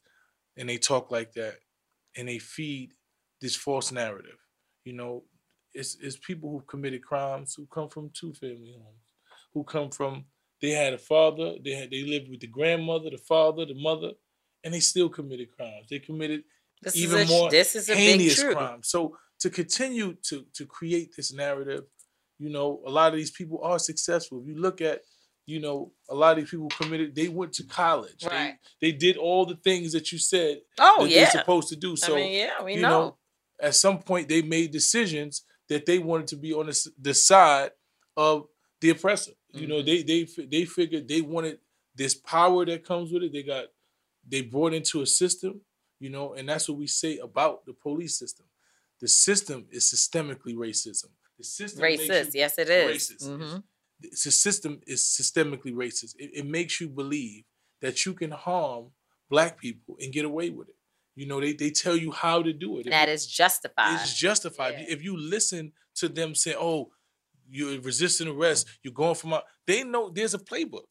[0.58, 1.60] and they talk like that,
[2.16, 2.94] and they feed
[3.42, 4.40] this false narrative,
[4.86, 5.26] you know,
[5.74, 9.14] it's it's people who committed crimes who come from two family homes,
[9.54, 10.26] who come from
[10.62, 14.12] they had a father, they had they lived with the grandmother, the father, the mother,
[14.64, 15.88] and they still committed crimes.
[15.90, 16.44] They committed
[16.82, 18.88] This is even a- more this is a heinous crimes.
[18.90, 21.86] So to continue to to create this narrative,
[22.40, 24.42] you know, a lot of these people are successful.
[24.42, 25.02] If you look at,
[25.46, 28.22] you know, a lot of these people committed, they went to college.
[28.22, 28.56] They- Right.
[28.82, 31.22] They, did all the things that you said Oh, that yeah.
[31.26, 31.94] they're supposed to do.
[31.94, 33.18] I So mean, yeah, we you know.
[33.62, 37.72] at some point they made decisions that they wanted to be on the, the side
[38.18, 38.48] of
[38.82, 39.32] the oppressor.
[39.54, 41.60] You know, they they they figured they wanted
[41.96, 43.32] this power that comes with it.
[43.32, 43.66] They got
[44.28, 45.62] they brought into a system,
[46.00, 48.46] you know, and that's what we say about the police system.
[49.00, 51.10] The system is systemically racism.
[51.38, 52.32] The system Racist.
[52.34, 53.12] Yes, it is.
[53.12, 53.30] Racist.
[53.30, 53.64] Mhm.
[54.04, 56.16] A system is systemically racist.
[56.18, 57.44] It, it makes you believe
[57.82, 58.92] that you can harm
[59.30, 60.76] black people and get away with it.
[61.16, 62.90] You know, they, they tell you how to do it.
[62.90, 63.94] That is justified.
[64.02, 64.76] it's justified.
[64.90, 66.92] If you listen to them say, "Oh,
[67.50, 70.88] you're resisting arrest, you're going for my," they know there's a playbook.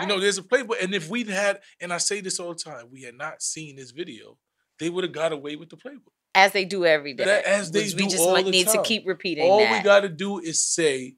[0.00, 0.82] You know, there's a playbook.
[0.82, 3.76] And if we'd had, and I say this all the time, we had not seen
[3.76, 4.38] this video,
[4.80, 6.10] they would have got away with the playbook.
[6.34, 7.24] As they do every day.
[7.24, 8.82] That- as they do we just all might the need time.
[8.82, 9.70] to keep repeating All that.
[9.72, 11.14] we got to do is say,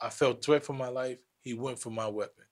[0.00, 1.18] "I felt threat for my life.
[1.40, 2.44] He went for my weapon."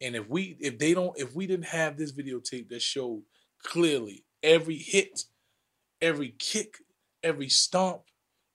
[0.00, 3.22] And if we, if they don't, if we didn't have this videotape that showed
[3.62, 5.24] clearly every hit,
[6.00, 6.76] every kick,
[7.22, 8.02] every stomp,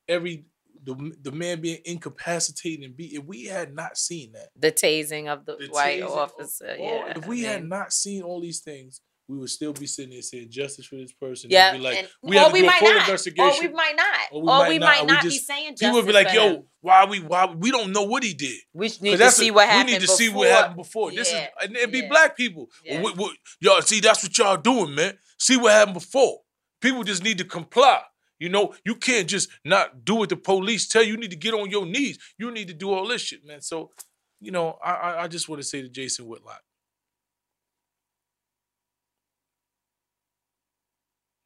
[0.07, 0.45] every
[0.83, 5.27] the, the man being incapacitated and beat, if we had not seen that, the tasing
[5.27, 6.75] of the, white officer.
[6.79, 7.13] all- yeah.
[7.17, 10.23] if we I had not seen all these things, we would still be sitting there
[10.23, 11.51] saying justice for this person.
[11.51, 13.01] yeah, be like, and- we or we might full not.
[13.07, 13.65] investigation.
[13.65, 14.07] Or we might not.
[14.31, 15.13] Or Or we we, might might not.
[15.13, 16.63] not, We be saying justice People would be like, "Yo, him.
[16.81, 19.71] why we why we don't know what he did." We need to see what We
[19.71, 20.47] happened need to see what before.
[20.57, 21.11] happened before.
[21.11, 22.09] This is and it'd be yeah.
[22.09, 22.69] black people.
[22.89, 25.17] Well, what- what- y'all see, that's what y'all doing, man.
[25.37, 26.41] See what happened before.
[26.81, 28.01] People just need to comply.
[28.39, 31.11] You know, you can't just not do what the police tell you.
[31.11, 32.17] You need to get on your knees.
[32.39, 33.61] You need to do all this shit, man.
[33.61, 33.91] So,
[34.39, 36.61] you know, I I, I just want to say to Jason Whitlock.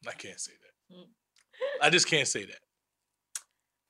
[0.07, 0.95] I can't say that.
[0.95, 1.07] Mm.
[1.81, 2.59] I just can't say that.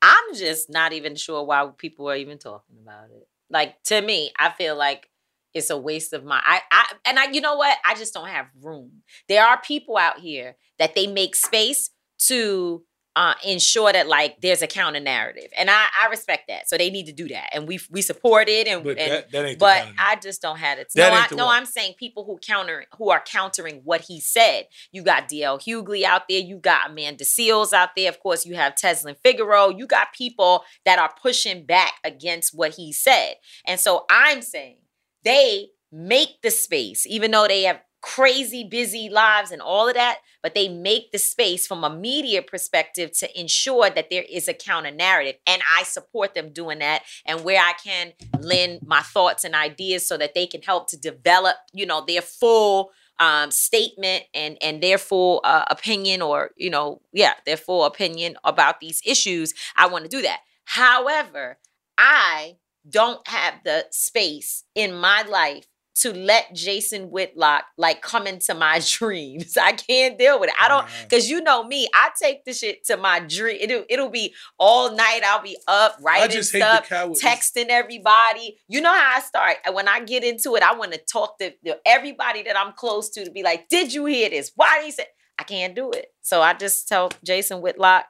[0.01, 3.27] I'm just not even sure why people are even talking about it.
[3.49, 5.09] Like to me, I feel like
[5.53, 7.77] it's a waste of my I, I and I you know what?
[7.85, 9.03] I just don't have room.
[9.29, 11.91] There are people out here that they make space
[12.27, 12.83] to
[13.15, 16.67] uh, ensure that like there's a counter narrative, and I, I respect that.
[16.67, 18.67] So they need to do that, and we we support it.
[18.67, 20.91] And, But and that- that but I just don't have it.
[20.95, 21.55] That no, I, no, one.
[21.57, 24.67] I'm saying people who counter who are countering what he said.
[24.91, 26.39] You got DL Hughley out there.
[26.39, 28.09] You got Amanda Seales out there.
[28.09, 29.69] Of course, you have Tezlyn Figaro.
[29.69, 33.35] You got people that are pushing back against what he said.
[33.65, 34.77] And so I'm saying
[35.23, 40.19] they make the space, even though they have crazy busy lives and all of that,
[40.43, 44.53] but they make the space from a media perspective to ensure that there is a
[44.53, 45.35] counter narrative.
[45.47, 47.03] And I support them doing that.
[47.25, 50.97] And where I can lend my thoughts and ideas so that they can help to
[50.97, 56.69] develop, you know, their full um, statement and and their full uh, opinion or you
[56.69, 61.59] know yeah their full opinion about these issues i want to do that however
[61.95, 62.57] i
[62.89, 68.81] don't have the space in my life to let Jason Whitlock like come into my
[68.85, 69.57] dreams.
[69.57, 70.55] I can't deal with it.
[70.59, 73.57] I don't because you know me, I take the shit to my dream.
[73.61, 75.21] It'll it'll be all night.
[75.25, 78.57] I'll be up writing just hate the stuff, texting everybody.
[78.67, 79.57] You know how I start.
[79.71, 81.53] When I get into it, I want to talk to
[81.85, 84.51] everybody that I'm close to to be like, "Did you hear this?
[84.55, 85.05] Why did he say?"
[85.37, 86.07] I can't do it.
[86.21, 88.05] So I just tell Jason Whitlock,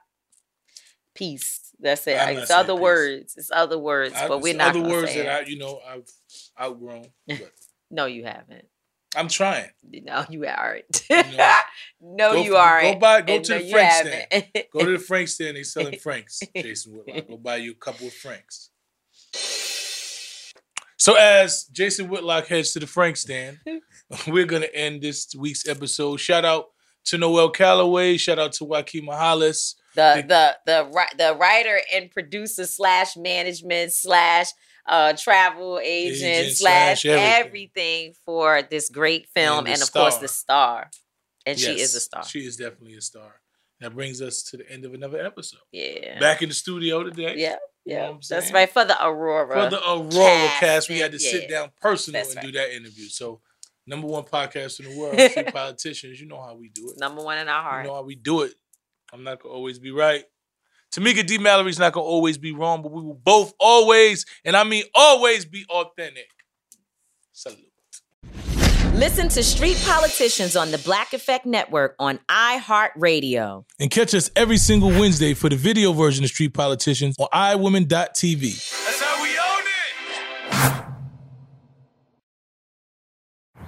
[1.14, 2.16] "Peace." That's it.
[2.38, 2.80] It's other peace.
[2.82, 3.34] words.
[3.36, 5.28] It's other words, I- but we're not other words that it.
[5.28, 6.08] I, you know, I've
[6.60, 7.06] outgrown.
[7.26, 7.50] But
[7.90, 8.66] No, you haven't.
[9.16, 9.68] I'm trying.
[9.84, 11.02] No, you aren't.
[11.10, 11.58] know,
[12.00, 12.94] no, you aren't.
[12.94, 13.20] Go buy.
[13.22, 14.44] Go And to no, the Frank stand.
[14.72, 15.56] Go to the Frank stand.
[15.56, 16.40] They selling Franks.
[16.56, 17.28] Jason Whitlock.
[17.28, 18.70] Go buy you a couple of Franks.
[20.96, 23.58] So as Jason Whitlock heads to the Frank stand,
[24.26, 26.16] we're gonna end this week's episode.
[26.16, 26.66] Shout out
[27.06, 28.16] to Noel Calloway.
[28.16, 29.74] Shout out to Joaquin Mahales.
[29.94, 34.46] the the the ri- the writer and producer slash management slash
[34.86, 37.46] uh travel agent, Agent slash everything.
[37.46, 38.14] everything.
[38.26, 40.90] for this great film And and, of course the star
[41.46, 43.40] and she is a star She is definitely a star.
[43.80, 45.60] That brings us to the end of another episode.
[45.72, 47.34] yeah Back in the studio today.
[47.36, 51.12] yeah You know yeah that's right for the aurora For the Aurora cast, we had
[51.12, 52.52] to sit down personal That's and right.
[52.52, 53.08] do that interview.
[53.08, 53.40] So,
[53.86, 56.18] number one podcast in the world, Free politicians.
[56.20, 56.98] You know how we do it.
[56.98, 57.84] number one in our heart.
[57.84, 58.52] You know how we do it.
[59.12, 60.24] I'm not gonna always be right.
[60.94, 61.38] Tamika D.
[61.38, 65.44] Mallory's not gonna always be wrong, but we will both always, and I mean always,
[65.44, 66.28] be authentic.
[67.32, 67.58] Salute.
[68.94, 73.64] Listen to Street Politicians on the Black Effect Network on iHeartRadio.
[73.80, 78.40] And catch us every single Wednesday for the video version of Street Politicians on iWomen.tv.
[78.84, 79.64] That's how we own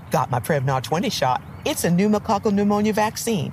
[0.05, 0.11] it.
[0.13, 1.43] Got my Prevnar 20 shot.
[1.65, 3.53] It's a pneumococcal pneumonia vaccine.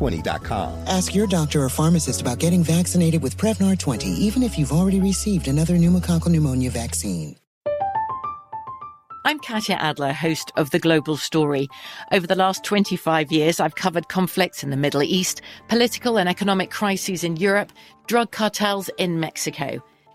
[0.00, 0.84] Prevnar20.com.
[0.86, 5.00] Ask your doctor or pharmacist about getting vaccinated with Prevnar 20, even if you've already
[5.00, 7.36] received another pneumococcal pneumonia vaccine.
[9.26, 11.68] I'm Katya Adler, host of The Global Story.
[12.10, 16.70] Over the last 25 years, I've covered conflicts in the Middle East, political and economic
[16.70, 17.70] crises in Europe,
[18.06, 19.82] drug cartels in Mexico.